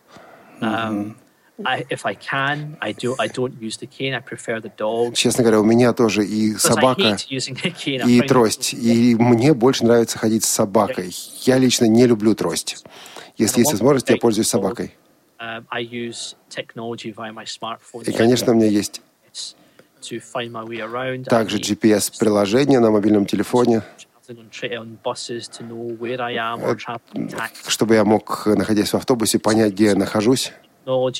Честно 5.13 5.43
говоря, 5.43 5.59
у 5.59 5.65
меня 5.65 5.91
тоже 5.91 6.25
и 6.25 6.55
собака, 6.55 7.17
и 7.27 8.21
трость. 8.21 8.73
И 8.73 9.15
мне 9.15 9.53
больше 9.53 9.83
нравится 9.83 10.17
ходить 10.17 10.45
с 10.45 10.49
собакой. 10.49 11.13
Я 11.41 11.57
лично 11.57 11.83
не 11.83 12.07
люблю 12.07 12.33
трость. 12.33 12.85
Если 13.39 13.61
есть 13.61 13.71
возможность, 13.71 14.09
я 14.09 14.17
пользуюсь 14.17 14.47
собакой. 14.47 14.93
Um, 15.39 15.65
И, 18.05 18.11
конечно, 18.11 18.51
у 18.51 18.55
меня 18.55 18.67
есть 18.67 19.01
также 21.25 21.57
GPS-приложение 21.57 22.79
на 22.79 22.91
мобильном 22.91 23.25
телефоне, 23.25 23.81
чтобы 27.67 27.95
я 27.95 28.05
мог, 28.05 28.45
находясь 28.45 28.89
в 28.89 28.95
автобусе, 28.95 29.39
понять, 29.39 29.73
где 29.73 29.85
я 29.85 29.95
нахожусь. 29.95 30.51
Так 30.85 31.13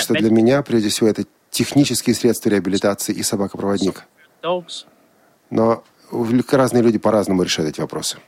что 0.00 0.14
для 0.14 0.30
меня, 0.30 0.62
прежде 0.62 0.90
всего, 0.90 1.08
это 1.08 1.24
технические 1.50 2.14
средства 2.14 2.50
реабилитации 2.50 3.14
и 3.14 3.22
собакопроводник. 3.22 4.04
Но 5.50 5.82
разные 6.52 6.82
люди 6.82 6.98
по-разному 6.98 7.42
решают 7.42 7.70
эти 7.70 7.80
вопросы. 7.80 8.18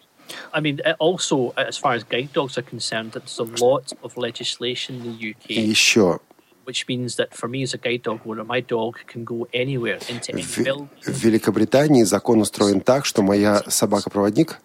I 0.52 0.60
mean, 0.60 0.80
also, 0.98 1.52
as 1.56 1.76
far 1.76 1.94
as 1.94 2.04
guide 2.04 2.32
dogs 2.32 2.56
are 2.58 2.62
concerned, 2.62 3.12
there's 3.12 3.38
a 3.38 3.64
lot 3.64 3.92
of 4.02 4.16
legislation 4.16 4.96
in 4.96 5.02
the 5.02 5.34
UK. 5.34 5.50
еще 5.50 6.20
which 6.64 6.86
means 6.88 7.16
that 7.16 7.34
for 7.34 7.48
me 7.48 7.62
as 7.62 7.74
a 7.74 7.78
guide 7.78 8.02
dog 8.02 8.20
owner, 8.26 8.44
my 8.44 8.60
dog 8.60 8.96
can 9.06 9.24
go 9.24 9.46
anywhere 9.52 9.98
into 10.08 10.32
any 10.32 10.42
building. 10.42 10.88
В 11.02 11.22
Великобритании 11.22 12.02
закон 12.04 12.40
устроен 12.40 12.80
так, 12.80 13.04
что 13.04 13.22
моя 13.22 13.62
собака-проводник 13.68 14.60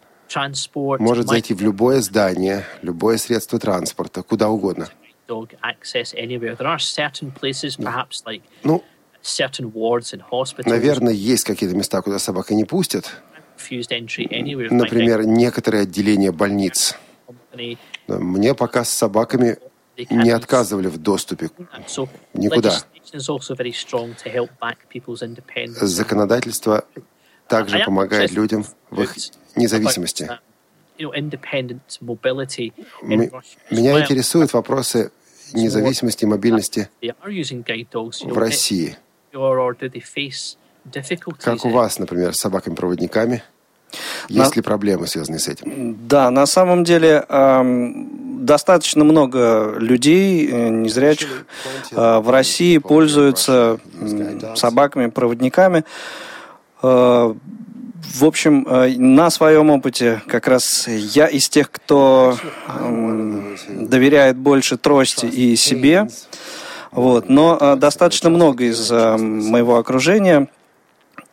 может 1.00 1.28
зайти 1.28 1.54
в 1.54 1.62
любое 1.62 2.02
здание, 2.02 2.66
любое 2.82 3.18
средство 3.18 3.60
транспорта, 3.60 4.24
куда 4.24 4.50
угодно. 4.50 4.90
Dog 5.28 5.56
access 5.62 6.14
anywhere. 6.16 6.56
There 6.56 6.68
are 6.68 6.80
certain 6.80 7.32
places, 7.32 7.78
perhaps 7.78 8.24
like 8.26 8.42
ну, 8.64 8.84
certain 9.22 9.72
wards 9.74 10.14
in 10.14 10.22
hospitals. 10.22 10.68
Наверное, 10.68 11.14
есть 11.14 11.44
какие-то 11.44 11.76
места, 11.76 12.02
куда 12.02 12.18
собака 12.20 12.54
не 12.56 12.66
пустят. 12.66 13.12
Например, 14.72 15.26
некоторые 15.26 15.84
отделения 15.84 16.32
больниц. 16.32 16.96
Мне 18.08 18.54
пока 18.56 18.84
с 18.84 18.90
собаками 18.90 19.58
не 20.10 20.32
отказывали 20.32 20.88
в 20.88 20.98
доступе 20.98 21.50
никуда. 22.34 22.80
Законодательство 25.82 26.86
также 27.48 27.80
помогает 27.84 28.32
людям 28.32 28.66
в 28.90 29.02
их 29.02 29.16
независимости. 29.56 30.30
Меня 33.02 34.02
интересуют 34.02 34.54
вопросы 34.54 35.12
независимости 35.54 36.24
и 36.24 36.28
мобильности 36.28 36.90
в 37.02 38.38
России. 38.38 38.98
Как 41.44 41.66
у 41.66 41.70
вас, 41.70 42.00
например, 42.00 42.34
с 42.34 42.40
собаками-проводниками? 42.40 43.44
Есть 44.28 44.52
на... 44.52 44.56
ли 44.56 44.62
проблемы, 44.62 45.08
связанные 45.08 45.40
с 45.40 45.48
этим? 45.48 45.98
Да, 46.08 46.30
на 46.30 46.46
самом 46.46 46.84
деле 46.84 47.26
эм, 47.28 48.46
достаточно 48.46 49.04
много 49.04 49.76
людей, 49.78 50.48
э, 50.48 50.70
незрячих, 50.70 51.46
э, 51.92 52.20
в 52.20 52.30
России 52.30 52.78
пользуются 52.78 53.80
э, 54.00 54.56
собаками-проводниками. 54.56 55.86
Э, 56.84 57.34
в 58.14 58.26
общем, 58.26 58.66
э, 58.68 58.96
на 58.98 59.30
своем 59.30 59.72
опыте 59.72 60.22
как 60.28 60.48
раз 60.48 60.88
я 60.88 61.28
из 61.28 61.50
тех, 61.50 61.72
кто 61.72 62.38
э, 62.68 63.56
доверяет 63.70 64.38
больше 64.38 64.78
трости 64.78 65.26
и 65.26 65.56
себе. 65.56 66.08
Вот. 66.92 67.30
Но 67.30 67.58
э, 67.60 67.76
достаточно 67.76 68.30
много 68.30 68.66
из 68.66 68.92
э, 68.92 69.18
моего 69.18 69.78
окружения 69.78 70.48
Э, 70.48 70.59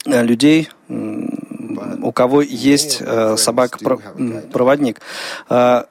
людей, 0.06 0.70
у 0.88 2.12
кого 2.12 2.42
есть 2.42 2.98
э, 3.00 3.36
собака-проводник. 3.36 5.00
Э, 5.50 5.84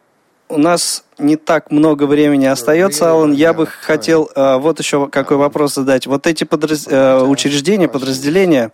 у 0.48 0.58
нас 0.58 1.04
не 1.18 1.36
так 1.36 1.72
много 1.72 2.06
времени 2.06 2.46
остается, 2.46 3.12
Алан. 3.12 3.34
Я 3.34 3.54
бы 3.54 3.66
хотел 3.66 4.30
вот 4.36 4.80
еще 4.80 5.08
какой 5.08 5.38
вопрос 5.38 5.74
задать. 5.74 6.06
Вот 6.06 6.28
эти 6.28 6.44
подраз... 6.44 6.86
учреждения, 6.86 7.88
подразделения, 7.88 8.72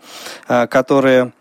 которые 0.47 1.31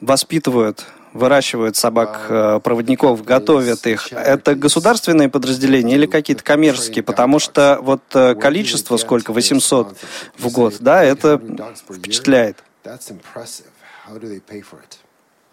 воспитывают 0.00 0.84
выращивают 1.12 1.76
собак-проводников, 1.76 3.20
э, 3.20 3.24
готовят 3.24 3.86
их, 3.86 4.12
это 4.12 4.54
государственные 4.54 5.28
подразделения 5.28 5.94
или 5.94 6.06
какие-то 6.06 6.42
коммерческие? 6.42 7.02
Потому 7.02 7.38
что 7.38 7.78
вот 7.82 8.02
э, 8.14 8.34
количество, 8.34 8.96
сколько, 8.96 9.32
800 9.32 9.96
в 10.38 10.52
год, 10.52 10.76
да, 10.80 11.02
это 11.02 11.40
впечатляет. 11.88 12.62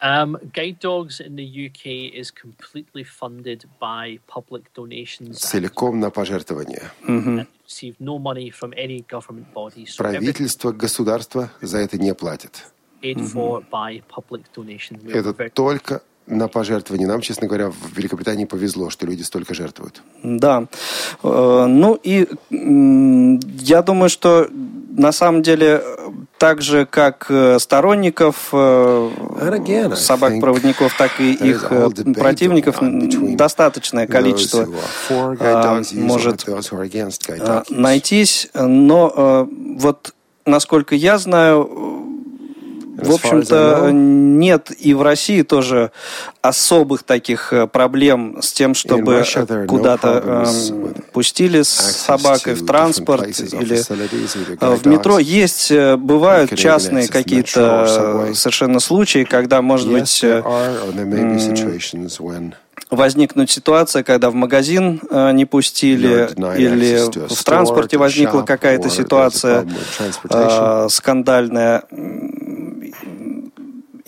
Um, 0.02 0.38
guide 0.54 0.80
dogs 0.80 1.20
in 1.20 1.36
the 1.36 1.44
UK 1.44 2.14
is 2.14 2.32
completely 2.32 3.04
funded 3.04 3.66
by 3.82 4.20
public 4.28 4.64
donations. 4.74 5.40
Целиком 5.40 6.00
на 6.00 6.10
пожертвования. 6.10 6.94
Mm-hmm. 7.06 7.46
Правительство, 9.98 10.72
государство 10.72 11.52
за 11.62 11.80
это 11.80 11.98
не 11.98 12.16
платит. 12.16 12.66
Это 15.14 15.50
только 15.50 16.02
на 16.30 16.48
пожертвование. 16.48 17.08
Нам, 17.08 17.22
честно 17.22 17.48
говоря, 17.48 17.70
в 17.70 17.98
Великобритании 17.98 18.46
повезло, 18.46 18.90
что 18.90 19.06
люди 19.06 19.24
столько 19.24 19.54
жертвуют. 19.54 20.02
Да. 20.24 20.68
Э, 21.24 21.66
ну 21.68 22.00
и 22.02 22.28
я 23.62 23.82
думаю, 23.82 24.10
что 24.10 24.48
на 24.96 25.12
самом 25.12 25.42
деле 25.42 25.84
так 26.38 26.62
же, 26.62 26.86
как 26.86 27.26
э, 27.30 27.58
сторонников 27.60 28.50
э, 28.54 29.10
собак-проводников, 29.96 30.96
так 30.98 31.20
и 31.20 31.34
их 31.34 31.72
противников 32.16 32.78
достаточное 33.36 34.08
количество 34.08 34.68
может 35.94 36.46
найтись. 37.70 38.50
Но 38.54 39.48
вот, 39.78 40.14
насколько 40.46 40.96
я 40.96 41.18
знаю, 41.18 42.00
в 43.02 43.14
общем-то, 43.14 43.90
нет 43.92 44.72
и 44.78 44.94
в 44.94 45.02
России 45.02 45.42
тоже 45.42 45.92
особых 46.42 47.04
таких 47.04 47.52
э, 47.54 47.68
проблем 47.68 48.38
с 48.42 48.54
тем, 48.54 48.74
чтобы 48.74 49.24
куда-то 49.68 50.46
э, 50.48 51.02
пустили 51.12 51.62
с 51.62 51.70
собакой 51.70 52.54
в 52.54 52.66
транспорт 52.66 53.28
или 53.28 53.78
э, 54.62 54.76
в 54.76 54.86
метро. 54.86 55.20
Есть, 55.20 55.72
э, 55.72 55.98
бывают 55.98 56.56
частные 56.56 57.08
какие-то 57.08 58.32
совершенно 58.34 58.80
случаи, 58.80 59.24
когда, 59.24 59.62
может 59.62 59.92
быть, 59.92 60.24
возникнуть 62.90 63.52
ситуация, 63.52 64.04
когда 64.04 64.30
в 64.30 64.34
магазин 64.34 65.00
э, 65.10 65.32
не 65.34 65.46
пустили 65.46 66.30
или 66.58 67.28
в 67.28 67.44
транспорте 67.44 67.98
возникла 67.98 68.42
какая-то 68.42 68.90
ситуация 68.90 69.68
э, 70.30 70.88
скандальная 70.90 71.84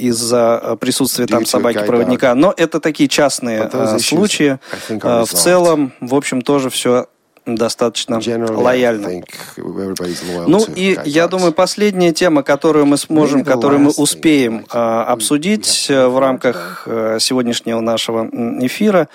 из-за 0.10 0.78
присутствия 0.80 1.28
там 1.28 1.46
собаки-проводника. 1.46 2.36
Но 2.36 2.54
это 2.56 2.80
такие 2.80 3.10
частные 3.10 3.70
случаи. 4.00 4.60
В 4.90 5.28
целом, 5.28 5.94
в 6.00 6.16
общем, 6.16 6.42
тоже 6.42 6.70
все 6.70 7.08
достаточно 7.46 8.20
лояльно. 8.56 9.24
Ну 9.58 10.66
и 10.76 10.98
я 11.06 11.28
думаю, 11.28 11.54
последняя 11.54 12.12
тема, 12.14 12.44
которую 12.44 12.86
мы 12.86 12.98
сможем, 12.98 13.44
которую 13.44 13.80
мы 13.80 13.92
успеем 13.92 14.66
обсудить 14.70 15.88
э, 15.90 16.08
в 16.08 16.20
рамках 16.20 16.84
э, 16.86 17.18
сегодняшнего 17.20 17.80
нашего 17.82 18.30
эфира, 18.66 19.10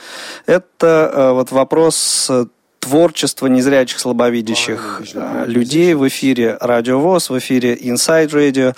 это 0.47 1.11
э, 1.13 1.31
вот 1.33 1.53
вопрос 1.53 2.31
творчество 2.87 3.49
незрячих, 3.49 3.99
слабовидящих 3.99 5.03
э, 5.15 5.45
людей 5.47 5.95
в 5.95 6.07
эфире 6.07 6.57
Радио 6.61 7.01
ВОЗ, 7.01 7.31
в 7.31 7.39
эфире 7.39 7.75
Inside 7.75 8.29
Radio. 8.29 8.77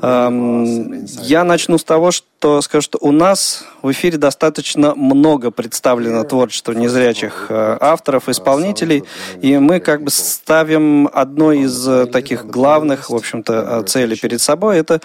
Эм, 0.00 1.04
я 1.20 1.44
начну 1.44 1.76
с 1.76 1.84
того, 1.84 2.12
что 2.12 2.62
скажу, 2.62 2.82
что 2.82 2.98
у 3.02 3.12
нас 3.12 3.64
в 3.82 3.90
эфире 3.92 4.16
достаточно 4.16 4.94
много 4.94 5.50
представлено 5.50 6.24
творчества 6.24 6.72
незрячих 6.72 7.46
э, 7.50 7.76
авторов, 7.78 8.30
исполнителей, 8.30 9.04
и 9.42 9.58
мы 9.58 9.80
как 9.80 10.02
бы 10.02 10.10
ставим 10.10 11.10
одной 11.12 11.60
из 11.60 11.86
э, 11.86 12.06
таких 12.06 12.46
главных, 12.46 13.10
в 13.10 13.14
общем-то, 13.14 13.82
целей 13.82 14.16
перед 14.16 14.40
собой, 14.40 14.78
это 14.78 15.00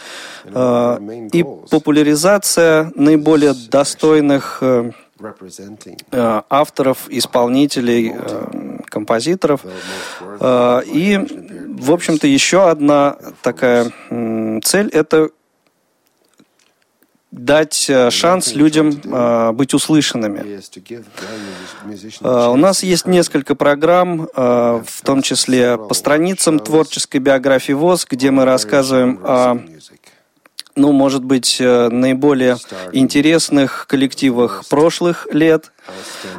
и 1.34 1.44
популяризация 1.70 2.92
наиболее 2.96 3.54
достойных 3.70 4.64
авторов, 6.50 7.08
исполнителей, 7.10 8.14
э, 8.14 8.80
композиторов. 8.86 9.62
Э, 10.40 10.82
и, 10.86 11.18
в 11.80 11.92
общем-то, 11.92 12.28
еще 12.28 12.70
одна 12.70 13.18
такая 13.42 13.92
цель– 14.64 14.90
это 14.94 15.30
дать 17.32 17.92
шанс 18.10 18.54
людям 18.54 18.92
быть 19.56 19.74
услышанными. 19.74 20.60
У 22.22 22.56
нас 22.56 22.84
есть 22.84 23.06
несколько 23.06 23.54
программ, 23.54 24.28
в 24.34 25.02
том 25.04 25.22
числе 25.22 25.78
по 25.78 25.94
страницам 25.94 26.58
творческой 26.60 27.18
биографии 27.18 27.74
ВОЗ, 27.74 28.08
где 28.10 28.32
мы 28.32 28.46
рассказываем 28.46 29.20
о 29.24 29.58
ну, 30.78 30.92
может 30.92 31.24
быть, 31.24 31.58
э, 31.60 31.90
наиболее 31.90 32.58
интересных 32.94 33.88
коллективах 33.88 34.64
прошлых 34.70 35.28
лет. 35.32 35.72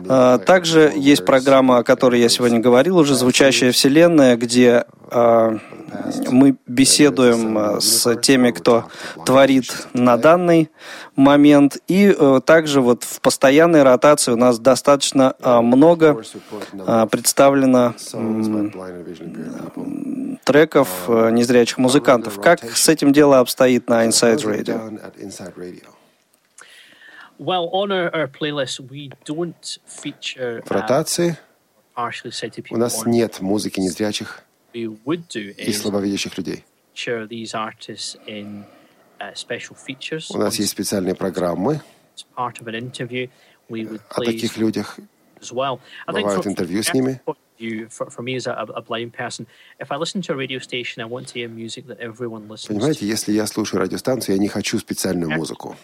А, 0.09 0.39
также 0.39 0.93
есть 0.95 1.25
программа, 1.25 1.79
о 1.79 1.83
которой 1.83 2.21
я 2.21 2.29
сегодня 2.29 2.61
говорил, 2.61 2.99
уже 2.99 3.15
«Звучащая 3.15 3.73
вселенная», 3.73 4.37
где 4.37 4.85
а, 5.11 5.59
мы 6.31 6.57
беседуем 6.67 7.59
э, 7.59 7.81
с 7.81 8.15
теми, 8.17 8.53
кто 8.53 8.85
творит 9.27 9.89
на 9.93 10.17
данный 10.17 10.71
момент. 11.17 11.79
И 11.89 12.15
э, 12.17 12.41
также 12.45 12.81
вот 12.81 13.05
в 13.05 13.21
постоянной 13.21 13.83
ротации 13.83 14.33
у 14.33 14.37
нас 14.37 14.59
достаточно 14.59 15.35
много 15.43 16.23
представлено 17.11 17.95
треков 20.49 21.05
э, 21.09 21.31
незрячих 21.31 21.77
музыкантов. 21.77 22.41
Как 22.41 22.65
с 22.65 22.89
этим 22.89 23.13
дело 23.13 23.39
обстоит 23.39 23.89
на 23.89 24.07
Inside 24.07 24.43
Radio? 24.43 25.05
В 30.65 30.71
ротации 30.71 31.37
у 32.71 32.77
нас 32.77 33.05
нет 33.05 33.41
музыки 33.41 33.79
незрячих 33.81 34.43
и 34.73 35.73
слабовидящих 35.73 36.39
людей. 36.39 36.65
Uh, 36.95 37.29
у 40.31 40.39
нас 40.39 40.59
есть 40.59 40.71
специальные 40.71 41.15
программы 41.15 41.81
о 42.35 42.51
таких 44.25 44.57
людях. 44.57 44.99
Бывают 46.07 46.47
интервью 46.47 46.83
с 46.83 46.95
ними 46.95 47.21
you, 47.61 47.89
for, 47.89 48.11
for 48.11 48.23
me 48.23 48.37
as 48.37 48.47
a, 48.47 48.53
a 48.53 48.83
blind 48.83 49.13
person, 49.13 49.47
if 49.79 49.91
I 49.91 49.97
listen 49.97 50.23
to 50.23 50.33
a 50.33 50.37
radio 50.37 50.59
station, 50.59 51.03
I 51.03 51.07
want 51.07 51.29
to 51.29 51.35
hear 51.35 51.49
music 51.49 51.87
that 51.87 51.99
everyone 52.01 52.49
listens 52.49 52.69
Понимаете, 52.69 53.07
если 53.07 53.33
я 53.33 53.47
слушаю 53.47 53.81
радиостанцию, 53.81 54.37
я 54.37 54.41
не 54.41 54.49
хочу 54.49 54.79
специальную 54.79 55.31
музыку. 55.31 55.77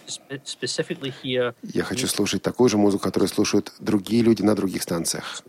Я 1.63 1.83
хочу 1.83 2.07
слушать 2.07 2.41
такую 2.41 2.69
же 2.69 2.77
музыку, 2.77 3.03
которую 3.03 3.29
слушают 3.29 3.73
другие 3.79 4.23
люди 4.23 4.41
на 4.41 4.55
других 4.55 4.83
станциях. 4.83 5.41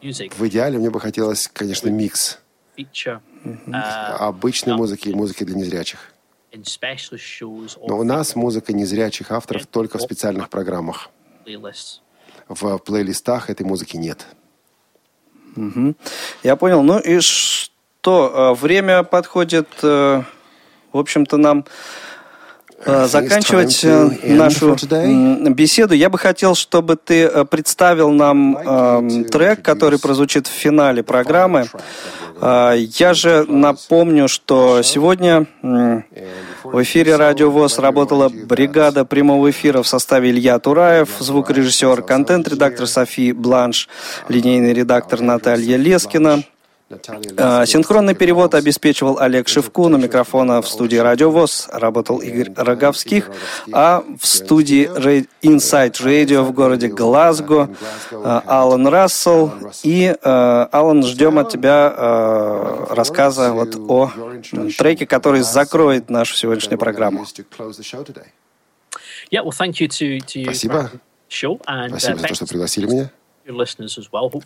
В 0.00 0.48
идеале 0.48 0.78
мне 0.78 0.90
бы 0.90 1.00
хотелось, 1.00 1.48
конечно, 1.48 1.88
микс. 1.88 2.38
uh, 2.76 4.16
обычной 4.18 4.74
музыки 4.74 5.08
и 5.08 5.14
музыки 5.14 5.44
для 5.44 5.54
незрячих. 5.54 6.12
Но 7.86 7.98
у 7.98 8.04
нас 8.04 8.36
музыка 8.36 8.72
незрячих 8.72 9.30
авторов 9.30 9.66
только 9.66 9.98
в 9.98 10.02
специальных 10.02 10.48
программах 10.48 11.10
в 12.48 12.78
плейлистах 12.78 13.50
этой 13.50 13.64
музыки 13.64 13.96
нет. 13.96 14.26
Угу. 15.56 15.94
Я 16.42 16.56
понял. 16.56 16.82
Ну 16.82 16.98
и 16.98 17.20
что? 17.20 18.54
Э, 18.56 18.60
время 18.60 19.02
подходит, 19.02 19.68
э, 19.82 20.22
в 20.92 20.98
общем-то, 20.98 21.36
нам 21.36 21.64
заканчивать 22.84 23.84
нашу 24.22 24.76
беседу. 25.50 25.94
Я 25.94 26.10
бы 26.10 26.18
хотел, 26.18 26.54
чтобы 26.54 26.96
ты 26.96 27.44
представил 27.46 28.10
нам 28.10 28.56
э, 28.56 29.24
трек, 29.30 29.62
который 29.62 29.98
прозвучит 29.98 30.46
в 30.46 30.50
финале 30.50 31.02
программы. 31.02 31.66
Я 32.42 33.14
же 33.14 33.44
напомню, 33.48 34.28
что 34.28 34.82
сегодня 34.82 35.46
в 35.62 36.82
эфире 36.82 37.16
Радио 37.16 37.50
ВОЗ 37.50 37.78
работала 37.78 38.28
бригада 38.28 39.04
прямого 39.04 39.50
эфира 39.50 39.82
в 39.82 39.86
составе 39.86 40.30
Илья 40.30 40.58
Тураев, 40.58 41.10
звукорежиссер, 41.20 42.02
контент-редактор 42.02 42.86
Софи 42.86 43.32
Бланш, 43.32 43.88
линейный 44.28 44.74
редактор 44.74 45.20
Наталья 45.20 45.76
Лескина, 45.76 46.42
Синхронный 47.66 48.14
перевод 48.14 48.54
обеспечивал 48.54 49.18
Олег 49.18 49.48
Шевку, 49.48 49.88
на 49.88 49.96
микрофона 49.96 50.60
в 50.60 50.68
студии 50.68 50.96
Радио 50.96 51.30
ВОЗ 51.30 51.68
работал 51.72 52.18
Игорь 52.18 52.52
Роговских, 52.54 53.30
а 53.72 54.04
в 54.20 54.26
студии 54.26 54.86
Inside 55.42 55.92
Radio 56.04 56.42
в 56.42 56.52
городе 56.52 56.88
Глазго. 56.88 57.70
а, 58.12 58.42
Алан 58.46 58.86
Рассел. 58.86 59.52
И, 59.82 60.14
Алан, 60.22 61.02
ждем 61.04 61.38
от 61.38 61.50
тебя 61.50 61.90
рассказа 62.90 63.52
вот 63.52 63.76
о 63.88 64.10
треке, 64.78 65.06
который 65.06 65.40
закроет 65.40 66.10
нашу 66.10 66.36
сегодняшнюю 66.36 66.78
программу. 66.78 67.24
Спасибо. 70.44 70.90
Спасибо 71.88 72.16
за 72.16 72.22
то, 72.28 72.34
что 72.34 72.46
пригласили 72.46 72.86
меня. 72.86 73.10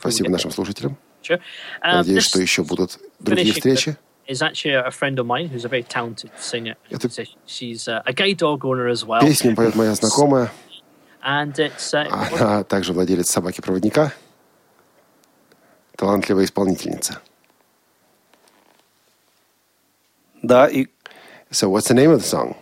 Спасибо 0.01 0.31
нашим 0.31 0.51
слушателям. 0.53 0.97
Uh, 1.23 1.41
Надеюсь, 1.83 2.25
что 2.25 2.41
еще 2.41 2.63
будут 2.63 2.99
другие 3.19 3.53
встречи. 3.53 3.97
is 4.29 4.43
actually 4.43 4.75
a 4.75 4.91
friend 4.91 5.19
of 5.19 5.27
mine 5.27 5.49
who's 5.49 5.65
a 5.65 5.69
very 5.69 5.83
talented 5.83 6.31
singer. 6.39 6.77
Это... 6.91 7.09
She's 7.47 7.89
a 7.89 8.13
guide 8.13 8.37
dog 8.37 8.65
owner 8.65 8.89
as 8.89 9.05
well. 9.05 9.21
Песню 9.21 9.57
поет 9.57 9.75
моя 9.75 9.95
знакомая. 9.95 10.51
And 11.23 11.53
it's, 11.59 11.93
uh, 11.93 12.07
Она 12.39 12.63
также 12.65 12.93
владелец 12.93 13.29
собаки-проводника. 13.31 14.13
Талантливая 15.97 16.45
исполнительница. 16.45 17.21
Да, 20.43 20.69
и... 20.69 20.87
So 21.51 21.71
what's 21.71 21.89
the 21.89 21.95
name 21.95 22.13
of 22.13 22.21
the 22.21 22.29
song? 22.29 22.55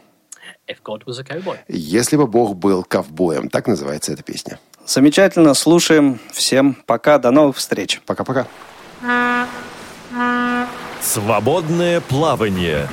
If 0.68 0.82
God 0.82 1.04
was 1.04 1.18
a 1.18 1.24
cowboy. 1.24 1.58
Если 1.68 2.16
бы 2.16 2.26
Бог 2.26 2.56
был 2.56 2.82
ковбоем. 2.84 3.50
Так 3.50 3.66
называется 3.66 4.12
эта 4.12 4.22
песня. 4.22 4.58
Замечательно, 4.86 5.54
слушаем. 5.54 6.20
Всем 6.32 6.76
пока, 6.86 7.18
до 7.18 7.32
новых 7.32 7.56
встреч. 7.56 8.00
Пока-пока. 8.06 8.46
Свободное 11.02 12.00
плавание. 12.00 12.88